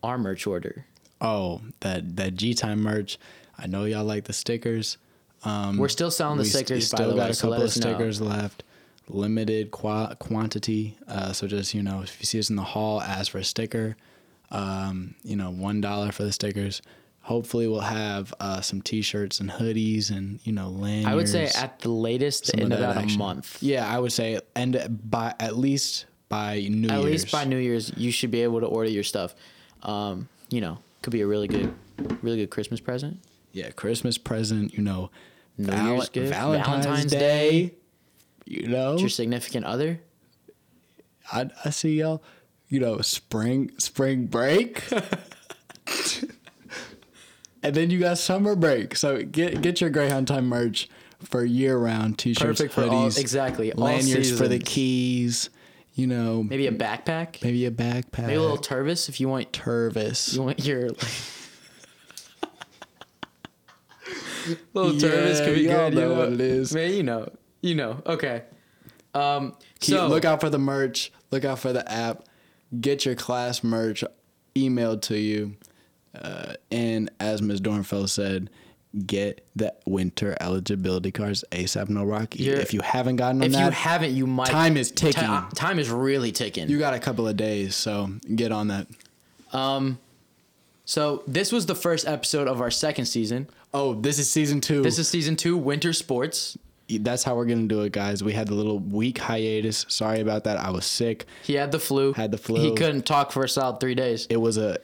our 0.02 0.18
merch 0.18 0.46
order. 0.48 0.84
Oh, 1.22 1.62
that 1.80 2.16
that 2.16 2.34
G 2.34 2.52
time 2.52 2.82
merch. 2.82 3.18
I 3.58 3.66
know 3.68 3.84
y'all 3.84 4.04
like 4.04 4.24
the 4.24 4.32
stickers. 4.32 4.98
Um, 5.44 5.76
We're 5.78 5.88
still 5.88 6.10
selling 6.10 6.38
the 6.38 6.44
st- 6.44 6.66
stickers, 6.66 6.90
by 6.90 6.96
Still 6.96 7.16
got 7.16 7.24
way, 7.24 7.30
a 7.30 7.34
so 7.34 7.48
couple 7.48 7.62
of 7.62 7.68
us 7.68 7.76
know. 7.78 7.88
stickers 7.90 8.20
left. 8.20 8.62
Limited 9.08 9.70
qua- 9.70 10.14
quantity. 10.14 10.96
Uh, 11.08 11.32
so 11.32 11.46
just 11.46 11.74
you 11.74 11.82
know, 11.82 12.02
if 12.02 12.18
you 12.20 12.26
see 12.26 12.38
us 12.38 12.50
in 12.50 12.56
the 12.56 12.62
hall, 12.62 13.00
ask 13.00 13.30
for 13.32 13.38
a 13.38 13.44
sticker. 13.44 13.96
Um, 14.50 15.14
you 15.24 15.36
know, 15.36 15.50
one 15.50 15.80
dollar 15.80 16.12
for 16.12 16.24
the 16.24 16.32
stickers. 16.32 16.82
Hopefully, 17.22 17.68
we'll 17.68 17.80
have 17.80 18.34
uh, 18.40 18.60
some 18.60 18.82
T-shirts 18.82 19.38
and 19.40 19.48
hoodies 19.50 20.10
and 20.10 20.40
you 20.44 20.52
know 20.52 20.68
lanyards. 20.70 21.06
I 21.06 21.14
would 21.14 21.28
say 21.28 21.48
at 21.56 21.78
the 21.80 21.90
latest 21.90 22.50
in 22.50 22.72
of 22.72 22.78
that 22.80 22.90
about 22.96 23.12
a 23.12 23.16
month. 23.16 23.62
Yeah, 23.62 23.88
I 23.88 23.98
would 23.98 24.12
say 24.12 24.40
end 24.56 24.98
by 25.08 25.34
at 25.38 25.56
least 25.56 26.06
by 26.28 26.66
New 26.68 26.88
At 26.88 27.00
Year's. 27.00 27.04
least 27.04 27.30
by 27.32 27.44
New 27.44 27.58
Year's, 27.58 27.92
you 27.96 28.10
should 28.10 28.30
be 28.32 28.42
able 28.42 28.60
to 28.60 28.66
order 28.66 28.90
your 28.90 29.04
stuff. 29.04 29.34
Um, 29.82 30.28
you 30.48 30.60
know, 30.60 30.78
could 31.02 31.12
be 31.12 31.20
a 31.20 31.26
really 31.26 31.48
good, 31.48 31.74
really 32.22 32.38
good 32.38 32.50
Christmas 32.50 32.80
present. 32.80 33.18
Yeah, 33.52 33.70
Christmas 33.70 34.16
present. 34.18 34.72
You 34.74 34.82
know, 34.82 35.10
New 35.58 35.66
Val- 35.66 35.94
Year's 35.94 36.08
gift, 36.08 36.32
Valentine's, 36.32 36.86
Valentine's 36.86 37.12
Day. 37.12 37.18
Day. 37.18 37.74
You 38.46 38.68
know, 38.68 38.96
Your 38.98 39.08
significant 39.08 39.64
other. 39.66 40.00
I, 41.32 41.50
I 41.64 41.70
see 41.70 41.98
y'all. 42.00 42.22
You 42.68 42.80
know, 42.80 43.00
spring 43.02 43.70
spring 43.78 44.26
break, 44.26 44.82
and 47.62 47.74
then 47.74 47.90
you 47.90 47.98
got 48.00 48.18
summer 48.18 48.56
break. 48.56 48.96
So 48.96 49.22
get 49.22 49.60
get 49.62 49.80
your 49.80 49.90
Greyhound 49.90 50.26
Time 50.26 50.46
merch 50.48 50.88
for 51.22 51.44
year 51.44 51.76
round 51.78 52.18
t-shirts, 52.18 52.60
Perfect 52.60 52.74
for 52.74 52.84
all- 52.84 53.06
hoodies, 53.06 53.18
exactly, 53.18 53.72
all 53.72 53.84
lanyards 53.84 54.36
for 54.36 54.48
the 54.48 54.58
keys. 54.58 55.50
You 55.94 56.06
know, 56.06 56.42
Maybe 56.42 56.66
a 56.66 56.72
backpack. 56.72 57.42
maybe 57.42 57.66
a 57.66 57.70
backpack, 57.70 58.22
Maybe 58.22 58.34
a 58.34 58.40
little 58.40 58.56
Tervis 58.56 59.08
if 59.10 59.20
you 59.20 59.28
want. 59.28 59.52
Tervis. 59.52 60.34
You 60.34 60.42
want 60.42 60.64
your. 60.64 60.88
like, 60.88 60.98
little 64.74 64.94
Yeah, 64.94 65.08
Tervis 65.08 65.44
could 65.44 65.54
be 65.54 65.60
y'all 65.62 65.90
good. 65.90 65.94
you 65.94 66.00
know 66.00 66.14
what 66.14 66.32
it 66.32 66.40
is. 66.40 66.74
Man, 66.74 66.92
you 66.92 67.02
know, 67.02 67.28
you 67.60 67.74
know. 67.74 68.02
Okay. 68.06 68.42
Um. 69.14 69.54
Keep, 69.80 69.96
so 69.96 70.06
look 70.08 70.24
out 70.24 70.40
for 70.40 70.48
the 70.50 70.58
merch. 70.58 71.12
Look 71.30 71.44
out 71.44 71.58
for 71.58 71.72
the 71.72 71.90
app. 71.90 72.24
Get 72.80 73.04
your 73.04 73.14
class 73.14 73.62
merch 73.62 74.02
emailed 74.54 75.02
to 75.02 75.18
you. 75.18 75.56
Uh, 76.14 76.54
and 76.70 77.10
as 77.20 77.40
Ms. 77.42 77.60
Dornfeld 77.60 78.08
said, 78.08 78.48
get 79.06 79.46
the 79.56 79.72
winter 79.86 80.36
eligibility 80.40 81.10
cards 81.10 81.44
ASAP 81.50 81.88
No 81.88 82.04
Rocky. 82.04 82.42
You're- 82.44 82.60
if 82.60 82.74
you 82.74 82.80
haven't 82.82 83.16
gotten 83.16 83.38
them 83.40 83.46
If 83.46 83.52
that, 83.52 83.64
you 83.64 83.70
haven't, 83.70 84.14
you 84.14 84.26
might. 84.26 84.48
time 84.48 84.76
is 84.76 84.90
ticking. 84.90 85.22
Ti- 85.22 85.54
time 85.54 85.78
is 85.78 85.88
really 85.90 86.30
ticking. 86.32 86.68
you 86.68 86.78
got 86.78 86.92
a 86.94 86.98
couple 86.98 87.26
of 87.26 87.36
days, 87.36 87.74
so 87.74 88.10
get 88.34 88.52
on 88.52 88.68
that. 88.68 88.86
Um, 89.52 89.98
so 90.84 91.22
this 91.26 91.52
was 91.52 91.66
the 91.66 91.74
first 91.74 92.06
episode 92.06 92.48
of 92.48 92.60
our 92.60 92.70
second 92.70 93.06
season. 93.06 93.48
Oh, 93.72 93.94
this 93.94 94.18
is 94.18 94.30
season 94.30 94.60
two. 94.60 94.82
This 94.82 94.98
is 94.98 95.08
season 95.08 95.36
two, 95.36 95.56
winter 95.56 95.92
sports. 95.92 96.58
that's 97.00 97.22
how 97.24 97.34
we're 97.34 97.46
gonna 97.46 97.62
do 97.68 97.80
it, 97.82 97.92
guys. 97.92 98.22
We 98.22 98.34
had 98.34 98.48
the 98.48 98.54
little 98.54 98.78
week 98.78 99.16
hiatus. 99.16 99.86
Sorry 99.88 100.20
about 100.20 100.44
that. 100.44 100.58
I 100.58 100.68
was 100.70 100.84
sick. 100.84 101.24
He 101.42 101.54
had 101.54 101.72
the 101.72 101.78
flu. 101.78 102.12
Had 102.12 102.32
the 102.32 102.36
flu. 102.38 102.60
He 102.60 102.74
couldn't 102.74 103.06
talk 103.06 103.32
for 103.32 103.44
a 103.44 103.48
solid 103.48 103.80
three 103.80 103.94
days. 103.94 104.26
it 104.28 104.36
was 104.36 104.58
a. 104.58 104.76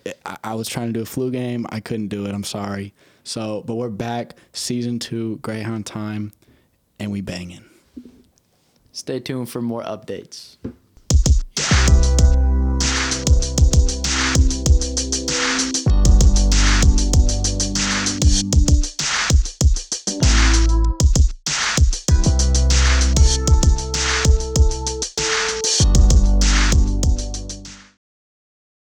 I 0.43 0.55
was 0.55 0.69
trying 0.69 0.87
to 0.87 0.93
do 0.95 1.03
a 1.03 1.07
flu 1.07 1.31
game 1.31 1.67
i 1.71 1.81
couldn't 1.81 2.09
do 2.09 2.25
it 2.27 2.35
i'm 2.35 2.45
sorry 2.45 2.93
so 3.29 3.63
but 3.67 3.75
we're 3.75 3.91
back 3.91 4.35
season 4.53 4.99
two 4.99 5.37
greyhound 5.43 5.85
time 5.85 6.33
and 6.99 7.13
we 7.13 7.21
banging 7.21 7.65
Stay 8.99 9.21
tuned 9.21 9.49
for 9.49 9.63
more 9.63 9.85
updates. 9.85 10.57